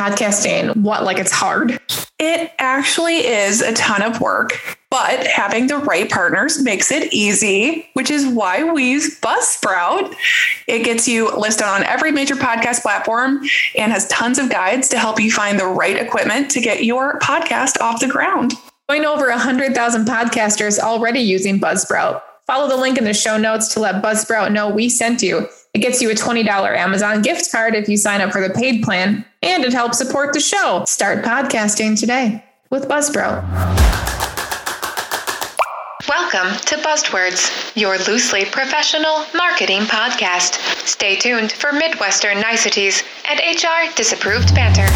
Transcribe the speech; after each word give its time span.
podcasting 0.00 0.74
what 0.76 1.04
like 1.04 1.18
it's 1.18 1.30
hard. 1.30 1.78
It 2.18 2.50
actually 2.58 3.26
is 3.26 3.60
a 3.60 3.74
ton 3.74 4.00
of 4.00 4.18
work, 4.18 4.78
but 4.90 5.26
having 5.26 5.66
the 5.66 5.76
right 5.76 6.10
partners 6.10 6.62
makes 6.62 6.90
it 6.90 7.12
easy, 7.12 7.86
which 7.92 8.10
is 8.10 8.26
why 8.26 8.64
we 8.64 8.90
use 8.92 9.20
Buzzsprout. 9.20 10.14
It 10.66 10.84
gets 10.84 11.06
you 11.06 11.30
listed 11.36 11.66
on 11.66 11.84
every 11.84 12.12
major 12.12 12.34
podcast 12.34 12.80
platform 12.80 13.42
and 13.76 13.92
has 13.92 14.08
tons 14.08 14.38
of 14.38 14.48
guides 14.48 14.88
to 14.88 14.98
help 14.98 15.20
you 15.20 15.30
find 15.30 15.60
the 15.60 15.66
right 15.66 15.98
equipment 15.98 16.50
to 16.52 16.62
get 16.62 16.84
your 16.84 17.18
podcast 17.18 17.78
off 17.82 18.00
the 18.00 18.08
ground. 18.08 18.54
Join 18.90 19.04
over 19.04 19.28
100,000 19.28 20.06
podcasters 20.06 20.78
already 20.78 21.20
using 21.20 21.60
Buzzsprout. 21.60 22.22
Follow 22.46 22.68
the 22.68 22.76
link 22.78 22.96
in 22.96 23.04
the 23.04 23.12
show 23.12 23.36
notes 23.36 23.74
to 23.74 23.80
let 23.80 24.02
Buzzsprout 24.02 24.50
know 24.50 24.70
we 24.70 24.88
sent 24.88 25.20
you. 25.20 25.46
It 25.72 25.78
gets 25.78 26.02
you 26.02 26.10
a 26.10 26.14
$20 26.14 26.46
Amazon 26.76 27.22
gift 27.22 27.50
card 27.52 27.76
if 27.76 27.88
you 27.88 27.96
sign 27.96 28.20
up 28.20 28.32
for 28.32 28.40
the 28.40 28.52
paid 28.52 28.82
plan, 28.82 29.24
and 29.40 29.64
it 29.64 29.72
helps 29.72 29.98
support 29.98 30.32
the 30.32 30.40
show. 30.40 30.84
Start 30.84 31.24
podcasting 31.24 31.98
today 31.98 32.44
with 32.70 32.88
Buzzsprout. 32.88 33.44
Welcome 36.08 36.58
to 36.66 36.76
Buzzwords, 36.78 37.76
your 37.76 37.98
loosely 37.98 38.44
professional 38.46 39.24
marketing 39.32 39.82
podcast. 39.82 40.54
Stay 40.88 41.14
tuned 41.14 41.52
for 41.52 41.72
Midwestern 41.72 42.40
niceties 42.40 43.04
and 43.28 43.38
HR 43.38 43.94
disapproved 43.94 44.52
banter. 44.56 44.88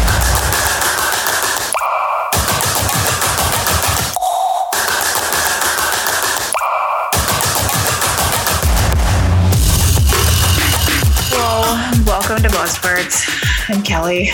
Buzzwords. 12.65 13.69
I'm 13.69 13.83
Kelly. 13.83 14.31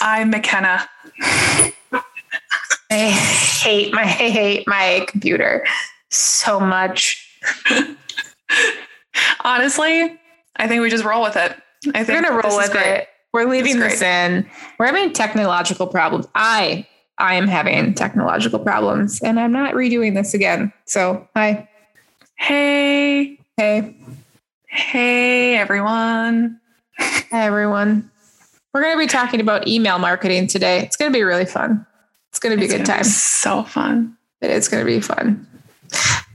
I'm 0.00 0.30
McKenna. 0.30 0.88
I 1.92 3.08
hate 3.08 3.94
my 3.94 4.02
I 4.02 4.04
hate 4.04 4.66
my 4.66 5.06
computer 5.06 5.64
so 6.08 6.58
much. 6.58 7.24
Honestly, 9.44 10.18
I 10.56 10.66
think 10.66 10.82
we 10.82 10.90
just 10.90 11.04
roll 11.04 11.22
with 11.22 11.36
it. 11.36 11.56
I 11.94 12.02
think 12.02 12.08
We're 12.20 12.28
gonna 12.28 12.42
roll 12.48 12.56
with 12.56 12.72
great. 12.72 12.84
it. 13.02 13.08
We're 13.32 13.44
leaving 13.48 13.78
This 13.78 14.00
this 14.00 14.02
in. 14.02 14.50
We're 14.80 14.86
having 14.86 15.12
technological 15.12 15.86
problems. 15.86 16.26
I 16.34 16.84
I 17.18 17.34
am 17.36 17.46
having 17.46 17.94
technological 17.94 18.58
problems, 18.58 19.20
and 19.22 19.38
I'm 19.38 19.52
not 19.52 19.74
redoing 19.74 20.14
this 20.16 20.34
again. 20.34 20.72
So 20.86 21.28
hi, 21.36 21.68
Hey, 22.34 23.38
hey, 23.56 23.94
hey, 24.66 25.56
everyone. 25.56 26.59
Hi 27.00 27.46
everyone. 27.46 28.10
We're 28.72 28.82
gonna 28.82 28.98
be 28.98 29.06
talking 29.06 29.40
about 29.40 29.66
email 29.66 29.98
marketing 29.98 30.46
today. 30.46 30.80
It's 30.80 30.96
gonna 30.96 31.10
be 31.10 31.22
really 31.22 31.44
fun. 31.46 31.86
It's 32.30 32.38
gonna 32.38 32.56
be 32.56 32.64
It's 32.64 32.74
a 32.74 32.78
good 32.78 32.86
time. 32.86 33.04
so 33.04 33.62
fun. 33.64 34.16
It 34.40 34.50
is 34.50 34.68
gonna 34.68 34.84
be 34.84 35.00
fun. 35.00 35.46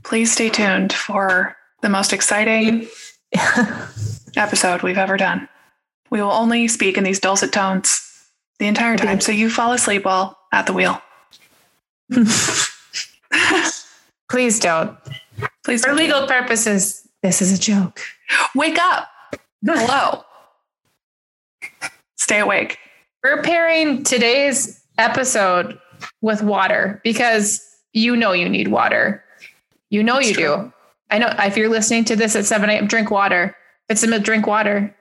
Please 0.04 0.30
stay 0.32 0.48
tuned 0.50 0.92
for 0.92 1.56
the 1.82 1.88
most 1.88 2.12
exciting 2.12 2.88
episode 4.36 4.82
we've 4.82 4.98
ever 4.98 5.16
done. 5.16 5.48
We 6.10 6.20
will 6.22 6.32
only 6.32 6.68
speak 6.68 6.96
in 6.98 7.04
these 7.04 7.18
dulcet 7.20 7.52
tones 7.52 8.02
the 8.58 8.66
entire 8.66 8.96
time, 8.96 9.20
so 9.20 9.32
you 9.32 9.50
fall 9.50 9.72
asleep 9.72 10.04
while 10.04 10.38
at 10.52 10.66
the 10.66 10.72
wheel. 10.72 11.00
Please 14.30 14.58
don't. 14.60 14.96
Please 15.64 15.82
For 15.82 15.88
don't. 15.88 15.96
legal 15.96 16.26
purposes, 16.26 17.06
this 17.22 17.40
is 17.42 17.52
a 17.52 17.58
joke. 17.60 18.00
wake 18.54 18.78
up. 18.78 19.08
Hello. 19.64 20.22
Stay 22.16 22.40
awake. 22.40 22.78
We're 23.22 23.42
pairing 23.42 24.02
today's 24.04 24.82
episode 24.98 25.78
with 26.20 26.42
water 26.42 27.00
because 27.04 27.60
you 27.92 28.16
know 28.16 28.32
you 28.32 28.48
need 28.48 28.68
water. 28.68 29.24
You 29.90 30.02
know 30.02 30.14
That's 30.16 30.28
you 30.28 30.34
true. 30.34 30.44
do. 30.44 30.72
I 31.10 31.18
know 31.18 31.32
if 31.38 31.56
you're 31.56 31.68
listening 31.68 32.04
to 32.06 32.16
this 32.16 32.34
at 32.36 32.44
7 32.46 32.68
a.m., 32.68 32.86
drink 32.86 33.10
water. 33.10 33.56
It's 33.88 34.02
a 34.02 34.18
drink 34.18 34.46
water. 34.46 34.94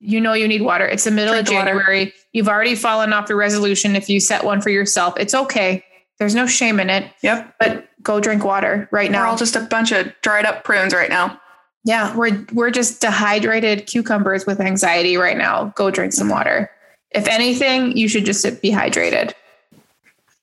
You 0.00 0.20
know 0.20 0.32
you 0.32 0.46
need 0.46 0.62
water. 0.62 0.86
It's 0.86 1.04
the 1.04 1.10
middle 1.10 1.34
Drink 1.34 1.48
of 1.48 1.54
water. 1.54 1.66
January. 1.72 2.12
You've 2.32 2.48
already 2.48 2.76
fallen 2.76 3.12
off 3.12 3.28
your 3.28 3.38
resolution 3.38 3.96
if 3.96 4.08
you 4.08 4.20
set 4.20 4.44
one 4.44 4.60
for 4.60 4.70
yourself. 4.70 5.14
It's 5.18 5.34
okay. 5.34 5.84
There's 6.18 6.34
no 6.36 6.46
shame 6.46 6.78
in 6.80 6.88
it, 6.90 7.10
Yep. 7.22 7.54
but 7.58 7.88
go 8.02 8.20
drink 8.20 8.44
water 8.44 8.88
right 8.92 9.10
now. 9.10 9.22
We're 9.22 9.26
all 9.26 9.36
just 9.36 9.56
a 9.56 9.60
bunch 9.60 9.90
of 9.92 10.12
dried 10.22 10.46
up 10.46 10.62
prunes 10.64 10.94
right 10.94 11.10
now. 11.10 11.40
Yeah, 11.88 12.14
we're 12.14 12.44
we're 12.52 12.70
just 12.70 13.00
dehydrated 13.00 13.86
cucumbers 13.86 14.44
with 14.44 14.60
anxiety 14.60 15.16
right 15.16 15.38
now. 15.38 15.72
Go 15.74 15.90
drink 15.90 16.12
some 16.12 16.28
water. 16.28 16.70
If 17.12 17.26
anything, 17.26 17.96
you 17.96 18.08
should 18.08 18.26
just 18.26 18.44
be 18.60 18.70
hydrated. 18.70 19.32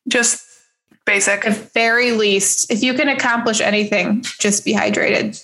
Just 0.08 0.44
basic. 1.06 1.46
at 1.46 1.72
very 1.72 2.14
least, 2.14 2.72
if 2.72 2.82
you 2.82 2.96
can 2.96 3.10
accomplish 3.10 3.62
anything, 3.62 4.24
just 4.40 4.66
be 4.66 4.74
hydrated. 4.74 5.40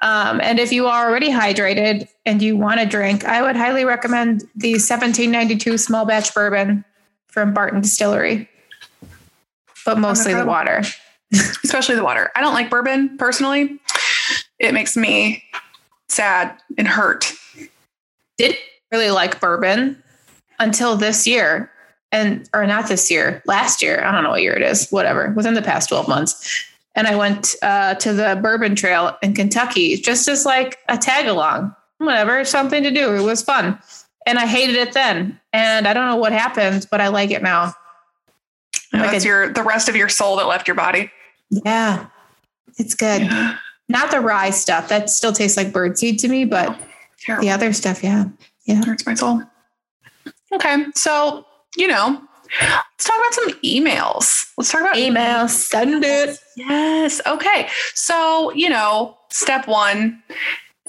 Um, 0.00 0.40
and 0.40 0.58
if 0.58 0.72
you 0.72 0.86
are 0.86 1.10
already 1.10 1.30
hydrated 1.30 2.08
and 2.24 2.40
you 2.40 2.56
want 2.56 2.80
to 2.80 2.86
drink, 2.86 3.26
I 3.26 3.42
would 3.42 3.56
highly 3.56 3.84
recommend 3.84 4.40
the 4.56 4.72
1792 4.72 5.76
small 5.76 6.06
batch 6.06 6.32
bourbon 6.32 6.82
from 7.28 7.52
Barton 7.52 7.82
Distillery, 7.82 8.48
but 9.84 9.98
mostly 9.98 10.32
the 10.32 10.46
water. 10.46 10.82
especially 11.64 11.94
the 11.94 12.04
water. 12.04 12.30
I 12.34 12.40
don't 12.40 12.54
like 12.54 12.70
bourbon 12.70 13.16
personally. 13.16 13.78
It 14.60 14.72
makes 14.74 14.96
me 14.96 15.42
sad 16.08 16.56
and 16.78 16.86
hurt. 16.86 17.32
Didn't 18.38 18.58
really 18.92 19.10
like 19.10 19.40
bourbon 19.40 20.00
until 20.60 20.96
this 20.96 21.26
year, 21.26 21.70
and 22.12 22.48
or 22.54 22.66
not 22.66 22.86
this 22.88 23.10
year, 23.10 23.42
last 23.46 23.82
year. 23.82 24.04
I 24.04 24.12
don't 24.12 24.22
know 24.22 24.30
what 24.30 24.42
year 24.42 24.54
it 24.54 24.62
is. 24.62 24.88
Whatever, 24.90 25.32
within 25.36 25.54
the 25.54 25.62
past 25.62 25.88
12 25.88 26.06
months. 26.06 26.66
And 26.94 27.06
I 27.06 27.14
went 27.16 27.54
uh, 27.62 27.94
to 27.94 28.12
the 28.12 28.38
Bourbon 28.42 28.74
Trail 28.74 29.16
in 29.22 29.32
Kentucky 29.34 29.96
just 29.96 30.28
as 30.28 30.44
like 30.44 30.78
a 30.88 30.98
tag 30.98 31.26
along, 31.26 31.74
whatever, 31.98 32.44
something 32.44 32.82
to 32.82 32.90
do. 32.90 33.14
It 33.14 33.22
was 33.22 33.42
fun. 33.42 33.78
And 34.26 34.38
I 34.38 34.46
hated 34.46 34.74
it 34.76 34.92
then. 34.92 35.40
And 35.52 35.86
I 35.88 35.94
don't 35.94 36.06
know 36.08 36.16
what 36.16 36.32
happened, 36.32 36.86
but 36.90 37.00
I 37.00 37.08
like 37.08 37.30
it 37.30 37.42
now. 37.42 37.74
And 38.92 39.02
Like 39.02 39.12
that's 39.12 39.24
a- 39.24 39.28
your 39.28 39.52
the 39.52 39.62
rest 39.62 39.88
of 39.88 39.96
your 39.96 40.08
soul 40.08 40.36
that 40.36 40.46
left 40.48 40.66
your 40.68 40.74
body. 40.74 41.10
Yeah, 41.50 42.06
it's 42.76 42.94
good. 42.94 43.22
Yeah. 43.22 43.56
Not 43.90 44.12
the 44.12 44.20
rye 44.20 44.50
stuff. 44.50 44.88
That 44.88 45.10
still 45.10 45.32
tastes 45.32 45.56
like 45.56 45.72
birdseed 45.72 46.20
to 46.20 46.28
me, 46.28 46.44
but 46.44 46.78
Terrible. 47.18 47.42
the 47.42 47.50
other 47.50 47.72
stuff, 47.72 48.04
yeah. 48.04 48.26
Yeah. 48.64 48.84
Hurts 48.84 49.04
my 49.04 49.14
soul. 49.14 49.42
Okay, 50.52 50.84
so 50.94 51.44
you 51.76 51.88
know, 51.88 52.20
let's 52.60 53.04
talk 53.04 53.16
about 53.18 53.34
some 53.34 53.50
emails. 53.62 54.50
Let's 54.56 54.70
talk 54.70 54.80
about 54.80 54.96
emails. 54.96 55.50
send 55.50 56.04
it. 56.04 56.38
Yes. 56.56 57.20
Okay. 57.26 57.68
So, 57.94 58.52
you 58.52 58.68
know, 58.68 59.16
step 59.30 59.66
one, 59.66 60.22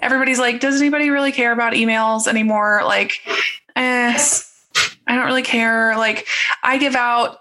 everybody's 0.02 0.40
like, 0.40 0.60
does 0.60 0.80
anybody 0.82 1.10
really 1.10 1.32
care 1.32 1.52
about 1.52 1.74
emails 1.74 2.28
anymore? 2.28 2.82
Like, 2.84 3.20
eh, 3.76 4.18
I 5.08 5.16
don't 5.16 5.26
really 5.26 5.44
care. 5.44 5.96
Like, 5.98 6.28
I 6.64 6.78
give 6.78 6.96
out, 6.96 7.40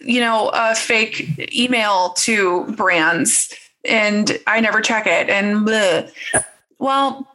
you 0.00 0.20
know, 0.20 0.50
a 0.54 0.74
fake 0.74 1.52
email 1.54 2.10
to 2.10 2.64
brands 2.76 3.52
and 3.88 4.38
I 4.46 4.60
never 4.60 4.80
check 4.80 5.06
it. 5.06 5.28
And 5.28 5.66
bleh. 5.66 6.10
well, 6.78 7.26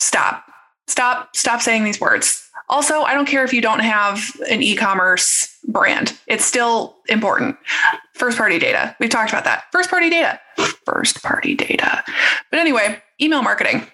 stop, 0.00 0.44
stop, 0.86 1.34
stop 1.36 1.60
saying 1.60 1.84
these 1.84 2.00
words. 2.00 2.48
Also, 2.68 3.02
I 3.02 3.14
don't 3.14 3.26
care 3.26 3.44
if 3.44 3.52
you 3.52 3.60
don't 3.60 3.80
have 3.80 4.22
an 4.48 4.62
e 4.62 4.74
commerce 4.74 5.52
brand, 5.68 6.18
it's 6.26 6.44
still 6.44 6.96
important. 7.08 7.56
First 8.14 8.38
party 8.38 8.58
data. 8.58 8.96
We've 8.98 9.10
talked 9.10 9.30
about 9.30 9.44
that. 9.44 9.64
First 9.72 9.90
party 9.90 10.10
data. 10.10 10.40
First 10.84 11.22
party 11.22 11.54
data. 11.54 12.02
But 12.50 12.60
anyway, 12.60 13.00
email 13.20 13.42
marketing. 13.42 13.86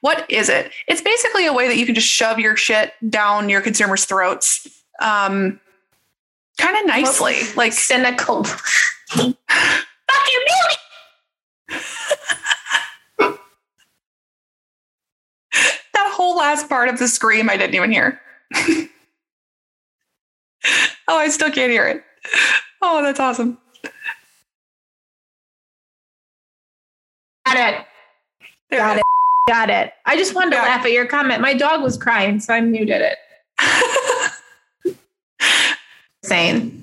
What 0.00 0.28
is 0.30 0.48
it? 0.48 0.72
It's 0.88 1.00
basically 1.00 1.46
a 1.46 1.52
way 1.52 1.68
that 1.68 1.76
you 1.76 1.86
can 1.86 1.94
just 1.94 2.08
shove 2.08 2.38
your 2.38 2.56
shit 2.56 2.92
down 3.08 3.48
your 3.48 3.60
consumers' 3.60 4.04
throats 4.04 4.66
um, 5.00 5.60
kind 6.58 6.76
of 6.76 6.86
nicely. 6.86 7.36
Like, 7.56 7.72
cynical. 7.72 8.46
Fuck 10.12 10.28
you, 10.32 10.44
that 15.94 16.12
whole 16.12 16.36
last 16.36 16.68
part 16.68 16.88
of 16.88 16.98
the 16.98 17.08
scream 17.08 17.48
I 17.48 17.56
didn't 17.56 17.74
even 17.74 17.90
hear. 17.90 18.20
oh, 18.54 18.88
I 21.08 21.28
still 21.28 21.50
can't 21.50 21.70
hear 21.70 21.88
it. 21.88 22.04
Oh, 22.80 23.02
that's 23.02 23.20
awesome. 23.20 23.58
Got 27.46 27.56
it. 27.56 27.86
There 28.70 28.78
Got 28.80 28.96
it 28.96 29.00
it. 29.00 29.04
Got 29.48 29.70
it. 29.70 29.92
I 30.06 30.16
just 30.16 30.34
wanted 30.34 30.52
to 30.52 30.62
laugh 30.62 30.84
at 30.84 30.92
your 30.92 31.06
comment. 31.06 31.40
My 31.40 31.54
dog 31.54 31.82
was 31.82 31.96
crying, 31.96 32.40
so 32.40 32.54
I 32.54 32.60
muted 32.60 33.02
it. 33.02 33.18
Saying. 36.24 36.82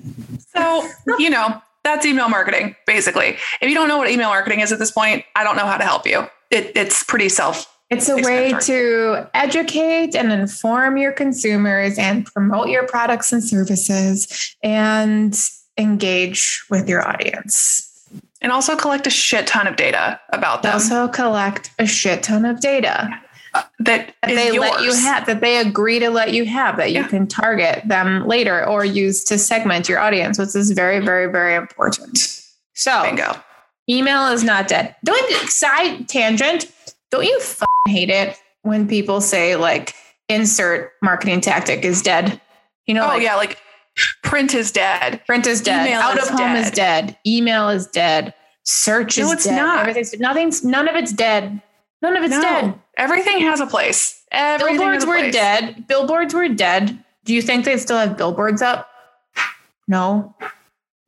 so, 0.54 0.86
you 1.18 1.30
know, 1.30 1.60
that's 1.90 2.06
email 2.06 2.28
marketing, 2.28 2.76
basically. 2.86 3.36
If 3.60 3.68
you 3.68 3.74
don't 3.74 3.88
know 3.88 3.98
what 3.98 4.10
email 4.10 4.28
marketing 4.28 4.60
is 4.60 4.72
at 4.72 4.78
this 4.78 4.90
point, 4.90 5.24
I 5.36 5.44
don't 5.44 5.56
know 5.56 5.66
how 5.66 5.76
to 5.76 5.84
help 5.84 6.06
you. 6.06 6.26
It, 6.50 6.72
it's 6.74 7.04
pretty 7.04 7.28
self 7.28 7.66
It's 7.90 8.08
a 8.08 8.16
way 8.16 8.54
to 8.62 9.28
educate 9.34 10.14
and 10.14 10.32
inform 10.32 10.96
your 10.96 11.12
consumers 11.12 11.98
and 11.98 12.26
promote 12.26 12.68
your 12.68 12.86
products 12.86 13.32
and 13.32 13.42
services 13.42 14.56
and 14.62 15.38
engage 15.76 16.64
with 16.70 16.88
your 16.88 17.06
audience. 17.06 17.86
And 18.42 18.52
also 18.52 18.74
collect 18.74 19.06
a 19.06 19.10
shit 19.10 19.46
ton 19.46 19.66
of 19.66 19.76
data 19.76 20.18
about 20.30 20.62
them. 20.62 20.72
Also 20.72 21.08
collect 21.08 21.70
a 21.78 21.86
shit 21.86 22.22
ton 22.22 22.44
of 22.44 22.60
data 22.60 23.20
that, 23.80 24.14
they 24.26 24.46
yours. 24.54 24.58
let 24.58 24.82
you 24.82 24.94
have, 24.94 25.26
that 25.26 25.40
they 25.40 25.58
agree 25.58 25.98
to 25.98 26.10
let 26.10 26.32
you 26.32 26.44
have, 26.46 26.76
that 26.76 26.90
you 26.92 27.00
Yeah. 27.00 27.08
can 27.08 27.26
target 27.26 27.82
them 27.86 28.26
later 28.26 28.64
or 28.66 28.84
use 28.84 29.24
to 29.24 29.38
segment 29.38 29.88
your 29.88 29.98
audience, 29.98 30.38
which 30.38 30.54
is 30.54 30.70
very, 30.72 31.00
very, 31.00 31.30
very 31.30 31.54
important. 31.54 32.18
So 32.74 33.02
Bingo. 33.02 33.36
email 33.88 34.26
is 34.28 34.44
not 34.44 34.68
dead. 34.68 34.94
Don't 35.04 35.30
side 35.50 36.08
tangent. 36.08 36.66
Don't 37.10 37.24
you 37.24 37.40
hate 37.88 38.10
it 38.10 38.36
when 38.62 38.86
people 38.86 39.20
say 39.20 39.56
like 39.56 39.94
insert 40.28 40.92
marketing 41.02 41.40
tactic 41.40 41.84
is 41.84 42.02
dead? 42.02 42.40
You 42.86 42.94
know, 42.94 43.04
Oh 43.04 43.08
like 43.08 43.22
yeah, 43.22 43.34
like 43.36 43.58
print 44.22 44.54
is 44.54 44.70
dead. 44.72 45.22
print 45.26 45.46
is 45.46 45.60
dead, 45.60 45.86
Email 45.88 46.00
out 46.00 46.16
is 46.18 46.28
of 46.30 46.38
home 46.38 46.56
is 46.56 46.70
dead. 46.70 47.06
dead, 47.08 47.16
email 47.26 47.68
is 47.68 47.86
dead, 47.88 48.32
search 48.64 49.18
No, 49.18 49.26
is 49.26 49.32
it's 49.32 49.44
dead. 49.44 49.56
not. 49.56 49.80
Everything's 49.80 50.18
nothing's 50.20 50.64
none 50.64 50.88
of 50.88 50.94
it's 50.94 51.12
dead. 51.12 51.60
None 52.02 52.16
of 52.16 52.22
it's 52.22 52.30
no, 52.34 52.40
dead. 52.42 52.74
Everything 53.00 53.40
has 53.40 53.60
a 53.60 53.66
place. 53.66 54.22
Everything 54.30 54.78
Billboards 54.78 55.06
were 55.06 55.30
dead. 55.30 55.86
Billboards 55.88 56.32
were 56.34 56.48
dead. 56.48 57.02
Do 57.24 57.34
you 57.34 57.42
think 57.42 57.64
they 57.64 57.76
still 57.76 57.96
have 57.98 58.16
billboards 58.16 58.62
up? 58.62 58.88
No, 59.88 60.34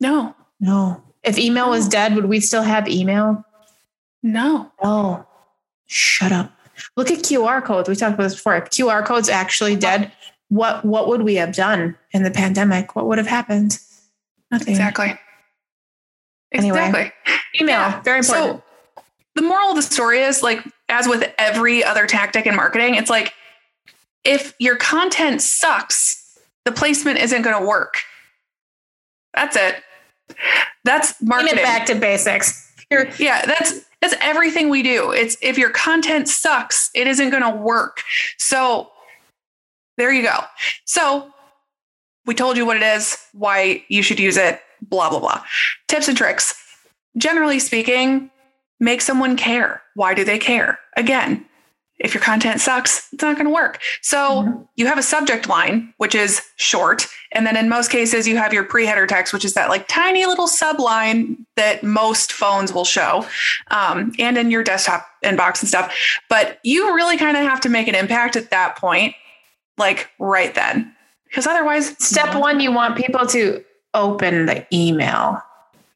No, 0.01 0.35
no. 0.59 1.01
If 1.23 1.37
email 1.39 1.69
was 1.69 1.87
dead, 1.87 2.15
would 2.15 2.25
we 2.25 2.41
still 2.41 2.63
have 2.63 2.87
email? 2.89 3.45
no. 4.21 4.71
No. 4.83 5.25
Shut 5.85 6.31
up. 6.31 6.51
Look 6.97 7.11
at 7.11 7.19
QR 7.19 7.63
codes. 7.63 7.87
We 7.87 7.95
talked 7.95 8.15
about 8.15 8.23
this 8.23 8.35
before. 8.35 8.55
If 8.57 8.65
QR 8.65 9.05
codes 9.05 9.29
actually 9.29 9.75
dead, 9.75 10.11
what 10.49 10.83
what 10.83 11.07
would 11.07 11.21
we 11.21 11.35
have 11.35 11.53
done 11.53 11.95
in 12.11 12.23
the 12.23 12.31
pandemic? 12.31 12.95
What 12.95 13.05
would 13.07 13.17
have 13.19 13.27
happened? 13.27 13.79
Nothing. 14.51 14.69
Exactly. 14.69 15.19
Anyway. 16.51 16.79
Exactly. 16.87 17.11
Email, 17.61 17.79
Yeah. 17.79 18.01
very 18.01 18.19
important. 18.19 18.57
So 18.57 18.63
the 19.35 19.41
moral 19.43 19.69
of 19.69 19.75
the 19.75 19.81
story 19.81 20.19
is 20.21 20.41
like, 20.43 20.63
as 20.93 21.07
with 21.07 21.33
every 21.39 21.83
other 21.83 22.05
tactic 22.05 22.45
in 22.45 22.55
marketing, 22.55 22.95
it's 22.95 23.09
like 23.09 23.33
if 24.23 24.53
your 24.59 24.75
content 24.75 25.41
sucks, 25.41 26.37
the 26.65 26.71
placement 26.71 27.17
isn't 27.17 27.41
going 27.41 27.59
to 27.59 27.67
work. 27.67 27.97
That's 29.33 29.57
it. 29.57 29.81
That's 30.83 31.19
marketing. 31.21 31.57
it 31.57 31.63
back 31.63 31.87
to 31.87 31.95
basics. 31.95 32.71
Here, 32.89 33.11
Yeah, 33.17 33.45
that's 33.45 33.81
that's 34.01 34.13
everything 34.21 34.69
we 34.69 34.83
do. 34.83 35.11
It's 35.11 35.35
if 35.41 35.57
your 35.57 35.71
content 35.71 36.27
sucks, 36.27 36.91
it 36.93 37.07
isn't 37.07 37.31
going 37.31 37.43
to 37.43 37.57
work. 37.57 38.03
So 38.37 38.91
there 39.97 40.11
you 40.11 40.21
go. 40.21 40.39
So 40.85 41.31
we 42.25 42.35
told 42.35 42.55
you 42.55 42.65
what 42.65 42.77
it 42.77 42.83
is, 42.83 43.17
why 43.33 43.83
you 43.87 44.03
should 44.03 44.19
use 44.19 44.37
it, 44.37 44.61
blah 44.81 45.09
blah 45.09 45.19
blah. 45.19 45.43
Tips 45.87 46.07
and 46.07 46.15
tricks. 46.15 46.53
Generally 47.17 47.59
speaking, 47.59 48.29
make 48.83 49.01
someone 49.01 49.37
care. 49.37 49.81
Why 49.95 50.13
do 50.13 50.23
they 50.23 50.37
care? 50.37 50.79
Again, 50.97 51.45
if 51.99 52.13
your 52.13 52.21
content 52.21 52.59
sucks, 52.59 53.07
it's 53.13 53.23
not 53.23 53.35
going 53.37 53.45
to 53.45 53.53
work. 53.53 53.79
So 54.01 54.17
Mhm. 54.43 54.67
you 54.75 54.87
have 54.87 54.97
a 54.97 55.03
subject 55.03 55.47
line, 55.47 55.93
which 55.97 56.15
is 56.15 56.41
short. 56.57 57.07
And 57.31 57.47
then 57.47 57.55
in 57.55 57.69
most 57.69 57.89
cases, 57.89 58.27
you 58.27 58.35
have 58.37 58.51
your 58.51 58.63
pre 58.65 58.85
header 58.85 59.07
text, 59.07 59.31
which 59.31 59.45
is 59.45 59.53
that 59.53 59.69
like 59.69 59.87
tiny 59.87 60.25
little 60.25 60.47
subline 60.47 61.37
that 61.55 61.81
most 61.83 62.33
phones 62.33 62.73
will 62.73 62.83
show 62.83 63.25
um, 63.71 64.11
and 64.19 64.37
in 64.37 64.51
your 64.51 64.63
desktop 64.63 65.07
inbox 65.23 65.61
and 65.61 65.69
stuff. 65.69 65.95
But 66.29 66.59
you 66.63 66.93
really 66.93 67.15
kind 67.17 67.37
of 67.37 67.43
have 67.43 67.61
to 67.61 67.69
make 67.69 67.87
an 67.87 67.95
impact 67.95 68.35
at 68.35 68.49
that 68.49 68.75
point, 68.75 69.15
like 69.77 70.09
right 70.19 70.53
then. 70.53 70.93
Because 71.29 71.47
otherwise, 71.47 71.95
step 72.03 72.35
one, 72.35 72.59
you 72.59 72.71
want 72.71 72.97
people 72.97 73.25
to 73.27 73.63
open 73.93 74.45
the 74.45 74.65
email. 74.73 75.41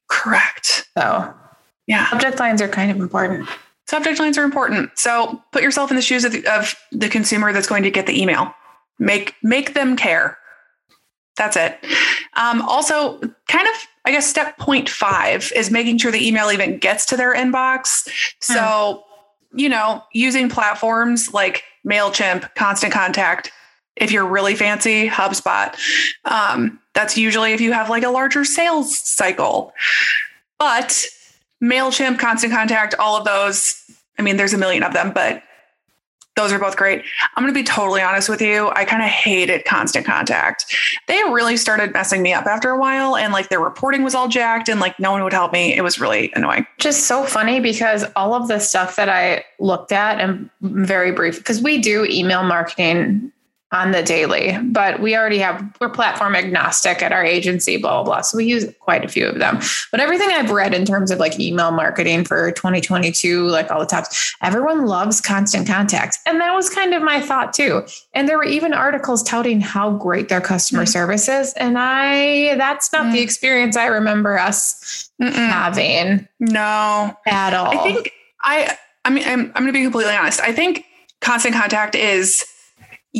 Correct. 0.08 0.88
So 0.96 1.34
Yeah. 1.88 2.08
subject 2.10 2.38
lines 2.38 2.62
are 2.62 2.68
kind 2.68 2.92
of 2.92 2.98
important. 2.98 3.48
Subject 3.86 4.20
lines 4.20 4.38
are 4.38 4.44
important. 4.44 4.96
So 4.96 5.42
put 5.50 5.62
yourself 5.62 5.90
in 5.90 5.96
the 5.96 6.02
shoes 6.02 6.24
of 6.24 6.32
the, 6.32 6.46
of 6.46 6.76
the 6.92 7.08
consumer 7.08 7.52
that's 7.52 7.66
going 7.66 7.82
to 7.82 7.90
get 7.90 8.06
the 8.06 8.20
email. 8.20 8.54
Make 9.00 9.34
make 9.42 9.74
them 9.74 9.96
care. 9.96 10.38
That's 11.36 11.56
it. 11.56 11.78
Um, 12.34 12.62
also, 12.62 13.18
kind 13.48 13.66
of, 13.68 13.74
I 14.04 14.10
guess, 14.10 14.26
step 14.26 14.58
point 14.58 14.88
five 14.88 15.50
is 15.54 15.70
making 15.70 15.98
sure 15.98 16.12
the 16.12 16.26
email 16.26 16.50
even 16.50 16.78
gets 16.78 17.06
to 17.06 17.16
their 17.16 17.34
inbox. 17.34 18.08
So, 18.40 19.04
you 19.54 19.68
know, 19.68 20.02
using 20.12 20.48
platforms 20.50 21.32
like 21.32 21.62
MailChimp, 21.88 22.54
Constant 22.56 22.92
Contact, 22.92 23.52
if 23.96 24.10
you're 24.10 24.26
really 24.26 24.54
fancy, 24.56 25.08
HubSpot. 25.08 25.74
Um, 26.24 26.80
that's 26.94 27.16
usually 27.16 27.52
if 27.52 27.60
you 27.60 27.72
have 27.72 27.88
like 27.88 28.02
a 28.02 28.10
larger 28.10 28.44
sales 28.44 28.98
cycle. 28.98 29.72
But 30.58 31.06
MailChimp, 31.62 32.18
Constant 32.18 32.52
Contact, 32.52 32.94
all 32.98 33.16
of 33.16 33.24
those. 33.24 33.82
I 34.18 34.22
mean, 34.22 34.36
there's 34.36 34.52
a 34.52 34.58
million 34.58 34.82
of 34.82 34.92
them, 34.92 35.12
but 35.12 35.42
those 36.38 36.52
are 36.52 36.58
both 36.60 36.76
great. 36.76 37.02
I'm 37.34 37.42
going 37.42 37.52
to 37.52 37.58
be 37.58 37.64
totally 37.64 38.00
honest 38.00 38.28
with 38.28 38.40
you. 38.40 38.70
I 38.70 38.84
kind 38.84 39.02
of 39.02 39.08
hated 39.08 39.64
Constant 39.64 40.06
Contact. 40.06 40.72
They 41.08 41.20
really 41.24 41.56
started 41.56 41.92
messing 41.92 42.22
me 42.22 42.32
up 42.32 42.46
after 42.46 42.70
a 42.70 42.78
while, 42.78 43.16
and 43.16 43.32
like 43.32 43.48
their 43.48 43.58
reporting 43.58 44.04
was 44.04 44.14
all 44.14 44.28
jacked, 44.28 44.68
and 44.68 44.78
like 44.78 45.00
no 45.00 45.10
one 45.10 45.24
would 45.24 45.32
help 45.32 45.52
me. 45.52 45.76
It 45.76 45.82
was 45.82 45.98
really 45.98 46.32
annoying. 46.36 46.64
Just 46.78 47.06
so 47.06 47.24
funny 47.24 47.58
because 47.58 48.04
all 48.14 48.34
of 48.34 48.46
the 48.46 48.60
stuff 48.60 48.94
that 48.94 49.08
I 49.08 49.44
looked 49.58 49.90
at 49.90 50.20
and 50.20 50.48
very 50.60 51.10
brief 51.10 51.38
because 51.38 51.60
we 51.60 51.78
do 51.78 52.04
email 52.04 52.44
marketing 52.44 53.32
on 53.70 53.90
the 53.92 54.02
daily, 54.02 54.56
but 54.62 54.98
we 55.00 55.14
already 55.14 55.36
have 55.38 55.62
we're 55.78 55.90
platform 55.90 56.34
agnostic 56.34 57.02
at 57.02 57.12
our 57.12 57.22
agency, 57.24 57.76
blah 57.76 58.02
blah 58.02 58.14
blah. 58.14 58.20
So 58.22 58.38
we 58.38 58.46
use 58.46 58.64
quite 58.80 59.04
a 59.04 59.08
few 59.08 59.26
of 59.26 59.38
them. 59.38 59.58
But 59.90 60.00
everything 60.00 60.30
I've 60.30 60.50
read 60.50 60.72
in 60.72 60.86
terms 60.86 61.10
of 61.10 61.18
like 61.18 61.38
email 61.38 61.70
marketing 61.70 62.24
for 62.24 62.50
2022, 62.52 63.46
like 63.46 63.70
all 63.70 63.80
the 63.80 63.84
tops, 63.86 64.34
everyone 64.42 64.86
loves 64.86 65.20
constant 65.20 65.66
contact. 65.66 66.16
And 66.24 66.40
that 66.40 66.54
was 66.54 66.70
kind 66.70 66.94
of 66.94 67.02
my 67.02 67.20
thought 67.20 67.52
too. 67.52 67.82
And 68.14 68.26
there 68.26 68.38
were 68.38 68.44
even 68.44 68.72
articles 68.72 69.22
touting 69.22 69.60
how 69.60 69.90
great 69.92 70.28
their 70.30 70.40
customer 70.40 70.84
Mm. 70.84 70.88
service 70.88 71.28
is. 71.28 71.52
And 71.54 71.76
I 71.78 72.54
that's 72.56 72.90
not 72.92 73.12
the 73.12 73.18
Mm. 73.18 73.22
experience 73.22 73.76
I 73.76 73.86
remember 73.86 74.38
us 74.38 75.10
Mm-mm. 75.20 75.32
having 75.34 76.26
No, 76.40 77.14
at 77.26 77.52
all. 77.52 77.78
I 77.78 77.82
think 77.82 78.12
I. 78.42 78.76
I 79.04 79.10
mean, 79.10 79.24
I'm, 79.26 79.40
I'm 79.54 79.62
going 79.62 79.66
to 79.68 79.72
be 79.72 79.82
completely 79.84 80.14
honest. 80.14 80.40
I 80.40 80.52
think 80.52 80.84
Constant 81.22 81.54
Contact 81.54 81.94
is 81.94 82.44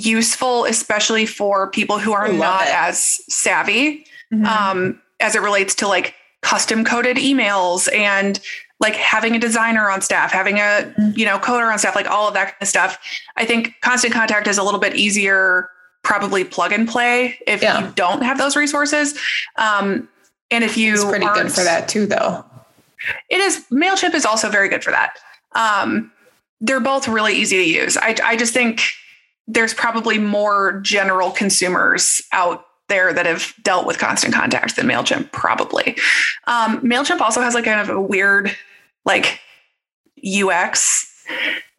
useful, 0.07 0.65
especially 0.65 1.27
for 1.27 1.71
people 1.71 1.99
who 1.99 2.13
are 2.13 2.29
not 2.33 2.67
it. 2.67 2.75
as 2.75 3.21
savvy. 3.29 4.05
Mhm. 4.33 4.45
um, 4.47 5.01
as 5.21 5.35
it 5.35 5.41
relates 5.41 5.75
to 5.75 5.89
like 5.89 6.15
custom 6.43 6.85
coded 6.85 7.17
emails 7.17 7.91
and 7.95 8.39
like 8.79 8.95
having 8.95 9.35
a 9.35 9.39
designer 9.39 9.89
on 9.91 10.03
staff, 10.03 10.31
having 10.31 10.59
a 10.59 10.93
Mhm. 11.01 11.17
you 11.17 11.25
know 11.25 11.39
coder 11.39 11.73
on 11.73 11.79
staff, 11.79 11.97
like 11.97 12.09
all 12.11 12.29
of 12.29 12.35
that 12.35 12.45
kind 12.45 12.57
of 12.61 12.69
stuff. 12.69 12.99
I 13.39 13.47
think 13.47 13.75
Constant 13.81 14.13
Contact 14.13 14.47
is 14.47 14.59
a 14.59 14.63
little 14.63 14.79
bit 14.81 14.95
easier, 14.97 15.71
probably 16.05 16.45
plug 16.45 16.73
and 16.73 16.87
play 16.87 17.39
if 17.47 17.63
Yeah. 17.63 17.81
you 17.81 17.93
don't 17.97 18.23
have 18.23 18.37
those 18.37 18.55
resources. 18.55 19.19
Um, 19.57 20.09
and 20.51 20.63
if 20.63 20.77
you 20.77 20.93
it's 20.95 21.05
pretty 21.05 21.27
good 21.35 21.51
for 21.51 21.65
that 21.65 21.89
too, 21.89 22.05
though. 22.07 22.45
it 23.31 23.41
is 23.41 23.65
Mailchimp 23.73 24.13
is 24.15 24.27
also 24.27 24.51
very 24.51 24.69
good 24.69 24.85
for 24.85 24.91
that. 24.91 25.19
Um, 25.55 26.13
they're 26.61 26.81
both 26.81 27.09
really 27.09 27.35
easy 27.35 27.57
to 27.57 27.65
use. 27.65 27.97
I, 27.97 28.15
I 28.23 28.37
just 28.37 28.53
think 28.53 28.83
there's 29.49 29.75
probably 29.75 30.19
more 30.19 30.79
general 30.83 31.31
consumers 31.31 32.21
out 32.33 32.65
there 32.89 33.13
that 33.13 33.27
have 33.27 33.53
dealt 33.63 33.87
with 33.87 33.99
constant 33.99 34.33
contact 34.35 34.77
than 34.77 34.87
Mailchimp 34.87 35.33
probably. 35.33 35.97
Um, 36.47 36.81
Mailchimp 36.83 37.21
also 37.21 37.41
has 37.41 37.55
like 37.55 37.65
kind 37.65 37.81
of 37.81 37.89
a 37.89 38.01
weird 38.01 38.55
like 39.05 39.41
UX 40.25 41.07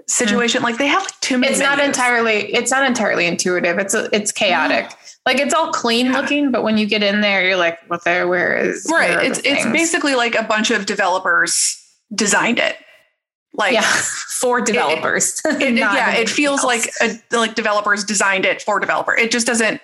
situation. 0.08 0.62
Like 0.64 0.78
they 0.78 0.88
have 0.88 1.04
like 1.04 1.20
too 1.22 1.38
many. 1.38 1.52
It's 1.52 1.62
not 1.62 1.80
entirely. 1.80 2.54
It's 2.54 2.72
not 2.72 2.86
entirely 2.86 3.26
intuitive. 3.26 3.78
It's 3.78 3.94
it's 3.94 4.32
chaotic. 4.32 4.92
Like 5.26 5.38
it's 5.38 5.54
all 5.54 5.72
clean 5.72 6.08
Yeah. 6.08 6.20
looking, 6.22 6.52
but 6.52 6.64
when 6.64 6.78
you 6.78 6.88
get 6.88 7.04
in 7.04 7.22
there, 7.22 7.46
you're 7.46 7.58
like, 7.58 7.80
"What 7.88 8.04
there? 8.04 8.28
Where 8.28 8.56
is 8.58 8.88
right. 8.92 9.10
where 9.12 9.24
It's 9.24 9.40
it's 9.44 9.66
basically 9.66 10.16
like 10.16 10.36
a 10.36 10.44
bunch 10.44 10.72
of 10.72 10.86
developers 10.86 11.76
designed 12.14 12.58
it. 12.60 12.78
Like 13.60 13.74
yeah 13.74 14.01
for 14.39 14.62
developers. 14.62 15.42
it, 15.46 15.74
not 15.74 15.96
yeah, 15.96 16.16
it 16.16 16.30
feels 16.30 16.63
else. 16.63 16.66
like 17.01 17.20
a, 17.32 17.38
like 17.38 17.56
developers 17.56 18.06
designed 18.06 18.46
it 18.46 18.62
for 18.62 18.80
developer. 18.80 19.13
It 19.13 19.32
just 19.32 19.46
doesn't. 19.46 19.82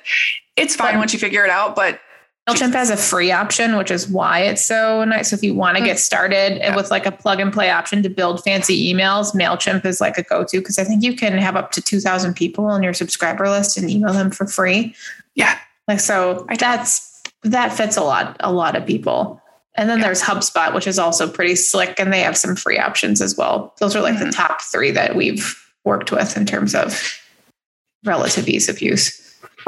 It's 0.55 0.75
fine 0.75 0.93
But- 0.93 0.99
once 0.99 1.13
you 1.13 1.19
figure 1.19 1.43
it 1.43 1.49
out, 1.49 1.75
but 1.75 1.99
Mailchimp 2.47 2.73
has 2.73 2.91
a 2.91 2.97
free 2.97 3.31
option, 3.31 3.75
which 3.75 3.89
is 3.89 4.07
why 4.07 4.41
it's 4.41 4.63
so 4.63 5.03
nice. 5.03 5.31
So 5.31 5.35
if 5.35 5.43
you 5.43 5.55
want 5.55 5.77
to 5.77 5.81
hmm. 5.81 5.87
get 5.87 5.99
started. 5.99 6.57
Yeah. 6.57 6.75
with 6.75 6.91
like 6.91 7.05
a 7.07 7.11
plug 7.11 7.39
and 7.39 7.51
play 7.51 7.71
option 7.71 8.03
to 8.03 8.09
build 8.09 8.43
fancy 8.43 8.93
emails, 8.93 9.33
Mailchimp 9.33 9.83
is 9.83 9.99
like 9.99 10.17
a 10.17 10.23
go 10.23 10.43
to 10.45 10.59
because 10.59 10.77
I 10.77 10.83
think 10.83 11.03
you 11.03 11.15
can 11.15 11.33
have 11.37 11.55
up 11.55 11.71
to 11.71 11.81
two 11.81 11.99
thousand 11.99 12.35
people 12.35 12.65
on 12.65 12.83
your 12.83 12.93
subscriber 12.93 13.49
list 13.49 13.77
and 13.77 13.89
email 13.89 14.13
them 14.13 14.31
for 14.31 14.45
free. 14.45 14.95
yeah, 15.33 15.57
Like 15.87 15.99
so 15.99 16.45
that's 16.57 17.23
that 17.43 17.73
fits 17.73 17.97
a 17.97 18.03
lot 18.03 18.37
a 18.39 18.53
lot 18.53 18.75
of 18.75 18.85
people. 18.85 19.41
And 19.77 19.89
then 19.89 19.97
Yeah. 19.99 20.05
there's 20.05 20.21
HubSpot, 20.21 20.73
which 20.73 20.87
is 20.87 20.97
also 20.97 21.27
pretty 21.29 21.55
slick, 21.55 21.99
and 21.99 22.11
they 22.13 22.21
have 22.21 22.37
some 22.37 22.55
free 22.55 22.79
options 22.79 23.21
as 23.21 23.35
well. 23.35 23.73
Those 23.79 23.95
are 23.95 24.01
like 24.01 24.19
the 24.19 24.25
Mhm. 24.25 24.35
top 24.35 24.61
three 24.61 24.91
that 24.91 25.15
we've 25.15 25.55
worked 25.83 26.11
with 26.11 26.37
in 26.37 26.45
terms 26.45 26.73
of 26.73 27.17
relative 28.05 28.47
ease 28.47 28.69
of 28.69 28.81
use. 28.81 29.19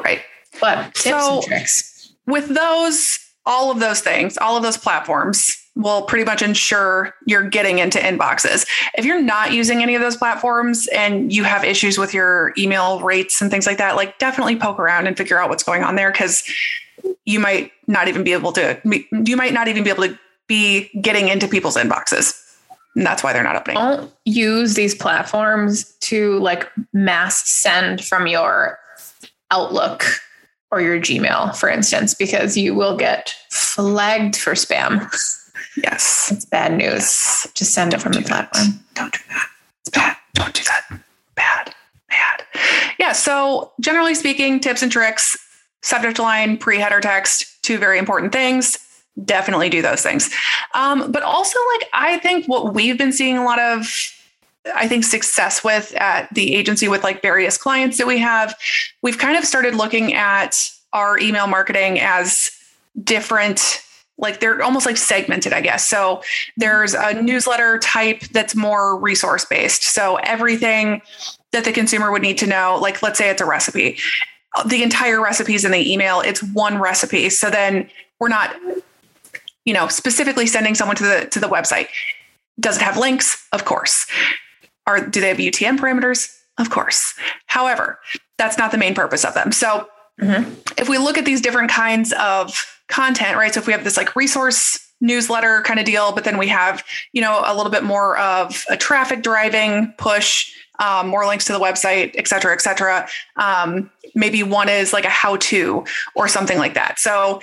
Right. 0.03 0.21
But 0.61 0.95
tips 0.95 1.01
So- 1.25 1.35
and 1.39 1.43
tricks. 1.45 2.09
with 2.25 2.47
those 2.49 3.19
all 3.45 3.71
of 3.71 3.79
those 3.79 4.01
things 4.01 4.37
all 4.39 4.57
of 4.57 4.63
those 4.63 4.75
platforms 4.75 5.55
will 5.77 6.01
pretty 6.01 6.25
much 6.25 6.41
ensure 6.41 7.13
you're 7.25 7.43
getting 7.49 7.79
into 7.79 7.97
inboxes 7.97 8.67
if 8.97 9.05
you're 9.05 9.21
not 9.21 9.53
using 9.53 9.81
any 9.81 9.95
of 9.95 10.01
those 10.01 10.17
platforms 10.17 10.87
and 10.87 11.31
you 11.31 11.45
have 11.45 11.63
issues 11.63 11.97
with 11.97 12.13
your 12.13 12.51
email 12.57 12.99
rates 12.99 13.39
and 13.41 13.49
things 13.49 13.65
like 13.65 13.77
that 13.77 13.95
like 13.95 14.17
definitely 14.19 14.57
poke 14.57 14.79
around 14.79 15.07
and 15.07 15.15
figure 15.15 15.41
out 15.41 15.47
what's 15.47 15.63
going 15.63 15.81
on 15.81 15.95
there 15.95 16.11
because 16.11 16.43
you 17.25 17.39
might 17.39 17.71
not 17.87 18.07
even 18.07 18.23
be 18.23 18.33
able 18.33 18.51
to 18.53 18.79
you 19.11 19.35
might 19.37 19.53
not 19.53 19.67
even 19.67 19.83
be 19.83 19.89
able 19.89 20.03
to 20.07 20.17
be 20.47 20.89
getting 21.01 21.27
into 21.27 21.47
people's 21.47 21.75
inboxes 21.75 22.33
and 22.95 23.05
that's 23.05 23.23
why 23.23 23.33
they're 23.33 23.43
not 23.43 23.55
opening 23.55 23.75
Don't 23.77 24.11
use 24.25 24.73
these 24.75 24.95
platforms 24.95 25.85
to 26.01 26.39
like 26.39 26.69
mass 26.93 27.47
send 27.47 28.03
from 28.03 28.27
your 28.27 28.79
Outlook 29.51 30.03
or 30.71 30.81
your 30.81 30.99
Gmail, 30.99 31.55
for 31.55 31.69
instance, 31.69 32.13
because 32.13 32.57
you 32.57 32.75
will 32.75 32.97
get 32.97 33.33
flagged 33.49 34.35
for 34.35 34.51
spam. 34.53 35.09
yes 35.77 36.29
It's 36.31 36.43
bad 36.43 36.73
news. 36.77 37.47
Just 37.53 37.71
send 37.73 37.93
it 37.93 38.01
from 38.01 38.11
the 38.13 38.19
do 38.19 38.25
that. 38.25 38.51
platform. 38.51 38.83
Don't 38.95 39.13
do 39.13 39.19
that. 39.29 39.47
It's 39.81 39.89
bad. 39.89 40.17
Don't 40.33 40.53
do 40.53 40.63
that. 40.63 40.99
Bad. 41.35 41.73
Bad. 42.09 42.43
Yeah. 42.99 43.13
So, 43.13 43.71
generally 43.79 44.15
speaking, 44.15 44.59
tips 44.59 44.81
and 44.81 44.91
tricks, 44.91 45.37
subject 45.81 46.19
line, 46.19 46.57
pre 46.57 46.77
header 46.77 46.99
text, 46.99 47.63
two 47.63 47.77
very 47.77 47.97
important 47.97 48.31
things. 48.31 48.77
Definitely 49.23 49.69
do 49.69 49.81
those 49.81 50.01
things. 50.01 50.29
Um, 50.73 51.11
but 51.11 51.23
also, 51.23 51.57
like, 51.73 51.89
I 51.93 52.17
think 52.19 52.45
what 52.47 52.73
we've 52.73 52.97
been 52.97 53.11
seeing 53.11 53.37
a 53.37 53.43
lot 53.43 53.59
of, 53.59 53.87
I 54.75 54.87
think, 54.87 55.03
success 55.03 55.63
with 55.63 55.95
at 55.95 56.31
the 56.33 56.55
agency 56.55 56.87
with 56.87 57.03
like 57.03 57.21
various 57.21 57.57
clients 57.57 57.97
that 57.97 58.07
we 58.07 58.19
have, 58.19 58.55
we've 59.01 59.17
kind 59.17 59.37
of 59.37 59.45
started 59.45 59.73
looking 59.73 60.13
at 60.13 60.69
our 60.93 61.19
email 61.19 61.47
marketing 61.47 61.99
as 61.99 62.51
different 63.03 63.81
like 64.17 64.39
they're 64.39 64.63
almost 64.63 64.85
like 64.85 64.97
segmented 64.97 65.53
i 65.53 65.61
guess 65.61 65.87
so 65.87 66.21
there's 66.55 66.93
a 66.95 67.21
newsletter 67.21 67.77
type 67.79 68.21
that's 68.31 68.55
more 68.55 68.97
resource 68.97 69.45
based 69.45 69.83
so 69.83 70.15
everything 70.23 71.01
that 71.51 71.63
the 71.63 71.71
consumer 71.71 72.11
would 72.11 72.21
need 72.21 72.37
to 72.37 72.47
know 72.47 72.79
like 72.81 73.03
let's 73.03 73.17
say 73.17 73.29
it's 73.29 73.41
a 73.41 73.45
recipe 73.45 73.99
the 74.65 74.83
entire 74.83 75.21
recipes 75.21 75.65
in 75.65 75.71
the 75.71 75.91
email. 75.91 76.21
It's 76.21 76.41
one 76.41 76.79
recipe. 76.79 77.29
So 77.29 77.49
then 77.49 77.89
we're 78.19 78.29
not 78.29 78.55
you 79.65 79.73
know 79.73 79.87
specifically 79.87 80.47
sending 80.47 80.75
someone 80.75 80.95
to 80.97 81.03
the 81.03 81.25
to 81.31 81.39
the 81.39 81.47
website. 81.47 81.87
Does 82.59 82.77
it 82.77 82.81
have 82.81 82.97
links? 82.97 83.45
Of 83.51 83.65
course. 83.65 84.07
Are 84.85 85.05
do 85.05 85.21
they 85.21 85.27
have 85.29 85.37
utm 85.37 85.77
parameters? 85.77 86.33
Of 86.57 86.69
course. 86.69 87.13
However 87.47 87.99
that's 88.37 88.57
not 88.57 88.71
the 88.71 88.77
main 88.77 88.93
purpose 88.93 89.25
of 89.25 89.33
them. 89.33 89.51
So 89.51 89.87
Mhm. 90.21 90.55
if 90.79 90.89
we 90.89 90.97
look 90.97 91.17
at 91.17 91.25
these 91.25 91.41
different 91.41 91.69
kinds 91.71 92.13
of 92.13 92.65
content, 92.87 93.37
right? 93.37 93.53
So 93.53 93.59
if 93.59 93.67
we 93.67 93.73
have 93.73 93.83
this 93.83 93.97
like 93.97 94.15
resource 94.15 94.79
newsletter 95.01 95.61
kind 95.61 95.79
of 95.79 95.85
deal, 95.85 96.11
but 96.11 96.23
then 96.23 96.37
we 96.39 96.47
have, 96.47 96.83
you 97.13 97.21
know, 97.21 97.43
a 97.45 97.55
little 97.55 97.71
bit 97.71 97.83
more 97.83 98.17
of 98.17 98.63
a 98.69 98.77
traffic 98.77 99.21
driving 99.21 99.93
push, 99.97 100.51
um, 100.79 101.07
more 101.07 101.25
links 101.25 101.45
to 101.45 101.53
the 101.53 101.59
website, 101.59 102.11
et 102.15 102.27
cetera, 102.27 102.53
et 102.53 102.61
cetera. 102.61 103.07
Um, 103.35 103.89
maybe 104.15 104.43
one 104.43 104.69
is 104.69 104.93
like 104.93 105.05
a 105.05 105.09
how 105.09 105.37
to 105.37 105.85
or 106.15 106.27
something 106.27 106.57
like 106.57 106.73
that. 106.73 106.99
So 106.99 107.41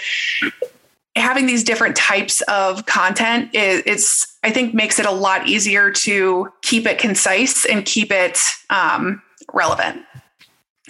having 1.17 1.47
these 1.47 1.63
different 1.63 1.97
types 1.97 2.41
of 2.43 2.87
content 2.87 3.55
is 3.55 3.83
it's 3.87 4.37
I 4.43 4.51
think 4.51 4.75
makes 4.75 4.99
it 4.99 5.07
a 5.07 5.13
lot 5.13 5.49
easier 5.49 5.91
to 5.91 6.53
keep 6.63 6.87
it 6.87 6.99
concise 6.99 7.65
and 7.65 7.85
keep 7.85 8.11
it 8.11 8.39
um, 8.71 9.23
relevant 9.53 10.05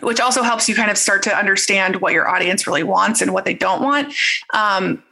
which 0.00 0.20
also 0.20 0.42
helps 0.42 0.68
you 0.68 0.74
kind 0.74 0.90
of 0.90 0.98
start 0.98 1.22
to 1.22 1.34
understand 1.34 1.96
what 1.96 2.12
your 2.12 2.28
audience 2.28 2.66
really 2.66 2.82
wants 2.82 3.22
and 3.22 3.32
what 3.32 3.44
they 3.44 3.54
don't 3.54 3.82
want. 3.82 4.12
Um, 4.52 5.02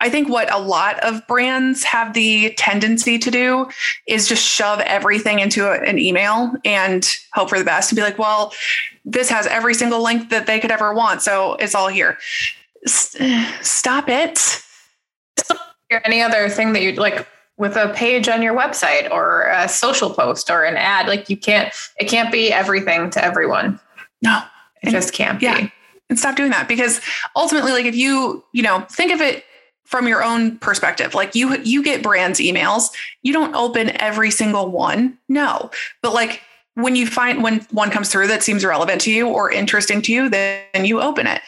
I 0.00 0.08
think 0.08 0.28
what 0.28 0.52
a 0.52 0.58
lot 0.58 0.98
of 1.00 1.26
brands 1.26 1.84
have 1.84 2.14
the 2.14 2.54
tendency 2.56 3.18
to 3.18 3.30
do 3.30 3.68
is 4.06 4.26
just 4.28 4.42
shove 4.42 4.80
everything 4.80 5.40
into 5.40 5.66
a- 5.68 5.80
an 5.82 5.98
email 5.98 6.52
and 6.64 7.06
hope 7.34 7.50
for 7.50 7.58
the 7.58 7.64
best 7.64 7.92
and 7.92 7.96
be 7.96 8.02
like, 8.02 8.18
well, 8.18 8.52
this 9.04 9.28
has 9.28 9.46
every 9.46 9.74
single 9.74 10.02
link 10.02 10.30
that 10.30 10.46
they 10.46 10.58
could 10.58 10.70
ever 10.70 10.94
want. 10.94 11.20
So 11.22 11.54
it's 11.54 11.74
all 11.74 11.88
here. 11.88 12.16
S- 12.86 13.16
Stop 13.60 14.08
it. 14.08 14.62
Any 16.04 16.22
other 16.22 16.48
thing 16.48 16.72
that 16.72 16.82
you'd 16.82 16.98
like 16.98 17.26
with 17.58 17.76
a 17.76 17.88
page 17.94 18.28
on 18.28 18.42
your 18.42 18.56
website 18.56 19.10
or 19.10 19.48
a 19.50 19.68
social 19.68 20.08
post 20.08 20.48
or 20.48 20.64
an 20.64 20.76
ad, 20.76 21.08
like 21.08 21.28
you 21.28 21.36
can't, 21.36 21.74
it 21.98 22.08
can't 22.08 22.30
be 22.32 22.52
everything 22.52 23.10
to 23.10 23.22
everyone. 23.24 23.78
No. 24.22 24.38
It 24.82 24.86
And- 24.86 24.92
just 24.92 25.12
can't 25.12 25.42
yeah. 25.42 25.62
be. 25.62 25.72
and 26.08 26.18
stop 26.18 26.36
doing 26.36 26.50
that 26.52 26.68
because 26.68 27.00
ultimately 27.36 27.72
like 27.72 27.84
if 27.84 27.94
you 27.94 28.42
you 28.52 28.62
know 28.62 28.80
think 28.90 29.12
of 29.12 29.20
it 29.20 29.44
from 29.90 30.06
your 30.06 30.22
own 30.22 30.56
perspective. 30.58 31.14
Like 31.14 31.34
you 31.34 31.58
you 31.62 31.82
get 31.82 32.02
brands 32.02 32.38
emails. 32.38 32.90
You 33.22 33.32
don't 33.32 33.54
open 33.54 33.90
every 34.00 34.30
single 34.30 34.70
one. 34.70 35.18
No. 35.28 35.70
But 36.00 36.14
like 36.14 36.42
when 36.74 36.94
you 36.94 37.06
find 37.06 37.42
when 37.42 37.60
one 37.72 37.90
comes 37.90 38.08
through 38.08 38.28
that 38.28 38.44
seems 38.44 38.64
relevant 38.64 39.00
to 39.02 39.12
you 39.12 39.28
or 39.28 39.50
interesting 39.50 40.00
to 40.02 40.12
you 40.12 40.28
then 40.28 40.84
you 40.84 41.00
open 41.00 41.26
it. 41.26 41.42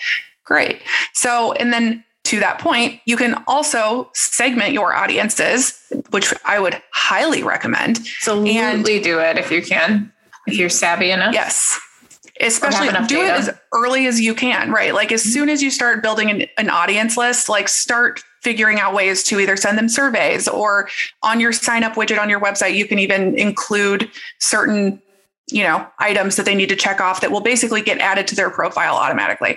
Great. 0.44 0.82
So 1.14 1.52
and 1.52 1.72
then 1.72 2.04
to 2.24 2.40
that 2.40 2.58
point 2.58 3.00
you 3.04 3.16
can 3.16 3.42
also 3.46 4.10
segment 4.12 4.72
your 4.72 4.94
audiences 4.94 5.80
which 6.10 6.32
i 6.44 6.58
would 6.58 6.82
highly 6.92 7.44
recommend. 7.44 7.98
Absolutely 7.98 9.00
do 9.00 9.20
it 9.20 9.38
if 9.38 9.52
you 9.52 9.62
can, 9.62 10.12
if 10.48 10.56
you're 10.56 10.68
savvy 10.68 11.12
enough. 11.12 11.32
Yes. 11.32 11.78
Especially 12.40 12.88
do 13.06 13.20
it 13.20 13.30
as 13.30 13.56
early 13.72 14.08
as 14.08 14.20
you 14.20 14.34
can, 14.34 14.72
right? 14.72 14.92
Like 14.92 15.12
as 15.12 15.22
mm-hmm. 15.22 15.30
soon 15.30 15.48
as 15.48 15.62
you 15.62 15.70
start 15.70 16.02
building 16.02 16.28
an, 16.28 16.46
an 16.58 16.70
audience 16.70 17.16
list, 17.16 17.48
like 17.48 17.68
start 17.68 18.24
figuring 18.42 18.78
out 18.80 18.92
ways 18.94 19.22
to 19.24 19.38
either 19.40 19.56
send 19.56 19.78
them 19.78 19.88
surveys 19.88 20.48
or 20.48 20.88
on 21.22 21.40
your 21.40 21.52
sign 21.52 21.84
up 21.84 21.94
widget 21.94 22.18
on 22.20 22.28
your 22.28 22.40
website, 22.40 22.74
you 22.74 22.86
can 22.86 22.98
even 22.98 23.38
include 23.38 24.10
certain, 24.40 25.00
you 25.50 25.62
know, 25.62 25.86
items 25.98 26.36
that 26.36 26.44
they 26.46 26.54
need 26.54 26.68
to 26.68 26.76
check 26.76 27.00
off 27.00 27.20
that 27.20 27.30
will 27.30 27.40
basically 27.40 27.82
get 27.82 27.98
added 27.98 28.26
to 28.26 28.34
their 28.34 28.50
profile 28.50 28.96
automatically. 28.96 29.56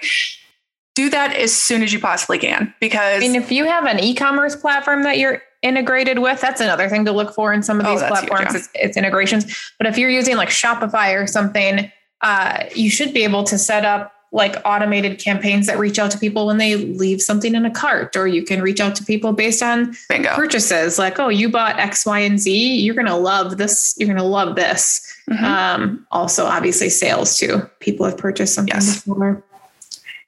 Do 0.95 1.09
that 1.09 1.35
as 1.35 1.51
soon 1.53 1.83
as 1.83 1.91
you 1.91 1.99
possibly 1.99 2.37
can 2.37 2.73
because 2.79 3.17
I 3.23 3.27
mean, 3.27 3.35
if 3.35 3.51
you 3.51 3.65
have 3.65 3.85
an 3.85 3.99
e-commerce 3.99 4.55
platform 4.55 5.03
that 5.03 5.17
you're 5.17 5.41
integrated 5.61 6.19
with, 6.19 6.39
that's 6.39 6.61
another 6.61 6.87
thing 6.87 7.03
to 7.05 7.11
look 7.11 7.33
for 7.33 7.51
in 7.51 7.63
some 7.63 7.79
of 7.81 7.85
Oh, 7.85 7.91
these 7.91 8.01
huge, 8.01 8.09
platforms. 8.11 8.53
yeah. 8.53 8.57
it's, 8.59 8.69
it's 8.75 8.97
integrations. 8.97 9.73
But 9.77 9.87
if 9.87 9.97
you're 9.97 10.09
using 10.11 10.37
like 10.37 10.49
Shopify 10.49 11.21
or 11.21 11.27
something, 11.27 11.91
uh, 12.21 12.63
you 12.73 12.89
should 12.89 13.13
be 13.13 13.23
able 13.23 13.43
to 13.45 13.57
set 13.57 13.83
up 13.83 14.13
like 14.31 14.55
automated 14.65 15.17
campaigns 15.19 15.67
that 15.67 15.77
reach 15.79 15.97
out 15.97 16.11
to 16.11 16.17
people 16.17 16.45
when 16.47 16.57
they 16.57 16.75
leave 16.75 17.21
something 17.21 17.55
in 17.55 17.65
a 17.65 17.71
cart, 17.71 18.15
or 18.17 18.27
you 18.27 18.43
can 18.43 18.61
reach 18.61 18.79
out 18.81 18.95
to 18.95 19.03
people 19.05 19.31
based 19.31 19.63
on 19.63 19.95
bingo. 20.09 20.35
purchases. 20.35 20.99
Like, 20.99 21.19
oh, 21.19 21.29
you 21.29 21.47
bought 21.49 21.79
X, 21.79 22.05
Y, 22.05 22.19
and 22.19 22.39
Z. 22.39 22.75
You're 22.79 22.95
gonna 22.95 23.17
love 23.17 23.57
this. 23.57 23.95
You're 23.97 24.07
gonna 24.09 24.23
love 24.27 24.55
this. 24.55 25.01
Mhm. 25.29 25.41
Um, 25.43 26.07
also, 26.11 26.45
obviously, 26.45 26.89
sales 26.89 27.37
too. 27.37 27.61
People 27.79 28.05
have 28.05 28.17
purchased 28.17 28.53
something 28.55 28.75
Yes. 28.75 29.01
before. 29.03 29.41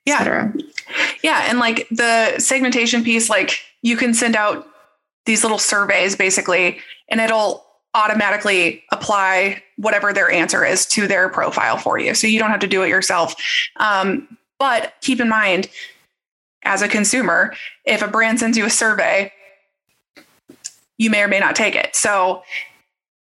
et 0.06 0.10
Yeah. 0.12 0.18
cetera. 0.18 0.52
Yeah, 1.22 1.46
and 1.50 1.58
like 1.58 1.86
the 1.90 2.38
segmentation 2.38 3.04
piece, 3.04 3.28
like 3.28 3.60
you 3.82 3.94
can 3.96 4.14
send 4.14 4.36
out 4.36 4.66
these 5.26 5.42
little 5.44 5.58
surveys 5.58 6.16
basically, 6.16 6.78
and 7.10 7.20
it'll 7.20 7.66
automatically 7.98 8.84
apply 8.92 9.62
whatever 9.76 10.12
their 10.12 10.30
answer 10.30 10.64
is 10.64 10.86
to 10.86 11.08
their 11.08 11.28
profile 11.28 11.76
for 11.76 11.98
you. 11.98 12.14
So 12.14 12.26
you 12.26 12.38
don't 12.38 12.50
have 12.50 12.60
to 12.60 12.66
do 12.66 12.82
it 12.82 12.88
yourself. 12.88 13.34
Um, 13.76 14.38
but 14.58 14.94
keep 15.00 15.20
in 15.20 15.28
mind, 15.28 15.68
as 16.62 16.82
a 16.82 16.88
consumer, 16.88 17.54
if 17.84 18.02
a 18.02 18.08
brand 18.08 18.38
sends 18.38 18.56
you 18.56 18.64
a 18.64 18.70
survey, 18.70 19.32
you 20.96 21.10
may 21.10 21.22
or 21.22 21.28
may 21.28 21.40
not 21.40 21.56
take 21.56 21.74
it. 21.74 21.94
So 21.94 22.42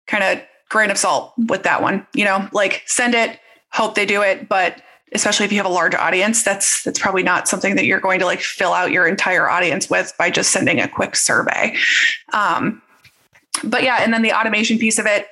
kind 0.07 0.25
of 0.25 0.45
grain 0.69 0.91
of 0.91 0.99
salt 0.99 1.35
with 1.49 1.63
that 1.63 1.83
one, 1.83 2.07
you 2.15 2.25
know, 2.25 2.49
like 2.53 2.83
send 2.87 3.15
it, 3.15 3.39
hope 3.71 3.95
they 3.95 4.07
do 4.07 4.23
it, 4.23 4.49
but 4.49 4.83
especially 5.13 5.47
if 5.47 5.53
you 5.53 5.59
have 5.59 5.67
a 5.67 5.71
large 5.71 5.95
audience, 5.95 6.43
that's 6.43 6.83
that's 6.83 6.99
probably 6.99 7.23
not 7.23 7.49
something 7.49 7.77
that 7.77 7.85
you're 7.85 8.01
going 8.01 8.19
to 8.19 8.27
like 8.27 8.41
fill 8.41 8.73
out 8.73 8.91
your 8.91 9.07
entire 9.07 9.49
audience 9.49 9.89
with 9.89 10.13
by 10.19 10.31
just 10.31 10.51
sending 10.51 10.81
a 10.81 10.89
quick 10.89 11.17
survey. 11.17 11.77
Um, 12.33 12.83
but 13.63 13.83
yeah, 13.83 13.99
and 14.03 14.13
then 14.13 14.23
the 14.23 14.33
automation 14.33 14.79
piece 14.79 14.99
of 14.99 15.07
it, 15.07 15.29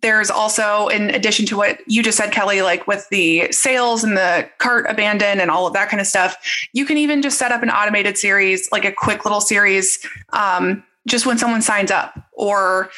there's 0.00 0.30
also 0.30 0.88
in 0.88 1.10
addition 1.10 1.44
to 1.46 1.56
what 1.56 1.78
you 1.86 2.02
just 2.02 2.16
said, 2.16 2.32
Kelly, 2.32 2.62
like 2.62 2.86
with 2.86 3.06
the 3.10 3.52
sales 3.52 4.02
and 4.02 4.16
the 4.16 4.48
cart 4.58 4.86
abandon 4.88 5.40
and 5.40 5.50
all 5.50 5.66
of 5.66 5.74
that 5.74 5.88
kind 5.88 6.00
of 6.00 6.06
stuff, 6.06 6.36
you 6.72 6.86
can 6.86 6.96
even 6.96 7.22
just 7.22 7.38
set 7.38 7.52
up 7.52 7.62
an 7.62 7.70
automated 7.70 8.16
series, 8.16 8.70
like 8.72 8.84
a 8.84 8.92
quick 8.92 9.24
little 9.24 9.40
series, 9.40 10.04
um, 10.32 10.82
just 11.06 11.26
when 11.26 11.38
someone 11.38 11.62
signs 11.62 11.90
up 11.90 12.18
or 12.32 12.90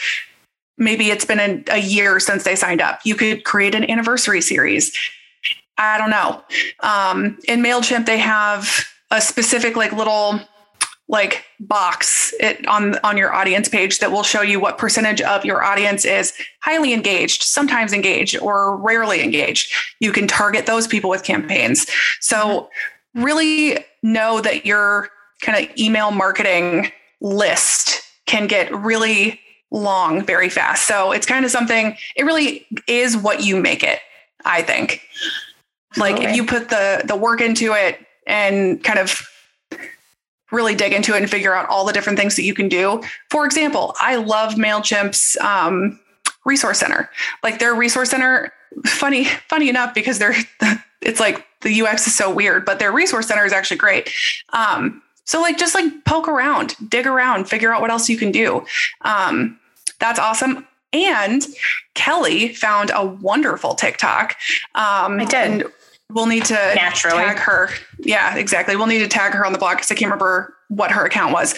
maybe 0.78 1.10
it's 1.10 1.24
been 1.24 1.40
a, 1.40 1.62
a 1.74 1.78
year 1.78 2.20
since 2.20 2.44
they 2.44 2.54
signed 2.54 2.80
up. 2.80 3.00
You 3.04 3.14
could 3.14 3.44
create 3.44 3.74
an 3.74 3.88
anniversary 3.90 4.40
series. 4.40 4.96
I 5.78 5.98
don't 5.98 6.10
know. 6.10 6.42
Um, 6.80 7.38
in 7.48 7.60
MailChimp, 7.62 8.06
they 8.06 8.18
have 8.18 8.84
a 9.10 9.20
specific 9.20 9.76
like 9.76 9.92
little 9.92 10.40
like 11.12 11.44
box 11.60 12.34
it 12.40 12.66
on 12.66 12.98
on 13.04 13.16
your 13.16 13.32
audience 13.32 13.68
page 13.68 14.00
that 14.00 14.10
will 14.10 14.22
show 14.22 14.40
you 14.40 14.58
what 14.58 14.78
percentage 14.78 15.20
of 15.20 15.44
your 15.44 15.62
audience 15.62 16.04
is 16.04 16.32
highly 16.62 16.92
engaged, 16.92 17.42
sometimes 17.42 17.92
engaged, 17.92 18.36
or 18.38 18.76
rarely 18.78 19.22
engaged. 19.22 19.72
You 20.00 20.10
can 20.10 20.26
target 20.26 20.66
those 20.66 20.88
people 20.88 21.10
with 21.10 21.22
campaigns. 21.22 21.86
So 22.20 22.36
mm-hmm. 23.14 23.22
really 23.22 23.84
know 24.02 24.40
that 24.40 24.66
your 24.66 25.10
kind 25.42 25.62
of 25.64 25.76
email 25.78 26.10
marketing 26.10 26.90
list 27.20 28.02
can 28.26 28.46
get 28.46 28.74
really 28.74 29.38
long 29.70 30.24
very 30.24 30.48
fast. 30.48 30.88
So 30.88 31.12
it's 31.12 31.26
kind 31.26 31.44
of 31.44 31.50
something, 31.50 31.96
it 32.16 32.24
really 32.24 32.66
is 32.86 33.16
what 33.16 33.42
you 33.42 33.56
make 33.56 33.82
it, 33.82 34.00
I 34.44 34.62
think. 34.62 35.02
Like 35.96 36.22
if 36.22 36.34
you 36.34 36.46
put 36.46 36.70
the 36.70 37.02
the 37.04 37.16
work 37.16 37.42
into 37.42 37.74
it 37.74 38.00
and 38.26 38.82
kind 38.82 38.98
of 38.98 39.28
really 40.52 40.74
dig 40.74 40.92
into 40.92 41.14
it 41.14 41.18
and 41.18 41.30
figure 41.30 41.54
out 41.54 41.68
all 41.68 41.84
the 41.84 41.92
different 41.92 42.18
things 42.18 42.36
that 42.36 42.44
you 42.44 42.54
can 42.54 42.68
do. 42.68 43.02
For 43.30 43.44
example, 43.44 43.96
I 43.98 44.16
love 44.16 44.54
MailChimp's 44.54 45.36
um, 45.38 45.98
resource 46.44 46.78
center. 46.78 47.10
Like 47.42 47.58
their 47.58 47.74
resource 47.74 48.10
center, 48.10 48.52
funny, 48.86 49.24
funny 49.48 49.68
enough, 49.68 49.94
because 49.94 50.18
they're 50.18 50.34
it's 51.00 51.18
like 51.18 51.44
the 51.62 51.82
UX 51.82 52.06
is 52.06 52.14
so 52.14 52.32
weird, 52.32 52.64
but 52.64 52.78
their 52.78 52.92
resource 52.92 53.26
center 53.26 53.44
is 53.44 53.52
actually 53.52 53.78
great. 53.78 54.10
Um, 54.52 55.02
so 55.24 55.40
like 55.40 55.58
just 55.58 55.74
like 55.74 56.04
poke 56.04 56.28
around, 56.28 56.76
dig 56.88 57.06
around, 57.06 57.48
figure 57.48 57.72
out 57.72 57.80
what 57.80 57.90
else 57.90 58.08
you 58.08 58.16
can 58.16 58.30
do. 58.30 58.64
Um, 59.02 59.58
that's 59.98 60.18
awesome. 60.18 60.66
And 60.92 61.46
Kelly 61.94 62.52
found 62.52 62.90
a 62.94 63.04
wonderful 63.04 63.74
TikTok. 63.74 64.36
Um, 64.74 65.20
I 65.20 65.24
did. 65.24 65.64
We'll 66.14 66.26
need 66.26 66.44
to 66.46 66.54
Naturally. 66.54 67.16
tag 67.16 67.38
her. 67.38 67.70
Yeah, 67.98 68.36
exactly. 68.36 68.76
We'll 68.76 68.86
need 68.86 68.98
to 68.98 69.08
tag 69.08 69.32
her 69.32 69.46
on 69.46 69.52
the 69.52 69.58
blog 69.58 69.76
because 69.76 69.90
I 69.90 69.94
can't 69.94 70.10
remember 70.10 70.54
what 70.68 70.90
her 70.90 71.04
account 71.04 71.32
was. 71.32 71.54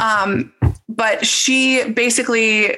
Um, 0.00 0.52
but 0.88 1.26
she 1.26 1.90
basically, 1.90 2.76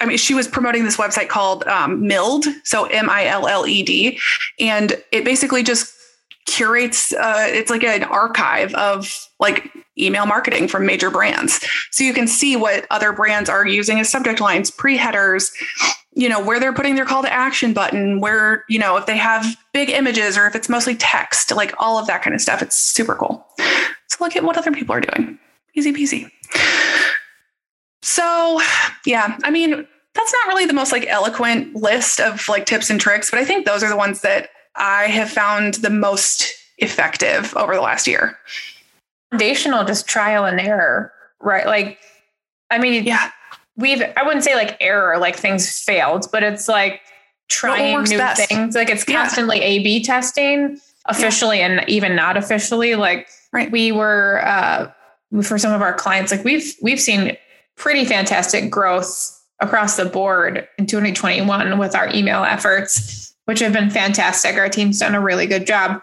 I 0.00 0.06
mean, 0.06 0.18
she 0.18 0.34
was 0.34 0.48
promoting 0.48 0.84
this 0.84 0.96
website 0.96 1.28
called 1.28 1.64
um, 1.64 2.06
Milled, 2.06 2.46
so 2.64 2.86
M 2.86 3.10
I 3.10 3.26
L 3.26 3.46
L 3.46 3.66
E 3.66 3.82
D, 3.82 4.18
and 4.58 4.94
it 5.12 5.24
basically 5.24 5.62
just 5.62 5.94
curates. 6.46 7.12
Uh, 7.12 7.46
it's 7.48 7.70
like 7.70 7.84
an 7.84 8.04
archive 8.04 8.74
of 8.74 9.28
like 9.38 9.70
email 9.98 10.26
marketing 10.26 10.68
from 10.68 10.86
major 10.86 11.10
brands, 11.10 11.64
so 11.90 12.02
you 12.04 12.14
can 12.14 12.26
see 12.26 12.56
what 12.56 12.86
other 12.90 13.12
brands 13.12 13.50
are 13.50 13.66
using 13.66 14.00
as 14.00 14.10
subject 14.10 14.40
lines, 14.40 14.70
pre 14.70 14.96
headers, 14.96 15.52
you 16.20 16.28
know 16.28 16.40
where 16.40 16.60
they're 16.60 16.72
putting 16.72 16.94
their 16.94 17.04
call 17.04 17.22
to 17.22 17.32
action 17.32 17.72
button 17.72 18.20
where 18.20 18.64
you 18.68 18.78
know 18.78 18.96
if 18.96 19.06
they 19.06 19.16
have 19.16 19.56
big 19.72 19.88
images 19.88 20.36
or 20.36 20.46
if 20.46 20.54
it's 20.54 20.68
mostly 20.68 20.94
text 20.94 21.50
like 21.52 21.74
all 21.78 21.98
of 21.98 22.06
that 22.06 22.22
kind 22.22 22.34
of 22.34 22.40
stuff. 22.40 22.62
It's 22.62 22.76
super 22.76 23.14
cool. 23.14 23.46
So 24.08 24.16
look 24.20 24.36
at 24.36 24.44
what 24.44 24.58
other 24.58 24.72
people 24.72 24.94
are 24.94 25.00
doing. 25.00 25.38
Easy 25.74 25.92
peasy. 25.92 26.30
So 28.02 28.60
yeah 29.06 29.38
i 29.44 29.50
mean 29.50 29.86
that's 30.14 30.32
not 30.32 30.48
really 30.48 30.66
the 30.66 30.72
most 30.72 30.92
like 30.92 31.06
eloquent 31.06 31.74
list 31.74 32.20
of 32.20 32.46
like 32.48 32.66
tips 32.66 32.90
and 32.90 33.00
tricks 33.00 33.30
but 33.30 33.38
i 33.38 33.44
think 33.44 33.64
those 33.64 33.82
are 33.82 33.88
the 33.88 33.96
ones 33.96 34.20
that 34.20 34.50
i 34.76 35.04
have 35.04 35.30
found 35.30 35.74
the 35.74 35.90
most 35.90 36.52
effective 36.80 37.56
over 37.56 37.74
the 37.74 37.80
last 37.80 38.06
year. 38.06 38.36
Foundational, 39.30 39.84
just 39.84 40.08
trial 40.08 40.44
and 40.44 40.60
error, 40.60 41.12
right? 41.40 41.66
Like, 41.66 41.98
I 42.70 42.78
mean, 42.78 43.04
yeah 43.04 43.30
we've 43.80 44.02
I 44.16 44.22
wouldn't 44.22 44.44
say 44.44 44.54
like 44.54 44.76
error, 44.80 45.18
like 45.18 45.36
things 45.36 45.80
failed, 45.82 46.26
but 46.32 46.42
it's 46.42 46.68
like 46.68 47.00
trying 47.48 48.02
new 48.04 48.18
best? 48.18 48.48
things. 48.48 48.74
Like 48.74 48.90
it's 48.90 49.04
Yeah. 49.08 49.22
constantly 49.22 49.60
A 49.60 49.78
B 49.82 50.02
testing, 50.04 50.80
officially 51.06 51.60
and 51.60 51.84
even 51.88 52.14
not 52.14 52.36
officially. 52.36 52.94
Like 52.94 53.28
Right. 53.52 53.70
we 53.70 53.90
were 53.92 54.40
uh 54.44 54.90
for 55.42 55.58
some 55.58 55.72
of 55.72 55.82
our 55.82 55.94
clients, 55.94 56.30
like 56.32 56.44
we've 56.44 56.74
we've 56.82 57.00
seen 57.00 57.36
pretty 57.76 58.04
fantastic 58.04 58.70
growth 58.70 59.36
across 59.60 59.96
the 59.96 60.04
board 60.04 60.66
in 60.78 60.86
2021 60.86 61.78
with 61.78 61.94
our 61.94 62.08
email 62.14 62.44
efforts, 62.44 63.34
which 63.44 63.60
have 63.60 63.72
been 63.72 63.90
fantastic. 63.90 64.56
Our 64.56 64.68
team's 64.68 64.98
done 64.98 65.14
a 65.14 65.20
really 65.20 65.46
good 65.46 65.66
job. 65.66 66.02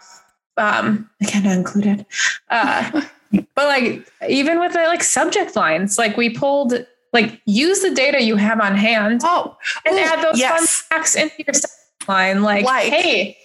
Um, 0.56 1.08
McKenna 1.20 1.52
included. 1.54 2.04
Uh, 2.50 3.02
but 3.32 3.66
like 3.66 4.06
even 4.28 4.58
with 4.60 4.72
the 4.72 4.84
like 4.84 5.02
subject 5.04 5.56
lines, 5.56 5.98
like 5.98 6.16
we 6.16 6.30
pulled 6.30 6.74
like 7.12 7.40
use 7.46 7.80
the 7.80 7.90
data 7.94 8.22
you 8.22 8.36
have 8.36 8.60
on 8.60 8.76
hand 8.76 9.20
oh 9.24 9.56
and 9.86 9.94
Ooh, 9.96 9.98
add 9.98 10.22
those 10.24 10.38
yes. 10.38 10.82
fun 10.82 10.98
facts 10.98 11.14
into 11.16 11.34
your 11.46 11.54
subject 11.54 12.08
line. 12.08 12.42
Like, 12.42 12.64
Like- 12.64 12.92
hey, 12.92 13.36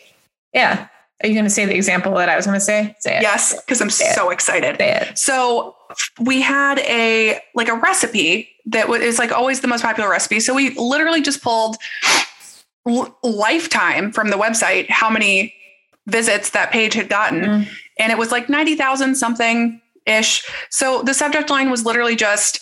yeah. 0.54 0.88
Are 1.24 1.28
you 1.28 1.34
going 1.36 1.46
to 1.46 1.50
say 1.50 1.64
the 1.66 1.76
example 1.76 2.16
that 2.16 2.28
I 2.28 2.36
was 2.36 2.46
going 2.46 2.56
to 2.60 2.66
say? 2.66 2.94
Say 3.00 3.16
it. 3.18 3.22
yes 3.22 3.56
because 3.62 3.80
i'm 3.80 3.90
Say 3.90 4.10
it. 4.10 4.16
so 4.16 4.30
excited 4.30 4.76
Say 4.78 4.92
it. 5.10 5.18
So 5.18 5.76
we 6.20 6.42
had 6.42 6.80
a 6.80 7.40
like 7.56 7.70
a 7.70 7.76
recipe 7.76 8.50
that 8.66 8.90
was 8.90 9.20
like 9.20 9.32
always 9.32 9.62
the 9.62 9.68
most 9.70 9.84
popular 9.84 10.10
recipe. 10.10 10.42
So 10.42 10.54
we 10.54 10.72
literally 10.72 11.22
just 11.22 11.42
pulled 11.42 11.78
l- 12.88 13.18
lifetime 13.24 14.12
from 14.12 14.30
the 14.30 14.36
website 14.38 14.90
how 14.90 15.10
many 15.10 15.54
visits 16.08 16.50
that 16.50 16.72
page 16.72 16.94
had 16.94 17.08
gotten, 17.08 17.42
Mm. 17.42 17.68
and 18.00 18.12
it 18.12 18.18
was 18.18 18.32
like 18.32 18.50
ninety 18.50 18.76
thousand 18.76 19.16
something 19.16 19.80
ish. 20.06 20.46
So 20.70 21.02
the 21.04 21.14
subject 21.14 21.50
line 21.50 21.70
was 21.72 21.86
literally 21.86 22.16
just 22.18 22.60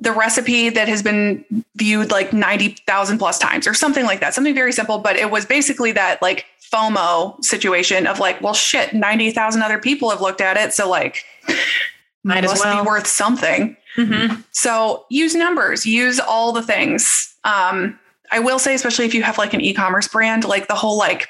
the 0.00 0.12
recipe 0.12 0.70
that 0.70 0.88
has 0.88 1.02
been 1.02 1.44
viewed 1.76 2.10
like 2.10 2.32
90,000 2.32 3.18
plus 3.18 3.38
times 3.38 3.66
or 3.66 3.74
something 3.74 4.04
like 4.06 4.20
that. 4.20 4.32
Something 4.34 4.54
very 4.54 4.72
simple, 4.72 4.98
but 4.98 5.16
it 5.16 5.30
was 5.30 5.44
basically 5.44 5.92
that 5.92 6.20
like 6.22 6.46
FOMO 6.72 7.42
situation 7.44 8.06
of 8.06 8.18
like, 8.18 8.40
well, 8.40 8.54
shit, 8.54 8.94
90,000 8.94 9.60
other 9.62 9.78
people 9.78 10.08
have 10.10 10.20
looked 10.22 10.40
at 10.40 10.56
it. 10.56 10.72
So 10.72 10.88
like, 10.88 11.22
Might 12.24 12.44
as 12.44 12.50
must 12.50 12.64
well. 12.64 12.82
be 12.82 12.86
worth 12.88 13.06
something. 13.06 13.76
Mhm. 13.96 14.42
So 14.52 15.04
use 15.10 15.34
numbers, 15.34 15.84
use 15.84 16.18
all 16.20 16.52
the 16.52 16.62
things. 16.62 17.34
Um, 17.44 17.98
I 18.32 18.38
will 18.38 18.58
say, 18.58 18.74
especially 18.74 19.04
if 19.06 19.14
you 19.14 19.22
have 19.22 19.36
like 19.36 19.52
an 19.52 19.60
e-commerce 19.60 20.06
brand, 20.08 20.44
like 20.44 20.68
the 20.68 20.74
whole 20.74 20.96
like 20.96 21.28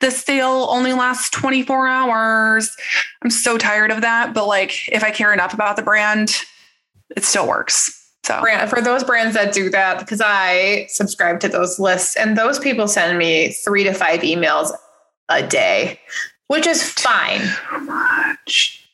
the 0.00 0.10
sale 0.10 0.68
only 0.70 0.92
lasts 0.92 1.28
24 1.30 1.88
hours. 1.88 2.74
I'm 3.22 3.30
so 3.30 3.58
tired 3.58 3.90
of 3.90 4.00
that. 4.02 4.32
But 4.32 4.46
like 4.46 4.88
if 4.88 5.02
I 5.02 5.10
care 5.10 5.32
enough 5.32 5.52
about 5.52 5.76
the 5.76 5.82
brand, 5.82 6.36
it 7.16 7.24
still 7.24 7.48
works. 7.48 7.94
So 8.24 8.40
Brand, 8.40 8.68
for 8.68 8.80
those 8.80 9.04
brands 9.04 9.34
that 9.34 9.54
do 9.54 9.70
that, 9.70 10.00
because 10.00 10.20
I 10.22 10.86
subscribe 10.90 11.40
to 11.40 11.48
those 11.48 11.78
lists, 11.78 12.16
and 12.16 12.36
those 12.36 12.58
people 12.58 12.86
send 12.88 13.16
me 13.18 13.52
three 13.52 13.84
to 13.84 13.94
five 13.94 14.20
emails 14.20 14.70
a 15.28 15.46
day, 15.46 16.00
which 16.48 16.66
is 16.66 16.82
fine. 16.82 17.40
so 17.40 17.80
much. 17.80 18.86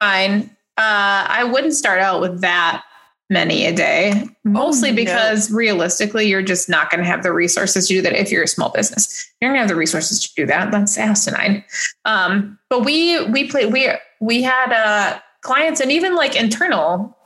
Fine. 0.00 0.56
Uh, 0.76 1.26
I 1.28 1.44
wouldn't 1.44 1.74
start 1.74 2.00
out 2.00 2.20
with 2.20 2.40
that 2.40 2.84
many 3.30 3.66
a 3.66 3.72
day, 3.74 4.26
mostly 4.44 4.90
no. 4.90 4.96
because 4.96 5.50
realistically, 5.50 6.28
you're 6.28 6.42
just 6.42 6.68
not 6.68 6.90
going 6.90 7.02
to 7.02 7.06
have 7.06 7.22
the 7.22 7.32
resources 7.32 7.88
to 7.88 7.94
do 7.94 8.02
that 8.02 8.14
if 8.14 8.30
you're 8.30 8.44
a 8.44 8.48
small 8.48 8.70
business. 8.70 9.30
You're 9.40 9.50
going 9.50 9.56
to 9.56 9.60
have 9.60 9.68
the 9.68 9.76
resources 9.76 10.20
to 10.26 10.34
do 10.34 10.46
that. 10.46 10.70
That's 10.70 10.96
asinine. 10.96 11.64
Um, 12.04 12.58
but 12.70 12.84
we 12.84 13.22
we 13.26 13.48
play 13.48 13.66
we 13.66 13.90
we 14.20 14.42
had 14.42 14.72
uh, 14.72 15.20
clients 15.42 15.80
and 15.80 15.92
even 15.92 16.14
like 16.14 16.36
internal 16.36 17.16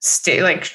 state 0.00 0.42
like 0.42 0.70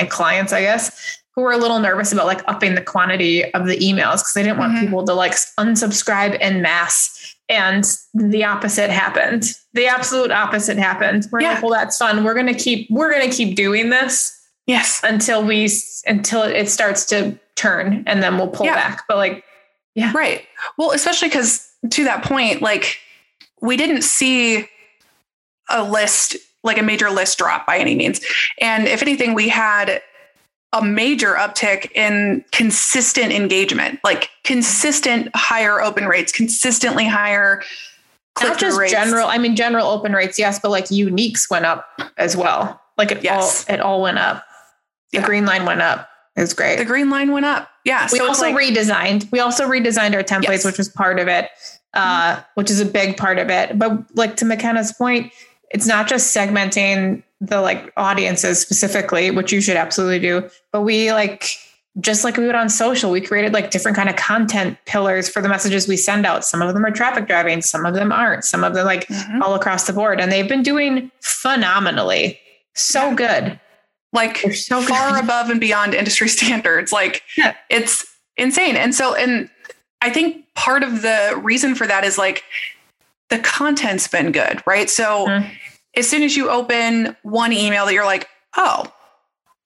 and 0.00 0.10
clients, 0.10 0.52
I 0.52 0.62
guess, 0.62 1.18
who 1.34 1.42
were 1.42 1.52
a 1.52 1.56
little 1.58 1.78
nervous 1.78 2.12
about 2.12 2.26
like 2.26 2.42
upping 2.48 2.74
the 2.74 2.82
quantity 2.82 3.44
of 3.54 3.66
the 3.66 3.76
emails 3.78 4.14
because 4.18 4.32
they 4.34 4.42
didn't 4.42 4.58
want 4.58 4.72
Mhm. 4.76 4.80
people 4.80 5.04
to 5.06 5.14
like 5.14 5.32
unsubscribe 5.58 6.36
en 6.40 6.60
masse. 6.62 7.36
And 7.48 7.84
the 8.14 8.44
opposite 8.44 8.90
happened. 8.90 9.44
The 9.74 9.86
absolute 9.86 10.30
opposite 10.30 10.78
happened. 10.78 11.26
We're 11.32 11.40
Yeah. 11.42 11.54
like, 11.54 11.62
well, 11.62 11.72
that's 11.72 11.96
fun. 11.98 12.22
We're 12.24 12.34
gonna 12.34 12.54
keep 12.54 12.88
we're 12.90 13.10
gonna 13.12 13.28
keep 13.30 13.56
doing 13.56 13.90
this 13.90 14.32
Yes. 14.66 15.00
until 15.02 15.42
we 15.44 15.68
until 16.06 16.42
it 16.42 16.68
starts 16.70 17.04
to 17.06 17.38
turn, 17.56 18.04
and 18.06 18.22
then 18.22 18.38
we'll 18.38 18.48
pull 18.48 18.66
Yeah. 18.66 18.74
back. 18.74 19.02
But 19.08 19.16
like, 19.16 19.44
yeah. 19.94 20.12
Right. 20.14 20.46
Well, 20.78 20.92
especially 20.92 21.28
because 21.28 21.66
to 21.90 22.04
that 22.04 22.22
point, 22.24 22.62
like 22.62 22.98
we 23.60 23.76
didn't 23.76 24.02
see 24.02 24.68
a 25.68 25.82
list, 25.82 26.36
like 26.62 26.78
a 26.78 26.82
major 26.82 27.10
list 27.10 27.38
drop 27.38 27.66
by 27.66 27.78
any 27.78 27.94
means. 27.94 28.20
And 28.60 28.86
if 28.86 29.02
anything, 29.02 29.34
we 29.34 29.48
had 29.48 30.02
a 30.72 30.82
major 30.84 31.34
uptick 31.34 31.90
in 31.92 32.44
consistent 32.52 33.32
engagement, 33.32 33.98
like 34.04 34.30
consistent 34.44 35.28
higher 35.34 35.80
open 35.80 36.06
rates, 36.06 36.30
consistently 36.32 37.06
higher 37.06 37.62
click 38.36 38.50
not 38.50 38.60
just 38.60 38.78
rates. 38.78 38.92
general. 38.92 39.26
I 39.26 39.38
mean, 39.38 39.56
general 39.56 39.88
open 39.88 40.12
rates, 40.12 40.38
yes, 40.38 40.60
but 40.60 40.70
like 40.70 40.86
uniques 40.86 41.50
went 41.50 41.64
up 41.66 41.86
as 42.16 42.36
well. 42.36 42.80
Like 42.96 43.10
it 43.10 43.24
Yes. 43.24 43.64
all 43.68 43.74
it 43.74 43.80
all 43.80 44.02
went 44.02 44.18
up. 44.18 44.44
The 45.12 45.18
Yeah. 45.18 45.26
green 45.26 45.44
line 45.44 45.64
went 45.64 45.82
up. 45.82 46.08
It 46.36 46.42
was 46.42 46.54
great. 46.54 46.76
The 46.78 46.84
green 46.84 47.10
line 47.10 47.32
went 47.32 47.46
up. 47.46 47.68
Yeah. 47.84 48.06
we 48.12 48.18
so 48.18 48.28
also 48.28 48.50
like, 48.52 48.54
redesigned. 48.56 49.26
We 49.32 49.40
also 49.40 49.66
redesigned 49.68 50.14
our 50.14 50.22
templates, 50.22 50.42
Yes. 50.48 50.58
Mm-hmm. 50.60 50.68
which 50.68 50.78
was 50.78 50.88
part 50.90 51.18
of 51.18 51.26
it, 51.26 51.48
uh, 51.94 52.40
which 52.54 52.70
is 52.70 52.78
a 52.78 52.84
big 52.84 53.16
part 53.16 53.38
of 53.38 53.50
it. 53.50 53.76
But 53.76 54.14
like 54.14 54.36
to 54.36 54.44
McKenna's 54.44 54.92
point, 54.92 55.32
it's 55.70 55.86
not 55.86 56.08
just 56.08 56.34
segmenting 56.36 57.22
the 57.40 57.60
like 57.60 57.92
audiences 57.96 58.60
specifically, 58.60 59.30
which 59.30 59.52
you 59.52 59.60
should 59.60 59.76
absolutely 59.76 60.18
do. 60.18 60.48
But 60.72 60.82
we 60.82 61.12
like 61.12 61.48
just 61.98 62.22
like 62.22 62.36
we 62.36 62.46
would 62.46 62.54
on 62.54 62.68
social, 62.68 63.10
we 63.10 63.20
created 63.20 63.52
like 63.52 63.70
different 63.70 63.96
kind 63.96 64.08
of 64.08 64.14
content 64.16 64.78
pillars 64.86 65.28
for 65.28 65.42
the 65.42 65.48
messages 65.48 65.88
we 65.88 65.96
send 65.96 66.24
out. 66.24 66.44
Some 66.44 66.62
of 66.62 66.72
them 66.72 66.84
are 66.86 66.90
traffic 66.90 67.26
driving, 67.26 67.62
some 67.62 67.84
of 67.84 67.94
them 67.94 68.12
aren't. 68.12 68.44
Some 68.44 68.62
of 68.62 68.74
them 68.74 68.86
like 68.86 69.06
Mhm. 69.08 69.40
all 69.42 69.54
across 69.54 69.86
the 69.86 69.92
board, 69.92 70.20
and 70.20 70.30
they've 70.30 70.48
been 70.48 70.62
doing 70.62 71.10
phenomenally 71.20 72.38
so 72.74 73.14
good. 73.14 73.58
like 74.12 74.42
They're 74.42 74.52
so 74.54 74.82
far 74.82 75.12
good. 75.12 75.20
above 75.24 75.50
and 75.50 75.60
beyond 75.60 75.94
industry 75.94 76.28
standards. 76.38 76.90
Like 76.92 77.22
Yeah. 77.36 77.54
it's 77.68 78.04
insane. 78.36 78.76
And 78.76 78.92
so, 78.94 79.14
and 79.14 79.48
I 80.02 80.10
think 80.10 80.44
part 80.54 80.82
of 80.82 81.02
the 81.02 81.38
reason 81.42 81.74
for 81.76 81.86
that 81.86 82.04
is 82.04 82.18
like 82.18 82.42
the 83.30 83.38
content's 83.38 84.08
been 84.08 84.32
good, 84.32 84.62
right? 84.66 84.90
So 84.90 85.26
Mhm. 85.26 85.50
as 85.96 86.08
soon 86.08 86.22
as 86.22 86.36
you 86.36 86.50
open 86.50 87.16
one 87.22 87.52
email 87.52 87.86
that 87.86 87.94
you're 87.94 88.04
like, 88.04 88.28
oh, 88.56 88.92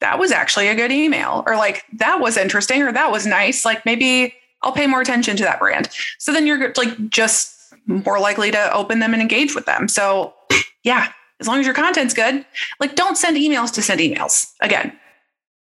that 0.01 0.19
was 0.19 0.33
actually 0.33 0.69
a 0.69 0.75
good 0.75 0.93
email, 0.93 1.43
or 1.47 1.57
like 1.57 1.85
that 1.95 2.21
was 2.21 2.37
interesting, 2.37 2.83
or 2.83 2.93
that 2.93 3.11
was 3.11 3.27
nice, 3.27 3.65
like 3.65 3.85
maybe 3.87 4.35
I'll 4.63 4.73
pay 4.73 4.87
more 4.87 5.01
attention 5.01 5.37
to 5.39 5.43
that 5.45 5.59
brand. 5.59 5.89
So 6.19 6.33
then 6.33 6.47
you're 6.47 6.73
like 6.77 7.09
just 7.11 7.53
more 7.87 8.19
likely 8.19 8.51
to 8.51 8.73
open 8.75 8.99
them 9.01 9.13
and 9.13 9.21
engage 9.23 9.55
with 9.55 9.67
them. 9.67 9.89
So 9.89 10.35
yeah, 10.83 11.09
as 11.41 11.49
long 11.49 11.59
as 11.61 11.67
your 11.67 11.75
content's 11.75 12.15
good, 12.15 12.45
like 12.81 12.95
don't 12.97 13.17
send 13.17 13.37
emails 13.37 13.73
to 13.75 13.83
send 13.83 14.01
emails. 14.01 14.53
Again, 14.61 14.99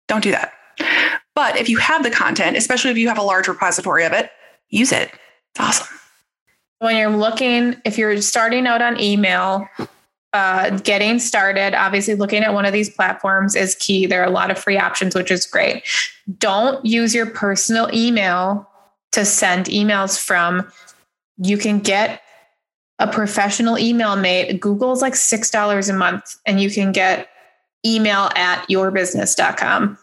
don't 0.08 0.22
do 0.22 0.30
that. 0.30 0.52
But 1.34 1.56
if 1.56 1.68
you 1.68 1.78
have 1.78 2.02
the 2.02 2.10
content, 2.10 2.56
especially 2.56 2.90
if 2.90 2.98
you 2.98 3.08
have 3.08 3.18
a 3.18 3.22
large 3.22 3.48
repository 3.48 4.04
of 4.04 4.12
it, 4.12 4.30
use 4.68 4.92
it. 4.92 5.10
It's 5.52 5.60
awesome. 5.60 5.88
When 6.80 6.96
you're 6.96 7.10
looking 7.10 7.76
if 7.84 7.96
you're 7.96 8.20
starting 8.20 8.66
out 8.66 8.82
on 8.82 8.98
email 9.00 9.68
uh, 10.32 10.70
getting 10.78 11.18
started 11.18 11.74
obviously 11.74 12.14
looking 12.14 12.42
at 12.42 12.52
one 12.54 12.64
of 12.64 12.72
these 12.72 12.88
platforms 12.88 13.56
is 13.56 13.74
key. 13.76 14.06
There 14.06 14.22
are 14.22 14.26
a 14.26 14.30
lot 14.30 14.50
of 14.50 14.58
free 14.58 14.78
options 14.78 15.14
which 15.14 15.30
is 15.30 15.46
great. 15.46 15.82
Don't 16.38 16.84
use 16.84 17.14
your 17.14 17.26
personal 17.26 17.88
email 17.92 18.68
to 19.12 19.24
send 19.24 19.66
emails 19.66 20.20
from. 20.20 20.70
You 21.38 21.58
can 21.58 21.80
get 21.80 22.22
a 22.98 23.10
professional 23.10 23.78
email 23.78 24.14
made 24.14 24.60
is 24.92 25.02
like 25.02 25.16
six 25.16 25.50
dollars 25.50 25.88
a 25.88 25.94
month 25.94 26.36
and 26.46 26.60
you 26.60 26.70
can 26.70 26.92
get 26.92 27.28
email 27.84 28.30
at 28.36 28.66
yourbusiness.com 28.68 29.98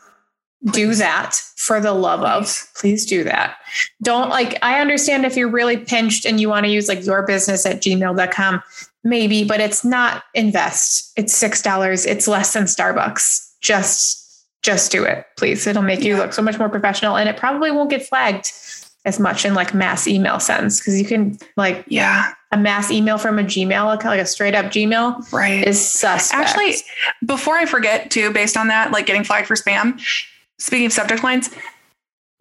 do 0.65 0.95
that 0.95 1.35
for 1.55 1.79
the 1.79 1.93
love 1.93 2.23
of 2.23 2.67
please. 2.75 3.05
do 3.05 3.23
that. 3.23 3.57
Don't 4.01 4.29
like 4.29 4.57
i 4.63 4.79
understand 4.79 5.25
if 5.25 5.35
you're 5.37 5.49
really 5.49 5.77
pinched 5.77 6.25
and 6.25 6.39
you 6.39 6.49
want 6.49 6.65
to 6.65 6.71
use 6.71 6.87
like 6.87 7.05
your 7.05 7.25
business 7.25 7.65
at 7.65 7.81
gmail.com 7.81 8.63
maybe 9.03 9.43
but 9.43 9.59
it's 9.59 9.85
not 9.85 10.23
invest. 10.33 11.13
It's 11.15 11.33
six 11.33 11.61
dollars. 11.61 12.05
It's 12.05 12.27
less 12.27 12.53
than 12.53 12.63
starbucks. 12.63 13.53
Just 13.61 14.45
just 14.63 14.91
do 14.91 15.03
it 15.03 15.25
please. 15.37 15.67
It'll 15.67 15.83
make 15.83 16.01
you 16.03 16.17
look 16.17 16.33
so 16.33 16.41
much 16.41 16.57
more 16.57 16.69
professional 16.69 17.17
and 17.17 17.29
it 17.29 17.37
probably 17.37 17.71
won't 17.71 17.89
get 17.89 18.05
flagged 18.05 18.51
as 19.05 19.19
much 19.19 19.45
in 19.45 19.53
like 19.53 19.73
mass 19.73 20.07
email 20.07 20.39
sends 20.39 20.79
because 20.79 20.99
you 20.99 21.07
can 21.07 21.37
like 21.55 21.85
Yeah, 21.87 22.33
a 22.51 22.57
mass 22.57 22.91
email 22.91 23.17
from 23.17 23.39
a 23.39 23.43
gmail 23.43 23.93
account 23.93 24.05
like 24.05 24.19
a 24.19 24.25
straight 24.25 24.55
up 24.55 24.65
gmail 24.65 25.31
right. 25.31 25.65
is 25.67 25.83
suspect. 25.83 26.49
Actually, 26.49 26.75
before 27.25 27.55
I 27.55 27.65
forget, 27.65 28.11
too, 28.11 28.31
based 28.31 28.57
on 28.57 28.67
that, 28.67 28.91
like 28.91 29.05
getting 29.05 29.23
flagged 29.23 29.47
for 29.47 29.55
spam, 29.55 29.99
speaking 30.59 30.85
of 30.87 30.93
subject 30.93 31.23
lines, 31.23 31.49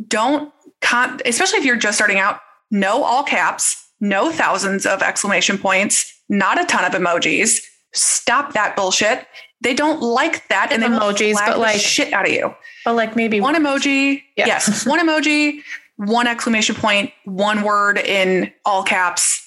don't, 0.09 0.53
con- 0.81 1.21
especially 1.25 1.59
if 1.59 1.65
you're 1.65 1.77
just 1.77 1.97
starting 1.99 2.19
out, 2.19 2.41
no 2.71 3.03
all 3.05 3.23
caps, 3.23 3.89
no 4.01 4.31
thousands 4.31 4.85
of 4.87 5.03
exclamation 5.03 5.59
points, 5.59 6.13
not 6.29 6.61
a 6.61 6.65
ton 6.67 6.85
of 6.85 6.93
emojis. 6.93 7.61
Stop 7.95 8.53
that 8.53 8.77
bullshit. 8.77 9.27
They 9.63 9.73
don't 9.73 10.03
like 10.03 10.47
that, 10.49 10.71
and 10.71 10.83
they 10.83 10.89
Emojis, 10.89 11.33
but 11.35 11.59
like- 11.59 11.81
shit 11.81 12.13
out 12.13 12.27
of 12.27 12.33
you. 12.33 12.55
but 12.85 12.95
like 12.95 13.17
maybe 13.17 13.41
One 13.41 13.55
emoji, 13.55 14.23
Yeah. 14.37 14.47
yes, 14.47 14.85
one 14.87 15.01
emoji, 15.01 15.63
one 15.97 16.27
exclamation 16.27 16.75
point, 16.75 17.11
one 17.25 17.63
word 17.63 17.97
in 17.99 18.53
all 18.67 18.83
caps. 18.83 19.43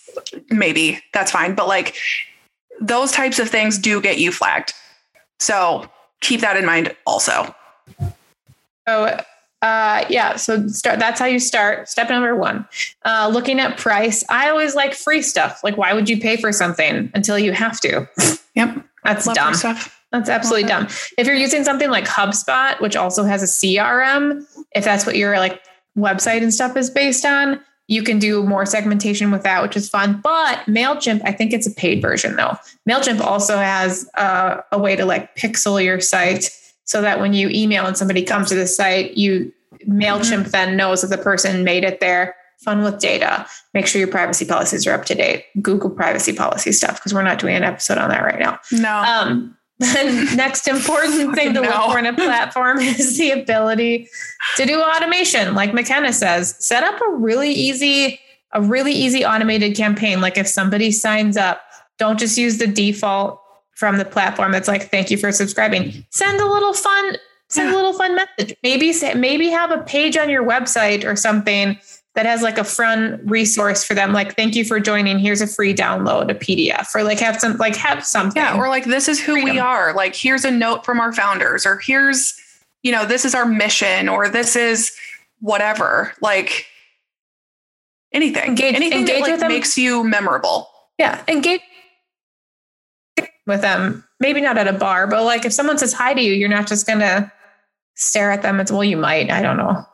Maybe 0.49 0.99
that's 1.13 1.31
fine, 1.31 1.53
but 1.53 1.67
like 1.67 1.95
those 2.81 3.11
types 3.11 3.37
of 3.37 3.49
things 3.49 3.77
do 3.77 4.01
get 4.01 4.17
you 4.17 4.31
flagged. 4.31 4.73
So 5.39 5.87
keep 6.21 6.41
that 6.41 6.57
in 6.57 6.65
mind 6.65 6.95
also. 7.05 7.53
So, 8.89 9.21
uh, 9.61 10.05
yeah, 10.09 10.35
so 10.35 10.67
start. 10.67 10.99
That's 10.99 11.19
how 11.19 11.25
you 11.25 11.39
start. 11.39 11.89
Step 11.89 12.09
number 12.09 12.35
one, 12.35 12.67
uh, 13.05 13.29
looking 13.31 13.59
at 13.59 13.77
price. 13.77 14.23
I 14.29 14.49
always 14.49 14.73
like 14.73 14.93
free 14.93 15.21
stuff. 15.21 15.63
Like, 15.63 15.77
why 15.77 15.93
would 15.93 16.09
you 16.09 16.19
pay 16.19 16.37
for 16.37 16.51
something 16.51 17.11
until 17.13 17.37
you 17.37 17.51
have 17.51 17.79
to? 17.81 18.07
Yep. 18.55 18.83
That's 19.03 19.27
Love 19.27 19.35
dumb. 19.35 19.53
stuff. 19.53 20.03
That's 20.11 20.29
absolutely 20.29 20.67
dumb. 20.67 20.87
If 21.17 21.27
you're 21.27 21.35
using 21.35 21.63
something 21.63 21.91
like 21.91 22.05
HubSpot, 22.05 22.81
which 22.81 22.95
also 22.95 23.23
has 23.25 23.43
a 23.43 23.45
CRM, 23.45 24.43
if 24.75 24.83
that's 24.83 25.05
what 25.05 25.15
your 25.15 25.37
like 25.37 25.61
website 25.95 26.41
and 26.41 26.53
stuff 26.53 26.75
is 26.75 26.89
based 26.89 27.25
on, 27.25 27.61
you 27.87 28.01
can 28.01 28.17
do 28.17 28.43
more 28.43 28.65
segmentation 28.65 29.29
with 29.29 29.43
that, 29.43 29.61
which 29.61 29.77
is 29.77 29.87
fun. 29.87 30.19
But 30.23 30.59
Mailchimp, 30.65 31.21
I 31.25 31.31
think 31.31 31.53
it's 31.53 31.67
a 31.67 31.71
paid 31.71 32.01
version 32.01 32.35
though. 32.35 32.57
Mailchimp 32.89 33.19
also 33.19 33.57
has 33.57 34.09
uh, 34.15 34.61
a 34.71 34.79
way 34.79 34.95
to 34.95 35.05
like 35.05 35.35
pixel 35.35 35.83
your 35.83 35.99
site 35.99 36.49
so 36.89 37.03
that 37.03 37.19
when 37.19 37.33
you 37.33 37.49
email 37.49 37.85
and 37.85 37.95
somebody 37.95 38.23
comes 38.23 38.49
to 38.49 38.55
the 38.55 38.65
site, 38.65 39.15
you 39.15 39.53
Mailchimp 39.87 40.49
then 40.49 40.75
knows 40.75 41.01
that 41.01 41.15
the 41.15 41.21
person 41.21 41.63
made 41.63 41.83
it 41.83 41.99
there. 41.99 42.35
Fun 42.57 42.83
with 42.83 42.99
data. 42.99 43.45
Make 43.75 43.85
sure 43.85 43.99
your 43.99 44.09
privacy 44.09 44.43
policies 44.43 44.87
are 44.87 44.93
up 44.93 45.05
to 45.05 45.13
date. 45.13 45.45
Google 45.61 45.91
privacy 45.91 46.33
policy 46.33 46.71
stuff 46.71 46.95
because 46.95 47.13
we're 47.13 47.21
not 47.21 47.37
doing 47.37 47.55
an 47.55 47.63
episode 47.63 47.99
on 47.99 48.09
that 48.09 48.23
right 48.23 48.39
now. 48.39 48.59
No. 48.71 49.03
Um, 49.03 49.55
the 49.79 50.33
next 50.35 50.67
important 50.67 51.35
thing 51.35 51.53
to 51.53 51.61
look 51.61 51.69
no. 51.69 51.91
for 51.91 51.99
in 51.99 52.07
a 52.07 52.13
platform 52.13 52.79
is 52.79 53.19
the 53.19 53.31
ability 53.31 54.09
to 54.57 54.65
do 54.65 54.81
automation. 54.81 55.53
Like 55.53 55.75
McKenna 55.75 56.11
says, 56.11 56.55
set 56.57 56.83
up 56.83 56.99
a 56.99 57.11
really 57.11 57.51
easy, 57.51 58.19
a 58.51 58.63
really 58.63 58.93
easy 58.93 59.23
automated 59.23 59.77
campaign. 59.77 60.21
Like 60.21 60.39
if 60.39 60.47
somebody 60.47 60.91
signs 60.91 61.37
up, 61.37 61.61
don't 61.99 62.17
just 62.17 62.35
use 62.35 62.57
the 62.57 62.65
default 62.65 63.39
from 63.79 63.97
the 63.97 64.03
platform 64.03 64.51
that's 64.51 64.67
like, 64.67 64.91
thank 64.91 65.09
you 65.09 65.17
for 65.17 65.31
subscribing. 65.31 66.05
Send 66.09 66.41
a 66.41 66.45
little 66.45 66.73
fun, 66.73 67.15
send 67.47 67.69
a 67.69 67.75
little 67.75 67.93
fun 67.93 68.13
message. 68.13 68.53
Maybe 68.61 68.91
say, 68.91 69.13
maybe 69.13 69.47
have 69.47 69.71
a 69.71 69.77
page 69.83 70.17
on 70.17 70.29
your 70.29 70.43
website 70.43 71.05
or 71.05 71.15
something 71.15 71.79
that 72.15 72.25
has 72.25 72.41
like 72.41 72.57
a 72.57 72.65
fun 72.65 73.21
resource 73.23 73.85
for 73.85 73.93
them. 73.93 74.11
Like, 74.11 74.35
thank 74.35 74.53
you 74.53 74.65
for 74.65 74.81
joining. 74.81 75.17
Here's 75.17 75.39
a 75.39 75.47
free 75.47 75.73
download, 75.73 76.29
a 76.29 76.35
PDF, 76.35 76.93
or 76.93 77.03
like 77.03 77.19
have 77.19 77.39
some 77.39 77.55
like 77.55 77.77
have 77.77 78.05
something. 78.05 78.41
yeah. 78.41 78.57
Or 78.57 78.67
like, 78.67 78.83
this 78.83 79.07
is 79.07 79.21
who 79.21 79.41
we 79.41 79.59
are. 79.59 79.93
Like, 79.93 80.13
here's 80.13 80.43
a 80.43 80.51
note 80.51 80.83
from 80.83 80.99
our 80.99 81.13
founders, 81.13 81.65
or 81.65 81.77
here's, 81.77 82.37
you 82.83 82.91
know, 82.91 83.05
this 83.05 83.23
is 83.23 83.33
our 83.33 83.45
mission, 83.45 84.09
or 84.09 84.27
this 84.27 84.57
is 84.57 84.91
whatever. 85.39 86.11
Like, 86.21 86.65
anything. 88.11 88.49
Engage- 88.49 88.75
anything 88.75 88.99
engage 88.99 89.25
that 89.25 89.39
like, 89.39 89.49
makes 89.49 89.77
you 89.77 90.03
memorable. 90.03 90.69
Yeah, 90.97 91.23
engage 91.29 91.61
with 93.49 93.61
them. 93.61 94.05
Maybe 94.21 94.39
not 94.39 94.57
at 94.57 94.67
a 94.67 94.73
bar, 94.73 95.07
but 95.07 95.23
like 95.25 95.43
if 95.45 95.51
someone 95.51 95.77
says 95.77 95.91
hi 95.91 96.13
to 96.13 96.21
you, 96.21 96.31
you're 96.33 96.47
not 96.47 96.67
just 96.67 96.87
gonna 96.87 97.31
stare 97.95 98.31
at 98.31 98.41
them. 98.41 98.59
It's 98.61 98.71
well, 98.71 98.83
you 98.83 98.95
might. 98.97 99.29
I 99.29 99.41
don't 99.41 99.57
know. 99.57 99.85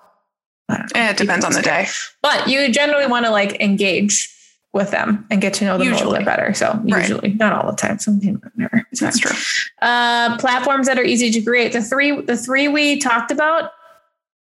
I 0.69 0.77
don't 0.77 0.95
know. 0.95 1.09
It 1.09 1.17
depends 1.17 1.43
on 1.45 1.53
the 1.53 1.61
day. 1.61 1.87
But 2.21 2.47
you 2.47 2.71
generally 2.71 3.07
want 3.07 3.25
to 3.25 3.31
like 3.31 3.59
engage 3.61 4.31
with 4.73 4.91
them 4.91 5.25
and 5.31 5.41
get 5.41 5.53
to 5.55 5.63
know 5.65 5.77
them 5.77 5.87
a 5.87 5.95
little 5.95 6.11
bit 6.13 6.25
better. 6.25 6.53
So 6.53 6.77
Right. 6.83 7.01
usually, 7.07 7.33
not 7.35 7.53
all 7.53 7.71
the 7.71 7.77
time. 7.77 7.97
Something 7.97 8.41
never. 8.57 8.85
That's 8.99 9.19
true. 9.19 9.31
Uh, 9.81 10.37
platforms 10.37 10.87
that 10.87 10.99
are 10.99 11.03
easy 11.03 11.31
to 11.31 11.41
create. 11.41 11.71
The 11.71 11.81
three, 11.81 12.19
the 12.21 12.35
three 12.35 12.67
we 12.67 12.99
talked 12.99 13.31
about. 13.31 13.71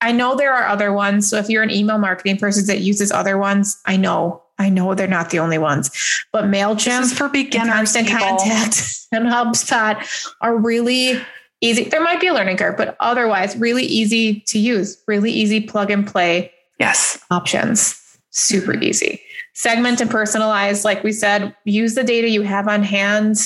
I 0.01 0.12
know 0.13 0.36
there 0.36 0.53
are 0.53 0.67
other 0.67 0.93
ones. 0.93 1.27
So 1.29 1.38
if 1.38 1.49
you're 1.49 1.63
an 1.63 1.71
email 1.71 1.97
marketing 1.97 2.38
person 2.38 2.65
that 2.67 2.79
uses 2.79 3.12
other 3.12 3.38
ones, 3.38 3.77
I 3.86 3.97
know, 3.97 4.41
I 4.57 4.69
know 4.69 4.95
they're 4.95 5.07
not 5.07 5.29
the 5.31 5.39
only 5.39 5.57
ones. 5.57 5.91
But 6.31 6.45
Mailchimp, 6.45 7.13
for 7.13 7.25
and 7.25 7.33
beginners. 7.33 7.69
constant 7.73 8.07
people. 8.07 8.25
contact 8.37 8.83
and 9.11 9.25
HubSpot 9.27 10.33
are 10.41 10.55
really 10.57 11.19
easy. 11.61 11.85
There 11.85 12.01
might 12.03 12.21
be 12.21 12.27
a 12.27 12.33
learning 12.33 12.57
curve, 12.57 12.77
but 12.77 12.95
otherwise, 12.99 13.55
really 13.57 13.83
easy 13.83 14.41
to 14.47 14.59
use, 14.59 14.97
really 15.07 15.31
easy 15.31 15.59
plug 15.61 15.91
and 15.91 16.07
play 16.07 16.51
Yes. 16.79 17.19
options. 17.31 18.01
Super 18.31 18.73
easy. 18.77 19.21
Segment 19.53 20.01
and 20.01 20.09
personalize, 20.09 20.83
like 20.83 21.03
we 21.03 21.13
said, 21.13 21.55
use 21.63 21.95
the 21.95 22.03
data 22.03 22.29
you 22.29 22.41
have 22.41 22.67
on 22.67 22.83
hand. 22.83 23.37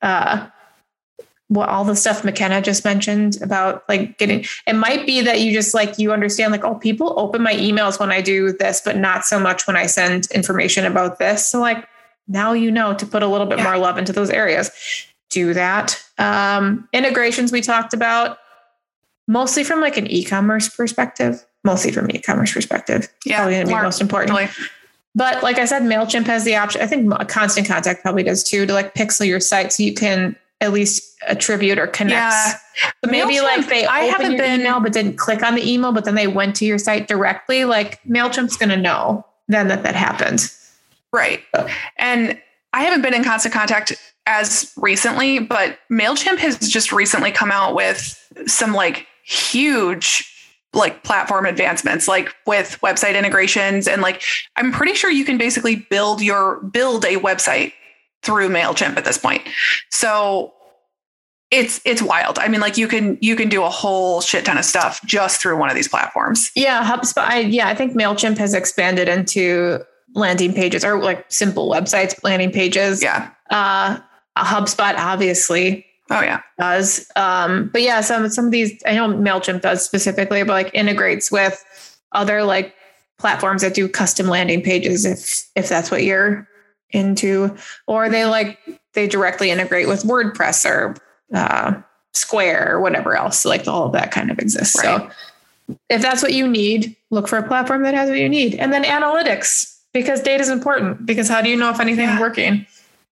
Uh, 0.00 0.46
what 1.52 1.68
all 1.68 1.84
the 1.84 1.94
stuff 1.94 2.24
McKenna 2.24 2.62
just 2.62 2.84
mentioned 2.84 3.36
about 3.42 3.84
like 3.88 4.16
getting 4.16 4.44
it 4.66 4.72
might 4.74 5.04
be 5.06 5.20
that 5.20 5.40
you 5.40 5.52
just 5.52 5.74
like 5.74 5.98
you 5.98 6.12
understand 6.12 6.50
like 6.50 6.64
oh 6.64 6.76
people 6.76 7.14
open 7.18 7.42
my 7.42 7.54
emails 7.54 8.00
when 8.00 8.10
I 8.10 8.20
do 8.22 8.52
this 8.52 8.80
but 8.82 8.96
not 8.96 9.24
so 9.24 9.38
much 9.38 9.66
when 9.66 9.76
I 9.76 9.86
send 9.86 10.28
information 10.30 10.86
about 10.86 11.18
this 11.18 11.46
so 11.46 11.60
like 11.60 11.86
now 12.26 12.52
you 12.52 12.70
know 12.70 12.94
to 12.94 13.04
put 13.04 13.22
a 13.22 13.26
little 13.26 13.46
bit 13.46 13.58
Yeah. 13.58 13.64
more 13.64 13.76
love 13.76 13.98
into 13.98 14.12
those 14.12 14.30
areas 14.30 14.70
do 15.28 15.52
that 15.52 16.02
um 16.18 16.88
integrations 16.92 17.52
we 17.52 17.60
talked 17.60 17.92
about 17.92 18.38
mostly 19.28 19.62
from 19.62 19.80
like 19.80 19.96
an 19.98 20.06
e-commerce 20.06 20.68
perspective 20.68 21.44
mostly 21.64 21.92
from 21.92 22.10
e-commerce 22.10 22.52
perspective 22.54 23.08
Yeah. 23.26 23.38
probably 23.38 23.60
to 23.60 23.66
be 23.66 23.72
most 23.74 24.00
important 24.00 24.50
but 25.14 25.42
like 25.42 25.58
I 25.58 25.66
said, 25.66 25.82
MailChimp 25.82 26.24
has 26.24 26.44
the 26.44 26.56
option. 26.56 26.80
I 26.80 26.86
think 26.86 27.12
Constant 27.28 27.68
Contact 27.68 28.00
probably 28.00 28.22
does 28.22 28.42
too 28.42 28.64
to 28.64 28.72
like 28.72 28.94
pixel 28.94 29.26
your 29.26 29.40
site 29.40 29.70
so 29.70 29.82
you 29.82 29.92
can 29.92 30.34
at 30.62 30.72
least 30.72 31.16
attribute 31.26 31.78
or 31.78 31.86
connects. 31.88 32.52
Yeah. 32.80 32.90
But 33.02 33.10
maybe 33.10 33.34
MailChimp, 33.34 33.42
like 33.42 33.68
they 33.68 33.84
I 33.84 34.02
opened 34.08 34.12
haven't 34.12 34.36
been- 34.38 34.60
email 34.60 34.80
but 34.80 34.92
didn't 34.92 35.16
click 35.18 35.42
on 35.42 35.54
the 35.54 35.70
email, 35.70 35.92
but 35.92 36.04
then 36.06 36.14
they 36.14 36.28
went 36.28 36.56
to 36.56 36.64
your 36.64 36.78
site 36.78 37.08
directly. 37.08 37.64
Like 37.64 38.02
MailChimp's 38.04 38.56
going 38.56 38.70
to 38.70 38.76
know 38.76 39.26
then 39.48 39.68
that 39.68 39.82
that 39.82 39.94
happened. 39.94 40.50
Right. 41.12 41.42
And 41.98 42.40
I 42.72 42.84
haven't 42.84 43.02
been 43.02 43.12
in 43.12 43.22
constant 43.24 43.52
contact 43.52 43.92
as 44.24 44.72
recently, 44.76 45.40
but 45.40 45.78
MailChimp 45.90 46.38
has 46.38 46.56
just 46.58 46.92
recently 46.92 47.32
come 47.32 47.50
out 47.50 47.74
with 47.74 48.18
some 48.46 48.72
like 48.72 49.06
huge 49.24 50.28
like 50.74 51.02
platform 51.02 51.44
advancements 51.44 52.08
like 52.08 52.34
with 52.46 52.78
website 52.82 53.14
integrations 53.16 53.86
and 53.86 54.00
like 54.00 54.22
I'm 54.56 54.72
pretty 54.72 54.94
sure 54.94 55.10
you 55.10 55.24
can 55.24 55.36
basically 55.36 55.76
build 55.76 56.22
your 56.22 56.62
build 56.62 57.04
a 57.04 57.16
website 57.16 57.74
through 58.22 58.48
MailChimp 58.48 58.96
at 58.96 59.04
this 59.04 59.18
point. 59.18 59.42
So 59.90 60.52
it's 61.50 61.80
it's 61.84 62.00
wild. 62.00 62.38
I 62.38 62.48
mean, 62.48 62.60
like 62.60 62.78
you 62.78 62.88
can 62.88 63.18
you 63.20 63.36
can 63.36 63.48
do 63.48 63.62
a 63.62 63.68
whole 63.68 64.20
shit 64.20 64.44
ton 64.46 64.56
of 64.58 64.64
stuff 64.64 65.00
just 65.04 65.40
through 65.40 65.58
one 65.58 65.68
of 65.68 65.76
these 65.76 65.88
platforms. 65.88 66.50
Yeah, 66.56 66.82
HubSpot. 66.82 67.22
I, 67.24 67.40
yeah, 67.40 67.68
I 67.68 67.74
think 67.74 67.92
Mailchimp 67.94 68.38
has 68.38 68.54
expanded 68.54 69.08
into 69.08 69.80
landing 70.14 70.54
pages 70.54 70.84
or 70.84 71.00
like 71.02 71.30
simple 71.30 71.70
websites, 71.70 72.22
landing 72.24 72.50
pages. 72.50 73.02
Yeah. 73.02 73.30
Uh, 73.50 73.98
HubSpot 74.38 74.94
obviously 74.96 75.84
Oh 76.10 76.20
yeah. 76.20 76.40
does. 76.58 77.10
Um, 77.16 77.70
but 77.72 77.82
yeah, 77.82 78.00
some 78.00 78.28
some 78.28 78.46
of 78.46 78.50
these 78.50 78.82
I 78.86 78.94
know 78.94 79.08
Mailchimp 79.08 79.60
does 79.62 79.84
specifically, 79.84 80.42
but 80.42 80.52
like 80.52 80.74
integrates 80.74 81.30
with 81.30 81.62
other 82.12 82.42
like 82.44 82.74
platforms 83.18 83.62
that 83.62 83.74
do 83.74 83.88
custom 83.88 84.26
landing 84.26 84.62
pages 84.62 85.04
if 85.04 85.46
if 85.54 85.68
that's 85.68 85.90
what 85.90 86.02
you're 86.02 86.46
into, 86.92 87.56
or 87.86 88.08
they 88.08 88.24
like 88.24 88.58
they 88.94 89.06
directly 89.06 89.50
integrate 89.50 89.88
with 89.88 90.02
WordPress 90.04 90.64
or 90.68 90.96
uh, 91.34 91.80
Square 92.12 92.74
or 92.76 92.80
whatever 92.80 93.16
else. 93.16 93.40
So 93.40 93.48
like 93.48 93.66
all 93.66 93.86
of 93.86 93.92
that 93.92 94.10
kind 94.10 94.30
of 94.30 94.38
exists. 94.38 94.76
Right. 94.84 95.10
So 95.10 95.76
if 95.88 96.02
that's 96.02 96.22
what 96.22 96.32
you 96.34 96.46
need, 96.46 96.94
look 97.10 97.28
for 97.28 97.38
a 97.38 97.46
platform 97.46 97.82
that 97.84 97.94
has 97.94 98.10
what 98.10 98.18
you 98.18 98.28
need, 98.28 98.54
and 98.56 98.72
then 98.72 98.84
analytics 98.84 99.78
because 99.92 100.20
data 100.22 100.42
is 100.42 100.48
important. 100.50 101.06
Because 101.06 101.28
how 101.28 101.40
do 101.40 101.48
you 101.48 101.56
know 101.56 101.70
if 101.70 101.80
anything's 101.80 102.10
Yeah. 102.12 102.20
working? 102.20 102.66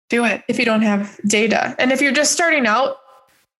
Do 0.09 0.25
it. 0.25 0.43
if 0.49 0.59
you 0.59 0.64
don't 0.64 0.83
have 0.83 1.19
data. 1.27 1.77
And 1.79 1.93
if 1.93 2.01
you're 2.03 2.11
just 2.12 2.33
starting 2.33 2.66
out, 2.66 2.97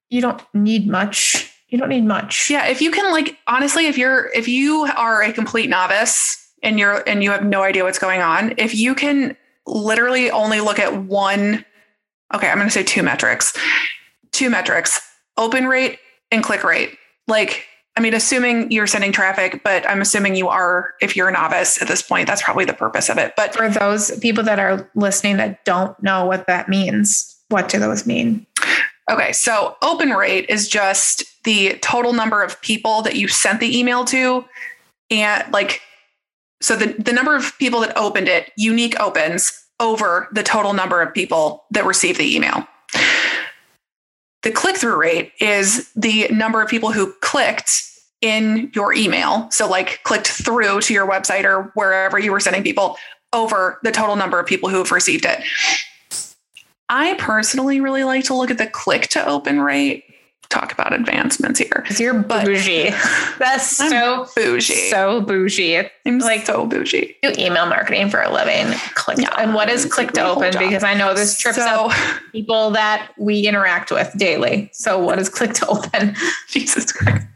you 0.09 0.21
don't 0.21 0.43
need 0.53 0.89
much. 0.89 1.49
You 1.69 1.79
don't 1.79 1.89
need 1.89 2.05
much. 2.05 2.51
Yeah, 2.51 2.67
if 2.67 2.83
you 2.83 2.91
can 2.91 3.13
like 3.13 3.39
honestly, 3.47 3.87
if 3.87 3.97
you're 3.97 4.31
if 4.35 4.49
you 4.49 4.89
are 4.97 5.23
a 5.23 5.33
complete 5.33 5.71
novice 5.71 6.37
and 6.65 6.79
you're 6.81 7.09
and 7.09 7.23
you 7.23 7.31
have 7.31 7.45
no 7.45 7.63
idea 7.63 7.85
what's 7.85 8.01
going 8.01 8.21
on, 8.21 8.55
if 8.57 8.75
you 8.75 8.97
can 8.97 9.37
literally 9.71 10.31
only 10.31 10.61
look 10.61 10.79
at 10.79 11.05
one 11.05 11.65
okay, 12.33 12.49
I'm 12.49 12.59
going 12.59 12.69
to 12.69 12.73
say 12.73 12.85
two 12.85 13.03
metrics. 13.03 13.57
Two 14.31 14.51
metrics, 14.51 15.01
open 15.37 15.67
rate 15.67 15.99
and 16.31 16.45
click 16.45 16.63
rate. 16.63 16.97
Like 17.27 17.67
I 17.97 18.01
mean, 18.01 18.15
assuming 18.15 18.71
you're 18.71 18.87
sending 18.87 19.13
traffic, 19.13 19.63
but 19.65 19.87
I'm 19.89 20.01
assuming 20.01 20.37
you 20.37 20.49
are 20.49 20.95
if 21.03 21.17
you're 21.17 21.29
a 21.29 21.33
novice 21.33 21.83
at 21.83 21.89
this 21.89 22.03
point, 22.03 22.29
that's 22.29 22.43
probably 22.43 22.65
the 22.65 22.73
purpose 22.73 23.09
of 23.09 23.19
it. 23.19 23.35
But 23.37 23.55
For 23.55 23.69
those 23.69 24.17
people 24.21 24.45
that 24.45 24.59
are 24.59 24.89
listening 24.95 25.37
that 25.39 25.65
don't 25.65 26.01
know 26.03 26.25
what 26.25 26.47
that 26.47 26.69
means, 26.69 27.37
what 27.49 27.69
do 27.69 27.79
those 27.79 28.07
mean? 28.07 28.47
Okay, 29.11 29.33
so 29.33 29.77
open 29.83 30.11
rate 30.11 30.47
is 30.49 30.69
just 30.69 31.25
the 31.43 31.79
total 31.83 32.13
number 32.13 32.43
of 32.43 32.61
people 32.63 33.03
that 33.03 33.17
you 33.17 33.27
sent 33.27 33.59
the 33.59 33.77
email 33.77 34.05
to, 34.07 34.45
and 35.11 35.53
like, 35.53 35.83
so 36.61 36.77
the, 36.77 36.95
the 36.99 37.13
number 37.13 37.35
of 37.35 37.57
people 37.59 37.81
that 37.81 37.97
opened 37.97 38.29
it, 38.29 38.53
unique 38.57 38.99
opens, 39.01 39.53
over 39.81 40.29
the 40.33 40.43
total 40.43 40.75
number 40.75 41.01
of 41.01 41.13
people 41.15 41.65
that 41.71 41.87
received 41.87 42.21
the 42.21 42.37
email. 42.37 42.67
The 44.43 44.51
click 44.51 44.77
through 44.77 44.97
rate 44.97 45.33
is 45.41 45.91
the 45.95 46.29
number 46.29 46.63
of 46.63 46.69
people 46.69 46.93
who 46.93 47.13
clicked 47.21 47.83
in 48.21 48.71
your 48.75 48.93
email. 48.93 49.51
So, 49.51 49.69
like, 49.69 50.03
clicked 50.05 50.29
through 50.29 50.83
to 50.83 50.95
your 50.95 51.09
website 51.09 51.45
or 51.45 51.71
wherever 51.75 52.19
you 52.19 52.33
were 52.33 52.41
sending 52.41 52.63
people 52.63 52.97
over 53.33 53.79
the 53.83 53.93
total 53.93 54.17
number 54.17 54.39
of 54.39 54.47
people 54.47 54.69
who 54.69 54.79
have 54.79 54.93
received 54.93 55.25
it. 55.25 55.41
I 56.89 57.15
personally 57.15 57.81
really 57.81 58.05
like 58.05 58.25
to 58.25 58.35
look 58.35 58.51
at 58.51 58.59
the 58.59 58.67
click 58.67 59.09
to 59.09 59.27
open 59.27 59.61
rate. 59.61 60.05
Talk 60.51 60.73
about 60.73 60.93
advancements 60.93 61.61
here. 61.61 61.71
Because 61.77 62.01
you're 62.01 62.13
But- 62.13 62.45
bougie. 62.45 62.91
That's 63.39 63.77
so 63.77 64.27
bougie. 64.35 64.91
so 64.91 65.21
bougie. 65.21 65.77
I'm 66.05 66.19
like- 66.19 66.39
like 66.39 66.47
so 66.47 66.67
bougie. 66.67 67.17
Do 67.23 67.33
email 67.39 67.67
marketing 67.67 68.11
for 68.11 68.21
a 68.21 68.29
living. 68.33 68.67
Click 68.95 69.19
Yeah, 69.19 69.33
and 69.39 69.55
what 69.55 69.71
is 69.71 69.87
click 69.87 70.11
to 70.15 70.25
open? 70.25 70.53
Because 70.59 70.83
I 70.83 70.95
know 70.95 71.15
this 71.15 71.39
trips 71.39 71.59
up 71.59 71.93
people 72.33 72.71
that 72.73 73.13
we 73.17 73.47
interact 73.47 73.93
with 73.93 74.13
daily. 74.17 74.71
So 74.73 74.99
what 74.99 75.21
is 75.21 75.29
click 75.29 75.53
to 75.55 75.67
open? 75.69 76.17
Jesus 76.49 76.91
Christ. 76.91 77.27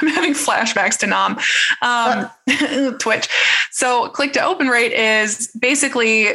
I'm 0.00 0.08
having 0.08 0.32
flashbacks 0.32 0.96
to 0.98 1.06
Nom. 1.08 1.38
Um, 1.82 2.30
Twitch. 2.98 3.28
So 3.72 4.08
click 4.10 4.32
to 4.34 4.44
open 4.44 4.68
rate 4.68 4.92
is 4.92 5.48
basically 5.58 6.26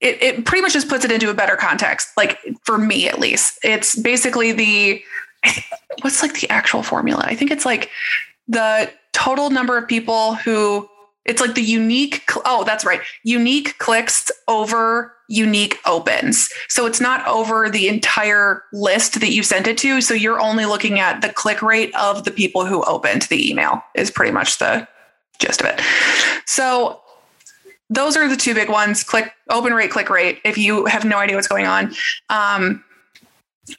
it, 0.00 0.22
it 0.22 0.44
pretty 0.44 0.60
much 0.62 0.72
just 0.74 0.88
puts 0.88 1.04
it 1.04 1.10
into 1.10 1.30
a 1.30 1.34
better 1.34 1.56
context. 1.56 2.08
Like 2.16 2.38
for 2.64 2.76
me 2.76 3.08
at 3.08 3.18
least. 3.18 3.58
It's 3.62 3.96
basically 3.96 4.52
the 4.52 5.02
what's 6.02 6.22
like 6.22 6.40
the 6.40 6.50
actual 6.50 6.82
formula? 6.82 7.22
I 7.24 7.34
think 7.34 7.50
it's 7.50 7.64
like 7.64 7.90
the 8.48 8.90
total 9.12 9.50
number 9.50 9.76
of 9.76 9.86
people 9.86 10.34
who 10.34 10.88
it's 11.26 11.40
like 11.40 11.54
the 11.54 11.62
unique 11.62 12.22
oh 12.44 12.64
that's 12.64 12.84
right. 12.84 13.00
Unique 13.24 13.78
clicks 13.78 14.30
over 14.48 15.14
unique 15.28 15.78
opens. 15.86 16.50
So 16.68 16.86
it's 16.86 17.00
not 17.00 17.26
over 17.26 17.70
the 17.70 17.88
entire 17.88 18.64
list 18.72 19.20
that 19.20 19.30
you 19.30 19.42
sent 19.42 19.68
it 19.68 19.78
to. 19.78 20.00
So 20.00 20.12
you're 20.12 20.40
only 20.40 20.66
looking 20.66 20.98
at 20.98 21.22
the 21.22 21.28
click 21.28 21.62
rate 21.62 21.94
of 21.94 22.24
the 22.24 22.32
people 22.32 22.66
who 22.66 22.82
opened 22.84 23.22
the 23.22 23.48
email 23.48 23.82
is 23.94 24.10
pretty 24.10 24.32
much 24.32 24.58
the 24.58 24.88
gist 25.38 25.60
of 25.60 25.68
it. 25.68 25.80
So 26.46 27.00
those 27.90 28.16
are 28.16 28.28
the 28.28 28.36
two 28.36 28.54
big 28.54 28.68
ones. 28.68 29.04
Click 29.04 29.32
open 29.50 29.72
rate 29.72 29.90
click 29.90 30.10
rate 30.10 30.40
if 30.44 30.58
you 30.58 30.86
have 30.86 31.04
no 31.04 31.18
idea 31.18 31.36
what's 31.36 31.48
going 31.48 31.66
on. 31.66 31.94
Um, 32.28 32.84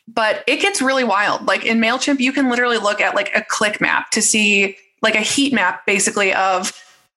but 0.08 0.44
it 0.48 0.62
gets 0.62 0.82
really 0.82 1.04
wild 1.04 1.46
like 1.48 1.66
in 1.66 1.80
mailchimp 1.80 2.20
you 2.20 2.32
can 2.32 2.50
literally 2.50 2.78
look 2.78 3.02
at 3.02 3.16
like 3.16 3.32
a 3.36 3.44
click 3.44 3.82
map 3.82 4.10
to 4.12 4.22
see 4.22 4.78
like 5.02 5.16
a 5.16 5.22
heat 5.22 5.54
map 5.54 5.86
basically 5.86 6.34
of 6.34 6.72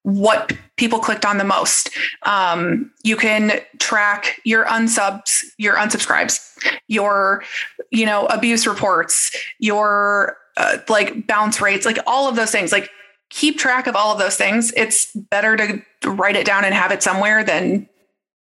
what 0.05 0.53
people 0.77 0.99
clicked 0.99 1.25
on 1.25 1.39
the 1.39 1.43
most. 1.43 1.89
Um, 2.23 2.91
you 3.03 3.17
can 3.17 3.59
track 3.79 4.39
your 4.43 4.65
unsubs, 4.65 5.41
your 5.57 5.77
unsubscribes, 5.77 6.39
your, 6.87 7.43
you 7.89 8.05
know, 8.05 8.27
abuse 8.27 8.67
reports, 8.67 9.35
your 9.57 10.37
uh, 10.57 10.77
like 10.89 11.25
bounce 11.25 11.59
rates, 11.59 11.87
like 11.87 11.97
all 12.05 12.29
of 12.29 12.35
those 12.35 12.51
things. 12.51 12.71
Like 12.71 12.91
keep 13.31 13.57
track 13.57 13.87
of 13.87 13.95
all 13.95 14.11
of 14.11 14.19
those 14.19 14.35
things. 14.35 14.71
It's 14.77 15.11
better 15.11 15.57
to 15.57 15.81
write 16.05 16.35
it 16.35 16.45
down 16.45 16.65
and 16.65 16.75
have 16.75 16.91
it 16.91 17.01
somewhere 17.01 17.43
than, 17.43 17.89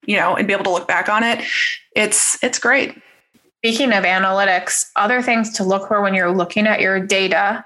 you 0.05 0.15
know, 0.15 0.35
and 0.35 0.45
be 0.45 0.53
able 0.53 0.65
to 0.65 0.71
look 0.71 0.87
back 0.87 1.09
on 1.09 1.23
it. 1.23 1.43
It's 1.95 2.41
it's 2.43 2.59
great. 2.59 3.01
Speaking 3.67 3.91
of 3.91 4.05
analytics, 4.05 4.89
other 4.95 5.21
things 5.21 5.51
to 5.55 5.63
look 5.65 5.89
for 5.89 6.01
when 6.01 6.13
you're 6.13 6.31
looking 6.31 6.67
at 6.67 6.79
your 6.79 7.01
data, 7.01 7.65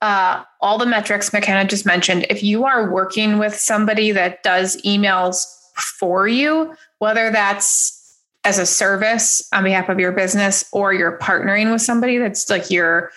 uh, 0.00 0.44
all 0.60 0.78
the 0.78 0.86
metrics 0.86 1.32
McKenna 1.32 1.68
just 1.68 1.84
mentioned. 1.84 2.26
If 2.30 2.44
you 2.44 2.64
are 2.64 2.88
working 2.88 3.40
with 3.40 3.52
somebody 3.52 4.12
that 4.12 4.44
does 4.44 4.80
emails 4.82 5.44
for 5.74 6.28
you, 6.28 6.76
whether 7.00 7.32
that's 7.32 8.20
as 8.44 8.60
a 8.60 8.64
service 8.64 9.42
on 9.52 9.64
behalf 9.64 9.88
of 9.88 9.98
your 9.98 10.12
business 10.12 10.64
or 10.70 10.94
you're 10.94 11.18
partnering 11.18 11.72
with 11.72 11.82
somebody 11.82 12.18
that's 12.18 12.48
like 12.48 12.70
your 12.70 13.10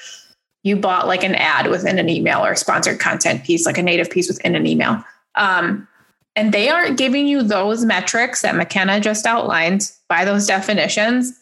you 0.64 0.76
bought 0.76 1.06
like 1.06 1.24
an 1.24 1.36
ad 1.36 1.70
within 1.70 2.00
an 2.00 2.10
email 2.10 2.44
or 2.44 2.56
sponsored 2.56 3.00
content 3.00 3.44
piece, 3.44 3.68
like 3.68 3.78
a 3.78 3.84
native 3.84 4.10
piece 4.10 4.30
within 4.30 4.56
an 4.56 4.66
email. 4.66 5.04
Um, 5.36 5.88
and 6.36 6.52
they 6.52 6.70
aren't 6.70 6.98
giving 6.98 7.28
you 7.28 7.44
those 7.44 7.86
metrics 7.86 8.42
that 8.42 8.56
McKenna 8.56 9.00
just 9.00 9.28
outlined 9.28 9.92
by 10.08 10.26
those 10.26 10.48
definitions, 10.48 11.40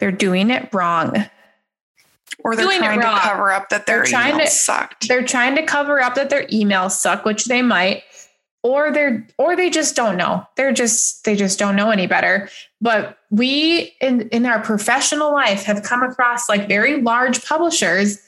they're 0.00 0.10
doing 0.12 0.50
it 0.50 0.72
wrong. 0.72 1.26
Or 2.42 2.56
they're 2.56 2.64
Doing 2.64 2.78
trying 2.78 3.00
to 3.00 3.18
cover 3.20 3.52
up 3.52 3.68
that 3.68 3.86
their 3.86 3.96
They're 3.98 4.04
trying 4.06 4.38
to- 4.38 4.46
sucked. 4.46 5.08
They're 5.08 5.24
trying 5.24 5.56
to 5.56 5.62
cover 5.62 6.00
up 6.00 6.14
that 6.14 6.30
their 6.30 6.46
emails 6.46 6.92
suck, 6.92 7.24
which 7.26 7.44
they 7.44 7.60
might, 7.60 8.02
or 8.62 8.90
they're 8.90 9.26
or 9.36 9.56
they 9.56 9.68
just 9.68 9.94
don't 9.94 10.16
know. 10.16 10.46
They're 10.56 10.72
just 10.72 11.24
they 11.24 11.36
just 11.36 11.58
don't 11.58 11.76
know 11.76 11.90
any 11.90 12.06
better. 12.06 12.48
But 12.80 13.18
we 13.30 13.94
in 14.00 14.22
in 14.30 14.46
our 14.46 14.60
professional 14.60 15.32
life 15.32 15.64
have 15.64 15.82
come 15.82 16.02
across 16.02 16.48
like 16.48 16.66
very 16.66 17.02
large 17.02 17.44
publishers 17.44 18.18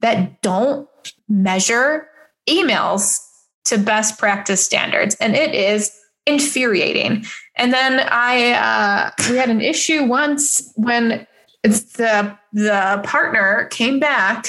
that 0.00 0.42
don't 0.42 0.88
measure 1.28 2.08
emails 2.48 3.20
to 3.66 3.78
best 3.78 4.18
practice 4.18 4.64
standards, 4.64 5.14
and 5.16 5.36
it 5.36 5.54
is 5.54 5.96
infuriating. 6.30 7.24
And 7.56 7.72
then 7.72 8.00
I 8.10 8.52
uh, 8.52 9.10
we 9.30 9.36
had 9.36 9.50
an 9.50 9.60
issue 9.60 10.04
once 10.04 10.72
when 10.76 11.26
the 11.62 12.38
the 12.52 13.00
partner 13.04 13.68
came 13.70 14.00
back 14.00 14.46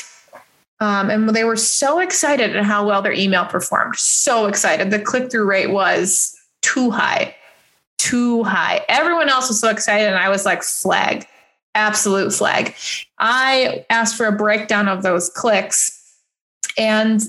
um, 0.82 1.12
and 1.12 1.30
they 1.30 1.44
were 1.44 1.56
so 1.56 2.00
excited 2.00 2.56
at 2.56 2.64
how 2.64 2.86
well 2.86 3.04
their 3.04 3.14
email 3.14 3.46
performed. 3.46 3.96
So 3.96 4.48
excited. 4.48 4.90
The 4.90 5.00
click 5.00 5.30
through 5.30 5.46
rate 5.46 5.70
was 5.70 6.36
too 6.64 6.90
high, 6.90 7.36
too 8.00 8.44
high. 8.44 8.84
Everyone 8.90 9.30
else 9.30 9.48
was 9.48 9.60
so 9.60 9.70
excited. 9.70 10.08
And 10.08 10.18
I 10.18 10.30
was 10.30 10.44
like, 10.44 10.64
flag, 10.64 11.28
absolute 11.76 12.34
flag. 12.34 12.74
I 13.20 13.86
asked 13.92 14.16
for 14.16 14.26
a 14.26 14.32
breakdown 14.32 14.88
of 14.88 15.04
those 15.04 15.30
clicks 15.30 16.00
and 16.80 17.22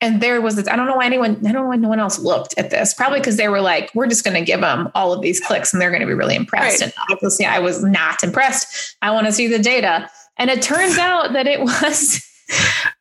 and 0.00 0.22
there 0.22 0.40
was 0.40 0.56
this, 0.56 0.66
I 0.66 0.76
don't 0.76 0.86
know 0.86 0.96
why 0.96 1.04
anyone, 1.04 1.36
I 1.46 1.52
don't 1.52 1.62
know 1.62 1.68
why 1.68 1.76
no 1.76 1.88
one 1.88 2.00
else 2.00 2.18
looked 2.18 2.54
at 2.56 2.70
this. 2.70 2.94
Probably 2.94 3.20
because 3.20 3.36
they 3.36 3.48
were 3.48 3.60
like, 3.60 3.90
we're 3.94 4.06
just 4.06 4.24
going 4.24 4.34
to 4.34 4.44
give 4.44 4.60
them 4.60 4.90
all 4.94 5.12
of 5.12 5.20
these 5.20 5.40
clicks 5.40 5.72
and 5.72 5.80
they're 5.80 5.90
going 5.90 6.00
to 6.00 6.06
be 6.06 6.14
really 6.14 6.36
impressed. 6.36 6.80
Right. 6.80 6.92
And 6.92 6.92
obviously, 7.10 7.44
I 7.44 7.58
was 7.58 7.84
not 7.84 8.22
impressed. 8.24 8.96
I 9.02 9.10
want 9.10 9.26
to 9.26 9.32
see 9.32 9.46
the 9.46 9.58
data. 9.58 10.10
And 10.38 10.48
it 10.48 10.62
turns 10.62 10.96
out 10.98 11.34
that 11.34 11.46
it 11.46 11.60
was, 11.60 12.26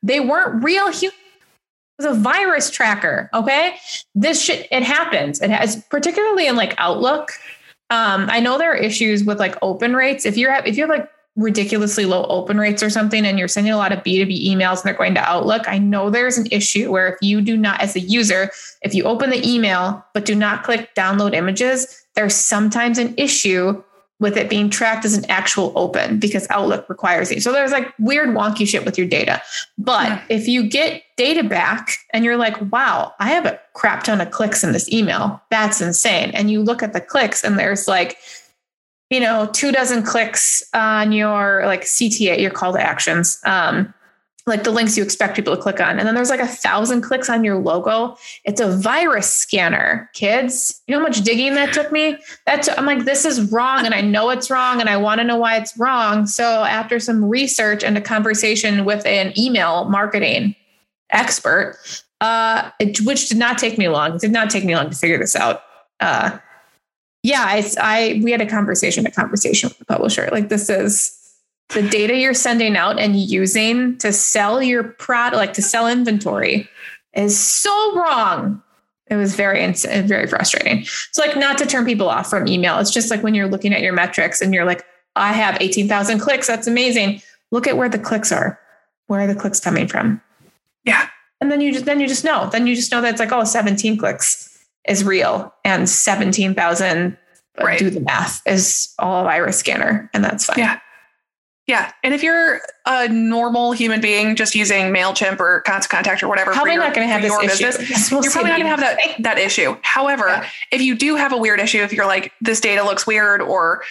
they 0.04 0.20
weren't 0.20 0.64
real 0.64 0.92
humans. 0.92 1.16
It 2.00 2.06
was 2.06 2.18
a 2.18 2.20
virus 2.20 2.70
tracker. 2.70 3.30
Okay. 3.34 3.76
This 4.14 4.42
shit, 4.42 4.68
it 4.72 4.84
happens. 4.84 5.42
It 5.42 5.50
has, 5.50 5.84
particularly 5.90 6.48
in 6.48 6.56
like 6.56 6.74
Outlook. 6.78 7.32
Um, 7.90 8.28
I 8.30 8.40
know 8.40 8.58
there 8.58 8.74
are 8.74 8.78
issues 8.78 9.24
with 9.24 9.40
like 9.40 9.56
open 9.62 9.96
rates. 9.96 10.26
If 10.26 10.38
you're, 10.38 10.54
if 10.66 10.78
you 10.78 10.84
have 10.84 10.90
like 10.90 11.10
ridiculously 11.36 12.06
low 12.06 12.26
open 12.26 12.58
rates 12.58 12.84
or 12.84 12.90
something 12.90 13.26
and 13.26 13.40
you're 13.40 13.48
sending 13.48 13.72
a 13.72 13.78
lot 13.78 13.92
of 13.92 14.00
B2B 14.00 14.46
emails 14.48 14.78
and 14.78 14.84
they're 14.86 14.94
going 14.94 15.14
to 15.16 15.22
Outlook, 15.22 15.68
I 15.68 15.78
know 15.78 16.10
there's 16.10 16.38
an 16.38 16.48
issue 16.52 16.92
where 16.92 17.08
if 17.08 17.16
you 17.22 17.40
do 17.42 17.56
not, 17.56 17.82
as 17.82 17.96
a 17.96 18.00
user, 18.02 18.52
if 18.82 18.94
you 18.94 19.04
open 19.06 19.30
the 19.30 19.48
email 19.48 20.04
but 20.14 20.26
do 20.26 20.36
not 20.36 20.64
click 20.64 20.94
download 20.96 21.34
images, 21.34 22.06
there's 22.16 22.36
sometimes 22.36 22.98
an 22.98 23.14
issue 23.18 23.82
with 24.20 24.36
it 24.36 24.50
being 24.50 24.70
tracked 24.70 25.06
as 25.06 25.14
an 25.14 25.24
actual 25.30 25.72
open 25.78 26.20
because 26.20 26.46
Outlook 26.50 26.90
requires 26.90 27.32
it. 27.32 27.42
So 27.42 27.54
there's 27.54 27.72
like 27.72 27.94
weird 28.00 28.30
wonky 28.30 28.68
shit 28.68 28.84
with 28.84 28.98
your 28.98 29.08
data. 29.08 29.42
But 29.78 30.10
Yeah. 30.10 30.22
if 30.28 30.46
you 30.46 30.68
get 30.68 31.04
data 31.16 31.42
back 31.42 31.96
and 32.12 32.26
you're 32.26 32.36
like, 32.36 32.58
wow, 32.70 33.14
I 33.22 33.30
have 33.30 33.46
a 33.46 33.58
crap 33.76 34.04
ton 34.04 34.20
of 34.20 34.32
clicks 34.32 34.62
in 34.62 34.74
this 34.74 34.92
email, 34.92 35.42
that's 35.50 35.80
insane. 35.80 36.32
And 36.32 36.52
you 36.52 36.62
look 36.62 36.84
at 36.84 36.92
the 36.92 37.00
clicks 37.00 37.46
and 37.46 37.58
there's 37.58 37.88
like, 37.88 38.18
you 39.10 39.20
know, 39.20 39.50
two 39.54 39.72
dozen 39.72 40.04
clicks 40.04 40.64
on 40.74 41.12
your 41.12 41.64
like 41.66 41.82
CTA, 41.82 42.40
your 42.40 42.52
call 42.52 42.74
to 42.74 42.82
actions, 42.82 43.42
um, 43.46 43.94
like 44.46 44.64
the 44.64 44.72
links 44.72 44.98
you 44.98 45.04
expect 45.04 45.36
people 45.36 45.56
to 45.56 45.62
click 45.62 45.80
on. 45.80 46.00
And 46.00 46.08
then 46.08 46.16
there's 46.16 46.30
like 46.30 46.40
a 46.40 46.48
thousand 46.48 47.02
clicks 47.02 47.30
on 47.30 47.44
your 47.44 47.58
logo. 47.58 48.18
It's 48.46 48.60
a 48.60 48.76
virus 48.76 49.32
scanner, 49.32 50.10
kids. 50.14 50.82
You 50.88 50.94
know 50.94 51.00
how 51.00 51.08
much 51.08 51.22
digging 51.22 51.56
that 51.56 51.74
took 51.74 51.92
me? 51.92 52.18
That's 52.46 52.68
I'm 52.70 52.86
like, 52.86 53.06
this 53.06 53.26
is 53.26 53.52
wrong, 53.52 53.86
and 53.86 53.94
I 53.94 54.02
know 54.02 54.30
it's 54.30 54.50
wrong, 54.50 54.80
and 54.80 54.90
I 54.90 54.98
want 54.98 55.20
to 55.20 55.24
know 55.24 55.38
why 55.38 55.58
it's 55.58 55.78
wrong. 55.78 56.28
So 56.28 56.64
after 56.64 57.00
some 57.00 57.26
research 57.26 57.84
and 57.84 57.98
a 57.98 58.02
conversation 58.02 58.86
with 58.86 59.06
an 59.06 59.38
email 59.38 59.86
marketing 59.86 60.56
expert, 61.12 61.78
uh, 62.22 62.70
it, 62.80 63.02
which 63.02 63.30
did 63.30 63.38
not 63.38 63.58
take 63.58 63.78
me 63.78 63.88
long. 63.88 64.16
It 64.16 64.22
did 64.22 64.32
not 64.32 64.50
take 64.50 64.66
me 64.66 64.76
long 64.76 64.90
to 64.90 64.96
figure 64.96 65.18
this 65.18 65.36
out. 65.36 65.64
Uh, 66.00 66.38
yeah, 67.24 67.44
I, 67.46 67.70
I 67.80 68.22
we 68.24 68.32
had 68.32 68.42
a 68.42 68.46
conversation, 68.46 69.06
a 69.06 69.12
conversation 69.12 69.70
with 69.70 69.78
the 69.78 69.86
publisher. 69.86 70.30
Like 70.32 70.50
this 70.50 70.70
is 70.70 71.16
the 71.70 71.88
data 71.88 72.16
you're 72.16 72.34
sending 72.34 72.76
out 72.76 73.00
and 73.00 73.16
using 73.16 73.98
to 73.98 74.12
sell 74.14 74.62
your 74.62 74.84
product, 74.84 75.38
like 75.38 75.54
to 75.54 75.62
sell 75.62 75.88
inventory, 75.88 76.70
is 77.14 77.38
so 77.38 77.96
wrong. 77.96 78.62
It 79.08 79.16
was 79.16 79.36
very 79.36 79.74
very 79.74 80.28
frustrating. 80.28 80.86
So 81.12 81.26
like 81.26 81.36
not 81.36 81.58
to 81.58 81.66
turn 81.66 81.86
people 81.86 82.10
off 82.10 82.30
from 82.30 82.48
email. 82.48 82.80
It's 82.80 82.92
just 82.92 83.12
like 83.12 83.24
when 83.24 83.36
you're 83.36 83.50
looking 83.50 83.74
at 83.74 83.82
your 83.82 83.94
metrics 83.94 84.40
and 84.40 84.54
you're 84.54 84.66
like, 84.66 84.86
I 85.16 85.34
have 85.34 85.58
18,000 85.60 86.20
clicks. 86.20 86.48
That's 86.48 86.68
amazing. 86.68 87.22
Look 87.52 87.68
at 87.68 87.76
where 87.76 87.90
the 87.90 88.00
clicks 88.00 88.32
are. 88.32 88.60
Where 89.08 89.22
are 89.22 89.28
the 89.28 89.36
clicks 89.36 89.60
coming 89.60 89.88
from? 89.88 90.22
Yeah. 90.86 91.10
And 91.42 91.52
then 91.52 91.60
you 91.60 91.74
just 91.74 91.86
then 91.86 92.00
you 92.00 92.08
just 92.08 92.24
know. 92.24 92.50
Then 92.52 92.68
you 92.68 92.76
just 92.76 92.92
know 92.92 93.02
that 93.02 93.10
it's 93.10 93.20
like, 93.20 93.32
oh, 93.32 93.44
17 93.44 93.98
clicks 93.98 94.49
is 94.90 95.04
real 95.06 95.54
and 95.64 95.88
17,000 95.90 97.18
uh, 97.60 97.64
Right. 97.64 97.80
do 97.80 97.90
the 97.90 98.00
math 98.02 98.42
is 98.46 98.94
all 99.00 99.24
virus 99.24 99.60
scanner 99.60 100.10
and 100.14 100.24
that's 100.24 100.46
fine. 100.46 100.60
Yeah. 100.60 100.80
Yeah. 101.68 101.92
And 102.04 102.16
if 102.16 102.24
you're 102.24 102.62
a 102.88 103.08
normal 103.10 103.74
human 103.74 104.02
being 104.02 104.36
just 104.36 104.56
using 104.56 104.86
MailChimp 104.92 105.40
or 105.40 105.62
Constant 105.62 105.92
Contact 105.92 106.24
or 106.24 106.28
whatever, 106.28 106.52
Probably 106.52 106.74
your, 106.74 106.82
not 106.84 106.96
going 106.96 107.08
to 107.08 107.12
have 107.14 107.22
this 107.22 107.32
your 107.32 107.44
issue. 107.44 107.64
business, 107.66 107.90
Yes, 107.92 108.12
we'll 108.12 108.24
you're 108.24 108.32
probably 108.32 108.50
not 108.50 108.58
going 108.60 108.76
to 108.78 108.84
have 108.86 108.98
that, 108.98 109.16
that 109.20 109.38
issue. 109.38 109.78
However, 109.84 110.28
Yeah. 110.30 110.50
if 110.72 110.82
you 110.82 110.96
do 110.96 111.16
have 111.16 111.32
a 111.32 111.38
weird 111.38 111.60
issue, 111.60 111.80
if 111.84 111.94
you're 111.94 112.08
like, 112.08 112.32
this 112.42 112.60
data 112.60 112.84
looks 112.84 113.06
weird 113.06 113.42
or 113.42 113.84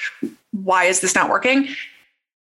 why 0.51 0.85
is 0.87 1.01
this 1.01 1.15
not 1.15 1.31
working? 1.31 1.69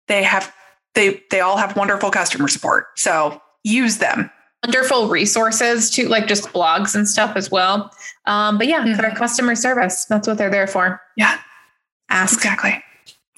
They 0.09 0.25
have, 0.25 0.53
they, 0.95 1.23
they 1.31 1.39
all 1.41 1.57
have 1.57 1.77
wonderful 1.77 2.11
customer 2.11 2.49
support. 2.49 2.87
So 2.97 3.41
use 3.63 3.99
them. 3.99 4.31
Wonderful 4.65 5.09
resources 5.09 5.91
to 5.91 6.09
like 6.09 6.27
just 6.27 6.49
blogs 6.53 6.95
and 6.95 7.09
stuff 7.09 7.37
as 7.37 7.51
well. 7.51 7.93
Um, 8.27 8.59
but 8.59 8.67
yeah, 8.67 8.83
Mhm. 8.83 8.97
for 8.97 9.11
customer 9.17 9.55
service, 9.55 10.05
that's 10.07 10.27
what 10.27 10.39
they're 10.39 10.51
there 10.51 10.67
for. 10.67 11.01
Yeah, 11.17 11.39
Ask. 12.11 12.35
exactly. 12.39 12.83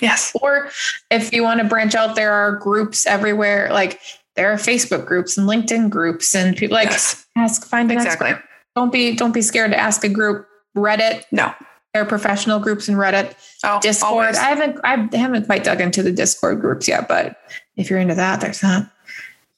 Yes. 0.01 0.33
Or 0.41 0.71
if 1.11 1.33
you 1.33 1.43
want 1.43 1.61
to 1.61 1.67
branch 1.67 1.95
out, 1.95 2.17
there 2.17 2.33
are 2.33 2.53
groups 2.53 3.05
everywhere. 3.07 3.69
Like 3.71 4.01
there 4.37 4.51
are 4.51 4.57
Facebook 4.57 5.05
groups 5.07 5.37
and 5.37 5.47
LinkedIn 5.49 5.91
groups, 5.91 6.35
and 6.35 6.57
people 6.57 6.75
like 6.77 6.89
yes. 6.91 7.27
ask, 7.37 7.67
find 7.67 7.91
an 7.91 7.99
Exactly. 7.99 8.31
expert. 8.31 8.45
Don't 8.77 8.93
be 8.93 9.15
don't 9.15 9.33
be 9.33 9.43
scared 9.43 9.73
to 9.73 9.79
ask 9.79 10.03
a 10.05 10.09
group. 10.09 10.47
Reddit, 10.77 11.25
No. 11.33 11.53
there 11.93 12.03
are 12.03 12.07
professional 12.07 12.61
groups 12.61 12.89
in 12.89 12.95
Reddit. 12.95 13.35
Oh, 13.65 13.81
Discord. 13.83 14.11
always. 14.13 14.39
I 14.39 14.45
haven't 14.45 14.79
I 14.85 15.07
haven't 15.17 15.47
quite 15.47 15.65
dug 15.65 15.81
into 15.81 16.03
the 16.03 16.13
Discord 16.13 16.61
groups 16.61 16.89
yet, 16.89 17.07
but 17.09 17.37
if 17.77 17.91
you're 17.91 17.99
into 17.99 18.15
that, 18.15 18.41
there's 18.41 18.61
that. 18.61 18.87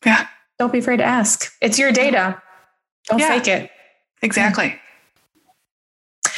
Yeah. 0.04 0.26
Don't 0.62 0.72
be 0.72 0.78
afraid 0.78 0.98
to 0.98 1.04
ask. 1.04 1.52
It's 1.60 1.76
your 1.76 1.90
data. 1.90 2.40
Don't 3.08 3.18
Yeah. 3.18 3.30
fake 3.30 3.48
it. 3.48 3.70
Exactly. 4.22 4.78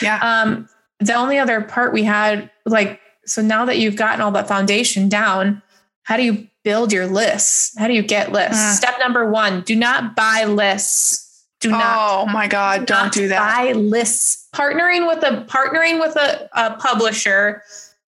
Yeah. 0.01 0.19
Um, 0.23 0.67
the 0.99 1.13
only 1.13 1.39
other 1.39 1.61
part 1.61 1.93
we 1.93 2.05
had, 2.05 2.51
like, 2.65 3.03
so 3.27 3.43
now 3.43 3.67
that 3.67 3.77
you've 3.77 3.97
gotten 3.97 4.23
all 4.23 4.31
that 4.31 4.49
foundation 4.49 5.11
down, 5.11 5.61
how 6.05 6.17
do 6.17 6.23
you 6.23 6.49
build 6.63 6.91
your 6.91 7.07
lists? 7.07 7.75
How 7.79 7.87
do 7.87 7.93
you 7.93 8.01
get 8.03 8.33
lists? 8.33 8.57
Mm. 8.65 8.73
Step 8.77 8.95
number 8.99 9.31
one: 9.31 9.61
do 9.61 9.77
not 9.77 10.17
buy 10.17 10.45
lists. 10.45 11.45
Do 11.61 11.69
not 11.69 12.23
oh 12.23 12.25
my 12.25 12.49
God. 12.49 12.87
Don't 12.87 13.05
not 13.05 13.13
do 13.13 13.29
that. 13.29 13.57
Buy 13.57 13.73
lists. 13.73 14.49
Partnering 14.55 15.07
with 15.07 15.23
a 15.23 15.45
partnering 15.51 16.01
with 16.01 16.17
a, 16.17 16.49
a 16.55 16.79
publisher 16.79 17.63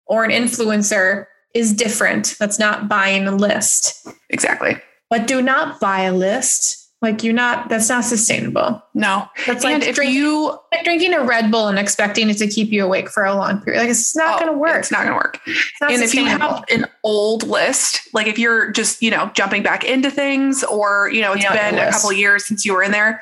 or 0.07 0.23
an 0.23 0.31
influencer 0.31 1.27
is 1.53 1.73
different. 1.73 2.37
That's 2.39 2.57
not 2.57 2.89
buying 2.89 3.27
a 3.27 3.35
list. 3.35 4.07
Exactly. 4.31 4.81
But 5.09 5.27
do 5.27 5.41
not 5.41 5.79
buy 5.79 6.01
a 6.01 6.13
list. 6.13 6.83
Like 6.99 7.23
you're 7.23 7.33
not. 7.33 7.69
That's 7.69 7.89
not 7.89 8.05
sustainable. 8.05 8.81
No. 8.95 9.27
That's 9.45 9.63
and 9.63 9.81
like 9.81 9.87
if 9.87 9.95
drinking, 9.95 10.15
you 10.15 10.57
like 10.73 10.83
drinking 10.83 11.13
a 11.13 11.23
Red 11.23 11.51
Bull 11.51 11.67
and 11.67 11.77
expecting 11.77 12.27
it 12.29 12.37
to 12.39 12.47
keep 12.47 12.71
you 12.71 12.83
awake 12.83 13.09
for 13.09 13.23
a 13.23 13.35
long 13.35 13.61
period. 13.61 13.81
Like 13.81 13.89
it's 13.89 14.15
not 14.15 14.35
oh, 14.35 14.45
going 14.45 14.51
to 14.51 14.57
work. 14.57 14.79
It's 14.79 14.91
not 14.91 15.05
going 15.05 15.11
to 15.11 15.15
work. 15.15 15.39
And 15.79 16.01
if 16.01 16.15
you 16.15 16.25
have 16.25 16.65
an 16.71 16.87
old 17.03 17.43
list, 17.43 18.01
like 18.15 18.25
if 18.25 18.39
you're 18.39 18.71
just, 18.71 19.03
you 19.03 19.11
know, 19.11 19.29
jumping 19.35 19.61
back 19.61 19.83
into 19.83 20.09
things 20.09 20.63
or, 20.63 21.11
you 21.11 21.21
know, 21.21 21.33
it's 21.33 21.43
Yeah, 21.43 21.71
been 21.71 21.79
a 21.87 21.91
couple 21.91 22.09
of 22.09 22.17
years 22.17 22.45
since 22.45 22.65
you 22.65 22.73
were 22.73 22.81
in 22.81 22.91
there, 22.91 23.21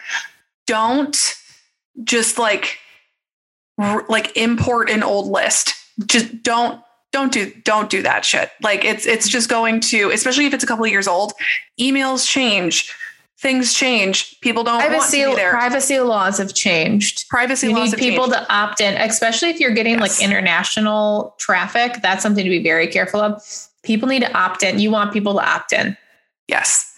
don't 0.68 1.36
just 2.06 2.40
like 2.40 2.80
r- 3.78 4.06
like 4.08 4.38
import 4.38 4.90
an 4.90 5.04
old 5.04 5.28
list. 5.28 5.76
Just 6.06 6.44
don't 6.44 6.82
don't 7.16 7.32
do 7.32 7.50
don't 7.64 7.90
do 7.90 8.02
that 8.02 8.26
shit. 8.26 8.52
Like 8.62 8.84
it's 8.84 9.06
it's 9.06 9.30
just 9.30 9.50
going 9.50 9.80
to, 9.92 10.12
especially 10.12 10.48
if 10.48 10.54
it's 10.54 10.66
a 10.66 10.68
couple 10.68 10.84
of 10.84 10.92
years 10.92 11.08
old, 11.08 11.32
emails 11.80 12.28
change, 12.28 12.94
things 13.40 13.74
change. 13.74 14.38
People 14.42 14.66
don't 14.66 14.76
want 14.80 14.90
privacy 14.90 15.22
to 15.22 15.30
be 15.30 15.36
there. 15.36 15.52
privacy 15.52 15.98
laws 16.02 16.38
have 16.40 16.54
changed. 16.54 17.30
Privacy 17.30 17.68
laws. 17.68 17.72
You 17.72 17.80
laws 17.80 17.86
need 17.86 17.92
have 17.92 18.00
people 18.00 18.26
changed. 18.26 18.48
to 18.50 18.54
opt 18.54 18.82
in, 18.82 18.96
especially 19.02 19.50
if 19.50 19.62
you're 19.62 19.72
getting 19.74 19.94
Yes. 19.94 20.02
like 20.20 20.28
international 20.30 21.34
traffic. 21.40 22.02
That's 22.02 22.22
something 22.22 22.44
to 22.44 22.50
be 22.50 22.62
very 22.62 22.88
careful 22.88 23.22
of. 23.22 23.42
People 23.84 24.10
need 24.10 24.24
to 24.24 24.38
opt 24.38 24.62
in. 24.62 24.80
You 24.80 24.92
want 24.92 25.14
people 25.14 25.36
to 25.36 25.50
opt 25.50 25.72
in. 25.72 25.96
Yes. 26.50 26.94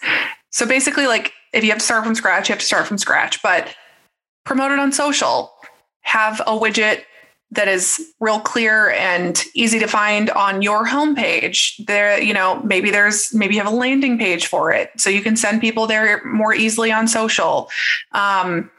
So 0.50 0.66
basically, 0.66 1.06
like 1.06 1.32
if 1.52 1.62
you 1.62 1.70
have 1.70 1.78
to 1.78 1.84
start 1.84 2.02
from 2.04 2.16
scratch, 2.16 2.48
you 2.48 2.54
have 2.54 2.60
to 2.60 2.66
start 2.66 2.88
from 2.88 2.98
scratch, 2.98 3.40
but 3.40 3.68
promote 4.44 4.72
it 4.72 4.80
on 4.80 4.90
social. 4.90 5.52
Have 6.00 6.40
a 6.40 6.58
widget 6.58 7.02
that 7.50 7.66
is 7.68 8.12
real 8.20 8.40
clear 8.40 8.90
and 8.90 9.42
easy 9.54 9.78
to 9.78 9.86
find 9.86 10.28
on 10.30 10.60
your 10.60 10.86
homepage. 10.86 11.84
There, 11.86 12.20
you 12.20 12.34
know, 12.34 12.60
maybe 12.62 12.90
there's 12.90 13.32
maybe 13.34 13.54
you 13.54 13.60
have 13.62 13.72
a 13.72 13.74
landing 13.76 14.18
page 14.18 14.46
for 14.46 14.70
it. 14.72 14.90
So 14.98 15.08
you 15.08 15.22
can 15.22 15.34
send 15.36 15.60
people 15.60 15.86
there 15.86 16.22
more 16.24 16.52
easily 16.54 16.92
on 16.92 17.08
social. 17.08 17.70
Um, 18.12 18.70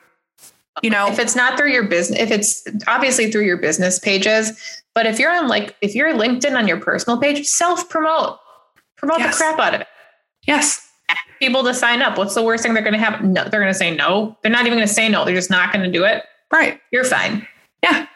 you 0.84 0.90
know, 0.90 1.08
If 1.08 1.20
it's 1.20 1.36
not 1.36 1.58
through 1.58 1.72
your 1.72 1.84
business, 1.88 2.20
if 2.20 2.32
it's 2.32 2.64
obviously 2.88 3.32
through 3.32 3.44
your 3.46 3.58
business 3.58 4.00
pages, 4.00 4.54
but 4.94 5.06
if 5.06 5.20
you're 5.20 5.32
on 5.32 5.48
like 5.48 5.76
if 5.82 5.96
you're 5.96 6.14
LinkedIn 6.14 6.56
on 6.56 6.68
your 6.68 6.80
personal 6.80 7.20
page, 7.20 7.46
self 7.48 7.90
promote, 7.90 8.38
promote 8.98 9.20
Yes. 9.20 9.38
the 9.38 9.44
crap 9.44 9.60
out 9.60 9.74
of 9.76 9.82
it. 9.82 9.88
yes. 10.48 10.86
People 11.40 11.64
to 11.64 11.74
sign 11.74 12.02
up. 12.02 12.18
What's 12.18 12.36
the 12.36 12.44
worst 12.44 12.64
thing 12.64 12.74
they're 12.74 12.84
going 12.84 12.94
to 12.94 13.00
have? 13.00 13.24
No, 13.24 13.46
they're 13.46 13.62
going 13.62 13.72
to 13.74 13.78
say 13.78 13.96
no. 13.96 14.38
They're 14.44 14.52
not 14.52 14.66
even 14.68 14.78
going 14.78 14.88
to 14.88 14.94
say 14.94 15.08
no. 15.10 15.24
They're 15.26 15.34
just 15.36 15.50
not 15.50 15.72
going 15.74 15.84
to 15.86 15.92
do 15.92 16.04
it. 16.04 16.24
Right. 16.52 16.80
You're 16.92 17.06
fine. 17.06 17.48
Yeah. 17.82 18.08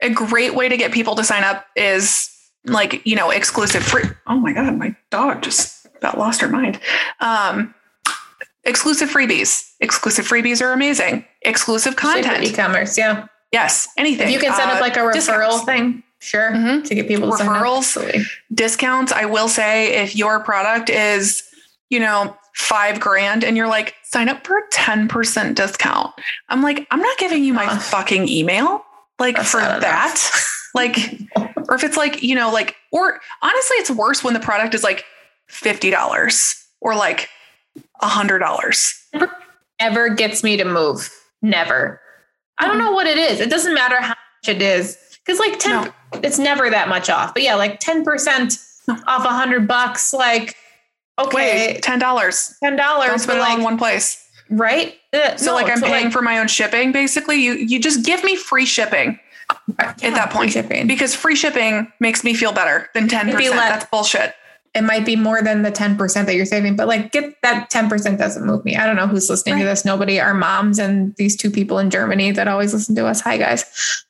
A 0.00 0.10
great 0.10 0.54
way 0.54 0.68
to 0.68 0.76
get 0.76 0.92
people 0.92 1.14
to 1.16 1.24
sign 1.24 1.44
up 1.44 1.66
is 1.76 2.30
like, 2.64 3.04
you 3.06 3.16
know, 3.16 3.30
exclusive 3.30 3.82
free. 3.82 4.04
Oh 4.26 4.38
my 4.38 4.52
God, 4.52 4.76
my 4.76 4.94
dog 5.10 5.42
just 5.42 5.86
about 5.96 6.18
lost 6.18 6.40
her 6.40 6.48
mind. 6.48 6.78
Um, 7.20 7.74
exclusive 8.64 9.08
freebies. 9.10 9.72
Exclusive 9.80 10.26
freebies 10.28 10.60
are 10.64 10.72
amazing. 10.72 11.24
Exclusive 11.42 11.96
content. 11.96 12.44
e-commerce. 12.44 12.96
Yeah. 12.98 13.26
Yes. 13.52 13.88
Anything. 13.96 14.28
If 14.28 14.32
you 14.34 14.38
can 14.40 14.54
set 14.54 14.68
Uh, 14.68 14.72
up 14.72 14.80
like 14.80 14.96
a 14.96 15.00
referral 15.00 15.12
discounts. 15.14 15.64
thing, 15.64 16.02
sure, 16.20 16.50
Mhm. 16.52 16.84
to 16.86 16.94
get 16.94 17.08
people 17.08 17.30
to 17.30 17.36
sign 17.38 17.48
up. 17.48 17.54
Referrals. 17.56 17.78
Absolutely. 17.78 18.26
discounts. 18.52 19.12
I 19.12 19.24
will 19.24 19.48
say 19.48 19.94
if 20.02 20.14
your 20.16 20.40
product 20.40 20.90
is 20.90 21.42
you 21.90 21.98
know, 21.98 22.36
five 22.54 23.00
grand 23.00 23.42
and 23.42 23.56
you're 23.56 23.66
like, 23.66 23.94
sign 24.04 24.28
up 24.28 24.46
for 24.46 24.58
a 24.58 24.62
10% 24.70 25.54
discount. 25.56 26.12
I'm 26.50 26.60
like, 26.60 26.86
I'm 26.90 27.00
not 27.00 27.16
giving 27.16 27.42
you 27.42 27.54
my 27.54 27.64
Uh, 27.64 27.78
fucking 27.78 28.28
email 28.28 28.84
like 29.18 29.36
that's 29.36 29.50
for 29.50 29.58
that. 29.60 30.30
like, 30.74 30.96
or 31.68 31.74
if 31.74 31.84
it's 31.84 31.96
like, 31.96 32.22
you 32.22 32.34
know, 32.34 32.50
like, 32.50 32.76
or 32.92 33.20
honestly, 33.42 33.76
it's 33.76 33.90
worse 33.90 34.22
when 34.22 34.34
the 34.34 34.40
product 34.40 34.74
is 34.74 34.82
like 34.82 35.04
$50 35.50 36.64
or 36.80 36.94
like 36.94 37.28
$100. 38.02 38.94
ever 39.80 40.08
gets 40.10 40.42
me 40.42 40.56
to 40.56 40.64
move. 40.64 41.10
Never. 41.42 42.00
I 42.58 42.66
don't 42.66 42.76
mm-hmm. 42.76 42.86
know 42.86 42.92
what 42.92 43.06
it 43.06 43.18
is. 43.18 43.40
It 43.40 43.50
doesn't 43.50 43.74
matter 43.74 44.00
how 44.00 44.08
much 44.08 44.48
it 44.48 44.62
is. 44.62 44.98
Because 45.24 45.38
like 45.38 45.58
10 45.58 45.92
it's 46.22 46.38
never 46.38 46.70
that 46.70 46.88
much 46.88 47.10
off. 47.10 47.34
But 47.34 47.42
yeah, 47.42 47.54
like 47.54 47.80
10% 47.80 48.58
off 49.06 49.24
a 49.24 49.28
hundred 49.28 49.68
bucks, 49.68 50.12
like 50.12 50.56
okay, 51.18 51.74
Wait, 51.74 51.82
$10. 51.82 51.82
ten 51.82 51.98
Don't 51.98 52.78
dollars, 52.78 53.22
spend 53.22 53.26
but 53.26 53.36
it 53.36 53.40
all 53.40 53.56
in 53.56 53.58
like 53.58 53.64
one 53.64 53.78
place. 53.78 54.27
Right? 54.50 54.94
Uh, 55.12 55.36
So 55.36 55.46
no, 55.46 55.54
like 55.54 55.70
I'm 55.70 55.78
so, 55.78 55.86
paying 55.86 56.10
for 56.10 56.22
my 56.22 56.38
own 56.38 56.48
shipping 56.48 56.92
basically. 56.92 57.36
You 57.36 57.54
you 57.54 57.80
just 57.80 58.04
give 58.04 58.22
me 58.24 58.36
free 58.36 58.66
shipping 58.66 59.18
at 59.78 59.98
that 60.00 60.30
point. 60.30 60.52
shipping. 60.52 60.86
because 60.86 61.14
free 61.14 61.36
shipping 61.36 61.90
makes 62.00 62.22
me 62.24 62.34
feel 62.34 62.52
better 62.52 62.88
than 62.94 63.08
10%. 63.08 63.26
Maybe 63.26 63.48
let- 63.48 63.56
That's 63.70 63.84
bullshit. 63.86 64.34
It 64.74 64.82
might 64.82 65.06
be 65.06 65.16
more 65.16 65.40
than 65.42 65.62
the 65.62 65.72
10% 65.72 66.26
that 66.26 66.34
you're 66.34 66.44
saving, 66.44 66.76
but 66.76 66.86
like 66.86 67.10
get 67.10 67.40
that 67.42 67.70
10% 67.70 68.18
doesn't 68.18 68.44
move 68.46 68.64
me. 68.66 68.76
I 68.76 68.86
don't 68.86 68.96
know 68.96 69.06
who's 69.06 69.28
listening 69.30 69.58
to 69.60 69.64
this. 69.64 69.84
Nobody, 69.84 70.20
our 70.20 70.34
moms 70.34 70.78
and 70.78 71.16
these 71.16 71.36
two 71.36 71.50
people 71.50 71.78
in 71.78 71.88
Germany 71.88 72.32
that 72.32 72.46
always 72.46 72.74
listen 72.74 72.94
to 72.96 73.06
us. 73.06 73.22
Hi 73.22 73.38
guys. 73.38 73.64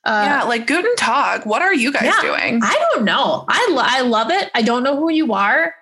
Uh, 0.04 0.24
yeah, 0.26 0.42
like 0.42 0.66
Guten 0.66 0.94
Tag. 0.96 1.46
What 1.46 1.62
are 1.62 1.72
you 1.72 1.92
guys 1.92 2.02
Yeah. 2.06 2.20
doing? 2.20 2.60
I 2.62 2.74
don't 2.92 3.04
know. 3.04 3.44
I, 3.48 3.68
lo- 3.70 3.84
I 3.86 4.00
love 4.02 4.30
it. 4.32 4.50
I 4.54 4.62
don't 4.62 4.82
know 4.82 4.96
who 4.96 5.10
you 5.10 5.32
are, 5.32 5.74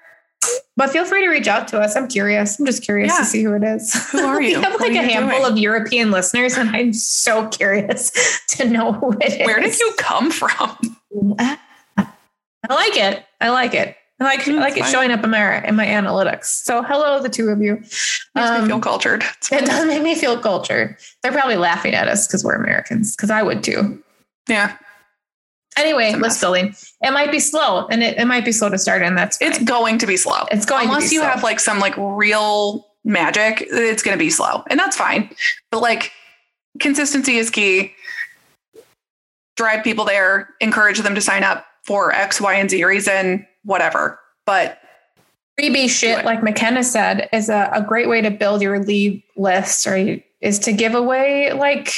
but 0.76 0.90
feel 0.90 1.04
free 1.04 1.22
to 1.22 1.28
reach 1.28 1.48
out 1.48 1.68
to 1.68 1.80
us. 1.80 1.96
I'm 1.96 2.06
curious. 2.08 2.58
I'm 2.58 2.66
just 2.66 2.82
curious 2.82 3.10
Yeah. 3.12 3.18
to 3.20 3.24
see 3.24 3.42
who 3.42 3.54
it 3.54 3.62
is. 3.64 3.92
Who 4.10 4.18
are 4.24 4.40
you? 4.42 4.58
we 4.58 4.62
have 4.64 4.80
like 4.80 4.92
a 4.92 5.02
handful 5.02 5.40
doing? 5.40 5.52
of 5.52 5.58
European 5.58 6.10
listeners, 6.10 6.56
and 6.56 6.68
I'm 6.76 6.92
so 6.92 7.48
curious 7.48 8.12
to 8.48 8.68
know 8.68 8.92
who 8.92 9.12
it 9.20 9.40
is. 9.40 9.46
Where 9.46 9.60
did 9.60 9.78
you 9.78 9.94
come 9.98 10.30
from? 10.30 10.76
I 11.38 12.74
like 12.74 12.96
it. 12.96 13.24
I 13.40 13.50
like 13.50 13.74
it. 13.74 13.96
I 14.18 14.24
like 14.24 14.48
I 14.48 14.52
like 14.52 14.76
it 14.78 14.80
fine. 14.84 14.92
showing 14.92 15.10
up 15.10 15.22
in 15.24 15.30
my 15.30 15.62
in 15.66 15.76
my 15.76 15.84
analytics. 15.86 16.46
So 16.46 16.82
hello, 16.82 17.20
the 17.20 17.28
two 17.28 17.48
of 17.50 17.60
you. 17.60 17.74
Makes 17.76 17.90
Um, 18.34 18.62
me 18.62 18.68
feel 18.68 18.80
cultured. 18.80 19.22
It 19.52 19.66
does 19.66 19.86
make 19.86 20.02
me 20.02 20.14
feel 20.14 20.38
cultured. 20.38 20.96
They're 21.22 21.32
probably 21.32 21.56
laughing 21.56 21.94
at 21.94 22.08
us 22.08 22.26
because 22.26 22.42
we're 22.42 22.54
Americans. 22.54 23.14
Because 23.14 23.30
I 23.30 23.42
would 23.42 23.62
too. 23.62 24.02
Yeah, 24.48 24.76
Anyway, 25.76 26.10
It's 26.10 26.18
list 26.18 26.40
building. 26.40 26.74
It 27.02 27.10
might 27.12 27.30
be 27.30 27.38
slow, 27.38 27.86
and 27.88 28.02
it, 28.02 28.16
it 28.18 28.24
might 28.24 28.44
be 28.44 28.52
slow 28.52 28.70
to 28.70 28.78
start, 28.78 29.02
and 29.02 29.16
that's 29.16 29.36
it's 29.40 29.62
going 29.62 29.98
to 29.98 30.06
be 30.06 30.16
slow. 30.16 30.46
It's 30.50 30.64
going 30.64 30.86
to 30.86 30.94
unless 30.94 31.12
you 31.12 31.20
slow. 31.20 31.28
have 31.28 31.42
like 31.42 31.60
some 31.60 31.78
like 31.78 31.94
real 31.98 32.86
magic. 33.04 33.62
It's 33.68 34.02
going 34.02 34.16
to 34.16 34.18
be 34.18 34.30
slow, 34.30 34.64
and 34.70 34.80
that's 34.80 34.96
fine. 34.96 35.28
But 35.70 35.82
like 35.82 36.12
consistency 36.80 37.36
is 37.36 37.50
key. 37.50 37.92
Drive 39.56 39.84
people 39.84 40.04
there, 40.04 40.50
encourage 40.60 40.98
them 41.00 41.14
to 41.14 41.20
sign 41.20 41.42
up 41.44 41.66
for 41.84 42.12
X, 42.12 42.40
Y, 42.40 42.54
and 42.54 42.70
Z 42.70 42.82
reason, 42.84 43.46
whatever. 43.64 44.18
But 44.44 44.78
freebie 45.58 45.88
shit, 45.88 46.24
like 46.24 46.42
McKenna 46.42 46.84
said, 46.84 47.28
is 47.32 47.48
a, 47.48 47.70
a 47.72 47.82
great 47.82 48.08
way 48.08 48.20
to 48.20 48.30
build 48.30 48.60
your 48.62 48.78
lead 48.82 49.22
list, 49.36 49.86
or 49.86 49.96
you- 49.96 50.22
is 50.42 50.58
to 50.60 50.72
give 50.72 50.94
away 50.94 51.52
like 51.52 51.90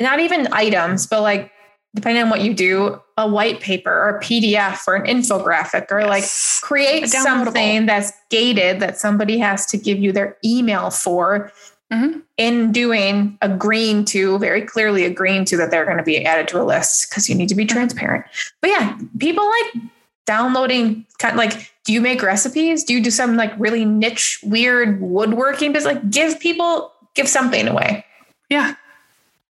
not 0.00 0.20
even 0.20 0.48
items, 0.52 1.06
but 1.06 1.22
like 1.22 1.50
depending 1.96 2.22
on 2.22 2.28
what 2.28 2.42
you 2.42 2.54
do, 2.54 3.00
a 3.16 3.26
white 3.26 3.60
paper 3.60 3.90
or 3.90 4.18
a 4.18 4.20
PDF 4.20 4.86
or 4.86 4.94
an 4.94 5.06
infographic, 5.06 5.90
or 5.90 6.04
like 6.04 6.24
create 6.60 7.08
something 7.08 7.86
that's 7.86 8.12
gated 8.28 8.80
that 8.80 8.98
somebody 8.98 9.38
has 9.38 9.64
to 9.66 9.78
give 9.78 9.98
you 9.98 10.12
their 10.12 10.36
email 10.44 10.90
for. 10.90 11.50
Mhm. 11.92 12.22
In 12.36 12.72
doing 12.72 13.38
agreeing 13.40 14.04
to 14.06 14.38
very 14.40 14.60
clearly 14.60 15.04
agreeing 15.04 15.44
to 15.46 15.56
that 15.56 15.70
they're 15.70 15.84
going 15.84 15.96
to 15.96 16.02
be 16.02 16.24
added 16.24 16.48
to 16.48 16.60
a 16.60 16.64
list 16.64 17.08
because 17.08 17.28
you 17.28 17.34
need 17.34 17.48
to 17.48 17.54
be 17.54 17.64
transparent. 17.64 18.24
But 18.60 18.70
yeah, 18.70 18.98
people 19.18 19.48
like 19.48 19.84
downloading 20.26 21.06
kind 21.18 21.32
of 21.32 21.38
like 21.38 21.72
do 21.84 21.92
you 21.92 22.00
make 22.00 22.20
recipes? 22.22 22.82
Do 22.82 22.92
you 22.92 23.00
do 23.00 23.12
some 23.12 23.36
like 23.36 23.52
really 23.56 23.84
niche 23.84 24.40
weird 24.42 25.00
woodworking? 25.00 25.72
Just 25.72 25.86
like 25.86 26.10
give 26.10 26.40
people 26.40 26.92
give 27.14 27.28
something 27.28 27.68
away. 27.68 28.04
Yeah, 28.50 28.74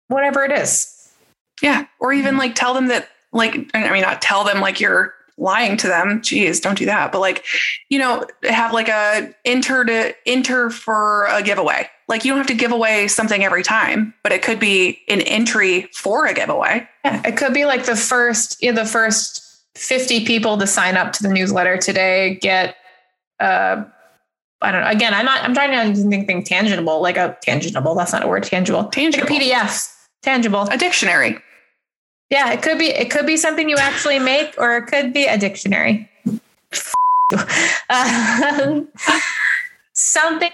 whatever 0.06 0.44
it 0.44 0.52
is 0.52 0.99
yeah, 1.62 1.86
or 1.98 2.12
even 2.12 2.36
like 2.36 2.54
tell 2.54 2.74
them 2.74 2.88
that 2.88 3.08
like 3.32 3.70
I 3.74 3.90
mean 3.92 4.02
not 4.02 4.22
tell 4.22 4.44
them 4.44 4.60
like 4.60 4.80
you're 4.80 5.14
lying 5.38 5.76
to 5.78 5.88
them. 5.88 6.20
Jeez, 6.20 6.60
don't 6.60 6.78
do 6.78 6.86
that. 6.86 7.12
But 7.12 7.20
like 7.20 7.44
you 7.88 7.98
know 7.98 8.26
have 8.44 8.72
like 8.72 8.88
a 8.88 9.34
enter 9.44 9.84
to 9.84 10.14
enter 10.26 10.70
for 10.70 11.26
a 11.26 11.42
giveaway. 11.42 11.88
Like 12.08 12.24
you 12.24 12.32
don't 12.32 12.38
have 12.38 12.46
to 12.48 12.54
give 12.54 12.72
away 12.72 13.08
something 13.08 13.44
every 13.44 13.62
time, 13.62 14.14
but 14.22 14.32
it 14.32 14.42
could 14.42 14.58
be 14.58 15.00
an 15.08 15.20
entry 15.22 15.88
for 15.94 16.26
a 16.26 16.34
giveaway. 16.34 16.88
yeah, 17.04 17.22
it 17.24 17.36
could 17.36 17.54
be 17.54 17.64
like 17.64 17.86
the 17.86 17.96
first 17.96 18.62
yeah, 18.62 18.72
the 18.72 18.84
first 18.84 19.46
50 19.76 20.26
people 20.26 20.58
to 20.58 20.66
sign 20.66 20.96
up 20.96 21.12
to 21.14 21.22
the 21.22 21.28
newsletter 21.28 21.76
today 21.76 22.34
get 22.36 22.76
uh 23.38 23.84
I 24.62 24.72
don't 24.72 24.82
know. 24.82 24.90
Again, 24.90 25.14
I'm 25.14 25.24
not. 25.24 25.42
I'm 25.42 25.54
trying 25.54 25.94
to 25.94 26.02
think, 26.08 26.26
think 26.26 26.44
tangible, 26.44 27.00
like 27.00 27.16
a 27.16 27.36
tangible. 27.42 27.94
That's 27.94 28.12
not 28.12 28.24
a 28.24 28.28
word. 28.28 28.42
Tangible. 28.42 28.84
Tangible. 28.84 29.26
Like 29.26 29.42
a 29.42 29.44
PDF. 29.44 29.90
Tangible. 30.22 30.68
A 30.70 30.76
dictionary. 30.76 31.38
Yeah, 32.30 32.52
it 32.52 32.62
could 32.62 32.78
be. 32.78 32.86
It 32.86 33.10
could 33.10 33.26
be 33.26 33.36
something 33.36 33.68
you 33.68 33.76
actually 33.76 34.20
make, 34.20 34.54
or 34.56 34.76
it 34.76 34.86
could 34.86 35.12
be 35.12 35.26
a 35.26 35.36
dictionary. 35.36 36.08
Um, 37.90 38.88
something 39.92 40.50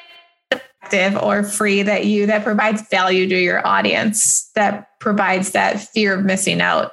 effective 0.51 1.22
or 1.22 1.43
free 1.43 1.83
that 1.83 2.07
you 2.07 2.27
that 2.27 2.45
provides 2.45 2.83
value 2.89 3.29
to 3.29 3.39
your 3.39 3.66
audience, 3.66 4.51
that 4.55 4.99
provides 5.01 5.53
that 5.53 5.81
fear 5.81 6.14
of 6.14 6.24
missing 6.24 6.61
out. 6.61 6.93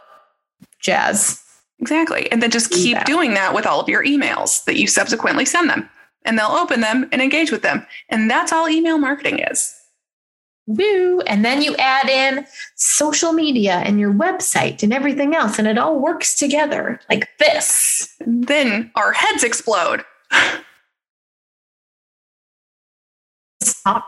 Jazz. 0.80 1.42
Exactly. 1.80 2.32
And 2.32 2.42
then 2.42 2.52
just 2.52 2.72
keep 2.72 2.96
that. 2.96 3.06
doing 3.06 3.34
that 3.34 3.54
with 3.54 3.66
all 3.66 3.80
of 3.80 3.90
your 3.90 4.04
emails 4.04 4.64
that 4.66 4.78
you 4.78 4.88
subsequently 4.88 5.46
send 5.46 5.70
them. 5.70 5.90
And 6.26 6.38
they'll 6.38 6.48
open 6.48 6.82
them 6.82 7.10
and 7.12 7.22
engage 7.22 7.52
with 7.52 7.62
them. 7.62 7.86
And 8.10 8.30
that's 8.30 8.54
all 8.54 8.70
email 8.70 8.98
marketing 8.98 9.40
is. 9.40 9.74
Woo! 10.66 11.20
And 11.22 11.44
then 11.44 11.62
you 11.62 11.76
add 11.76 12.08
in 12.10 12.46
social 12.76 13.34
media 13.34 13.82
and 13.86 14.00
your 14.00 14.14
website 14.14 14.82
and 14.82 14.94
everything 14.94 15.36
else, 15.36 15.60
and 15.60 15.68
it 15.68 15.78
all 15.78 16.00
works 16.00 16.36
together 16.36 17.00
like 17.10 17.28
this. 17.38 18.16
Then 18.26 18.92
our 18.96 19.12
heads 19.12 19.44
explode. 19.44 20.06
Stop. 23.62 24.06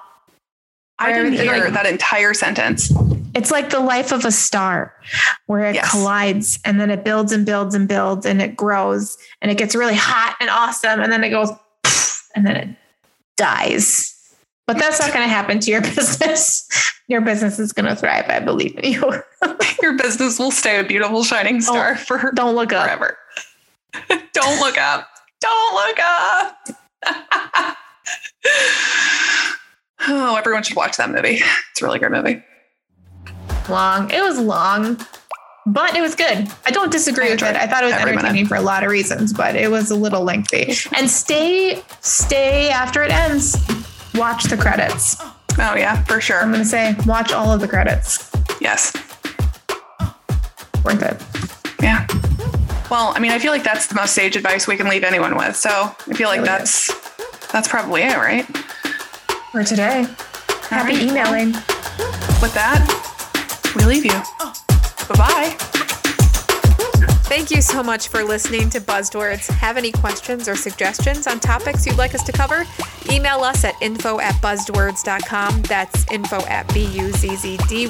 I 1.00 1.12
didn't 1.12 1.34
hear 1.34 1.66
like- 1.66 1.74
that 1.74 1.86
entire 1.86 2.34
sentence. 2.34 2.92
It's 3.34 3.52
like 3.52 3.70
the 3.70 3.82
life 3.82 4.14
of 4.14 4.24
a 4.24 4.32
star 4.32 4.94
where 5.48 5.66
it 5.66 5.76
Yes. 5.76 5.92
collides 5.92 6.60
and 6.64 6.80
then 6.80 6.90
it 6.90 7.04
builds 7.04 7.34
and 7.34 7.46
builds 7.46 7.76
and 7.76 7.86
builds 7.86 8.26
and 8.26 8.42
it 8.42 8.56
grows 8.56 9.18
and 9.42 9.52
it 9.52 9.58
gets 9.58 9.76
really 9.76 9.96
hot 9.96 10.38
and 10.40 10.50
awesome 10.50 11.02
and 11.02 11.12
then 11.12 11.22
it 11.22 11.32
goes 11.32 11.50
and 12.34 12.46
then 12.48 12.56
it 12.56 12.70
dies. 13.36 14.15
But 14.68 14.80
that's 14.80 15.00
not 15.00 15.14
going 15.14 15.24
to 15.24 15.30
happen 15.30 15.60
to 15.60 15.72
your 15.72 15.82
business. 15.96 16.68
Your 17.08 17.22
business 17.22 17.60
is 17.60 17.72
going 17.72 17.86
to 17.86 17.96
thrive. 17.96 18.26
I 18.30 18.40
believe 18.40 18.76
in 18.80 18.94
you. 18.94 19.14
Your 19.82 19.96
business 19.96 20.40
will 20.40 20.50
stay 20.50 20.80
a 20.80 20.84
beautiful 20.84 21.24
shining 21.24 21.62
star 21.62 21.96
for 21.96 22.32
Don't 22.34 22.56
look 22.56 22.74
up. 22.74 22.86
forever. 22.88 23.18
Don't 24.34 24.60
look 24.60 24.78
up. 24.80 25.08
Don't 25.40 25.76
look 25.76 26.00
up. 26.02 26.58
oh, 30.08 30.36
everyone 30.38 30.64
should 30.64 30.76
watch 30.76 30.98
that 30.98 31.12
movie. 31.12 31.40
It's 31.72 31.82
a 31.82 31.86
really 31.86 32.00
good 32.00 32.12
movie. 32.12 32.42
Long. 33.70 34.10
It 34.10 34.22
was 34.24 34.40
long, 34.40 35.00
but 35.68 35.96
it 35.96 36.02
was 36.02 36.16
good. 36.16 36.48
I 36.66 36.72
don't 36.72 36.92
disagree 36.92 37.28
I 37.28 37.32
with 37.32 37.44
it. 37.44 37.56
I 37.56 37.68
thought 37.68 37.84
it 37.84 37.88
was 37.88 37.96
every 37.96 38.12
minute. 38.12 38.26
entertaining 38.26 38.48
for 38.48 38.56
a 38.56 38.62
lot 38.62 38.84
of 38.84 38.90
reasons, 38.90 39.32
but 39.34 39.56
it 39.56 39.70
was 39.70 39.92
a 39.92 39.96
little 39.96 40.24
lengthy. 40.24 40.74
And 40.96 41.10
stay, 41.10 41.84
stay 42.02 42.70
after 42.70 43.04
it 43.04 43.12
ends. 43.12 43.56
Watch 44.16 44.46
the 44.46 44.58
credits. 44.58 45.18
Oh, 45.58 45.76
yeah, 45.76 46.04
for 46.04 46.20
sure. 46.20 46.40
I'm 46.40 46.50
going 46.50 46.64
to 46.64 46.68
say, 46.68 46.96
watch 47.06 47.32
all 47.32 47.52
of 47.52 47.62
the 47.62 47.68
credits. 47.68 48.32
Yes. 48.60 48.94
Worth 50.84 51.02
it. 51.02 51.22
Yeah. 51.82 52.08
Well, 52.90 53.14
I 53.16 53.20
mean, 53.20 53.32
I 53.32 53.40
feel 53.40 53.52
like 53.52 53.64
that's 53.64 53.88
the 53.88 53.96
most 53.96 54.14
sage 54.14 54.36
advice 54.36 54.68
we 54.68 54.78
can 54.78 54.88
leave 54.88 55.04
anyone 55.04 55.36
with. 55.36 55.56
So 55.56 55.70
I 55.70 56.14
feel 56.14 56.30
like 56.30 56.42
Really 56.42 56.48
that's 56.48 57.48
that's 57.52 57.68
probably 57.68 58.02
it, 58.04 58.16
right? 58.18 58.46
For 59.52 59.64
today. 59.64 60.06
Happy 60.70 60.94
right. 60.94 61.04
emailing. 61.04 61.54
With 62.42 62.54
that, 62.54 62.84
we 63.76 63.86
leave 63.86 64.06
you. 64.06 64.22
Bye 65.08 65.58
bye. 65.58 65.92
Thank 67.36 67.52
you 67.52 67.62
so 67.62 67.84
much 67.84 68.08
for 68.08 68.24
listening 68.24 68.70
to 68.70 68.80
Buzzwords. 68.80 69.50
Have 69.58 69.76
any 69.76 69.92
questions 69.92 70.48
or 70.48 70.56
suggestions 70.56 71.28
on 71.28 71.42
topics 71.42 71.86
you'd 71.86 71.98
like 71.98 72.16
us 72.16 72.24
to 72.24 72.32
cover? 72.32 72.64
Email 73.12 73.42
us 73.42 73.66
at 73.66 73.76
info 73.82 74.22
at 74.22 74.36
buzzwords.com. 74.36 75.64
That's 75.64 76.10
info 76.10 76.38
at 76.46 76.74
B-U-Z-Z-D. 76.74 77.90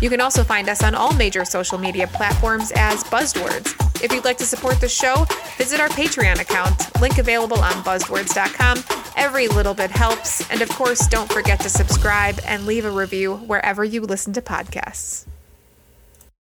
You 0.00 0.08
can 0.08 0.20
also 0.22 0.42
find 0.42 0.70
us 0.70 0.82
on 0.82 0.94
all 0.94 1.12
major 1.12 1.44
social 1.44 1.76
media 1.76 2.06
platforms 2.06 2.72
as 2.74 3.04
Buzzwords. 3.04 3.74
If 4.02 4.10
you'd 4.10 4.24
like 4.24 4.38
to 4.38 4.46
support 4.46 4.80
the 4.80 4.88
show, 4.88 5.26
visit 5.58 5.78
our 5.78 5.88
Patreon 5.88 6.40
account. 6.40 6.98
Link 7.02 7.18
available 7.18 7.58
on 7.58 7.74
buzzwords.com. 7.84 8.82
Every 9.18 9.46
little 9.48 9.74
bit 9.74 9.90
helps. 9.90 10.50
And 10.50 10.62
of 10.62 10.70
course, 10.70 11.06
don't 11.06 11.30
forget 11.30 11.60
to 11.60 11.68
subscribe 11.68 12.40
and 12.46 12.64
leave 12.64 12.86
a 12.86 12.90
review 12.90 13.36
wherever 13.36 13.84
you 13.84 14.00
listen 14.00 14.32
to 14.32 14.40
podcasts. 14.40 15.26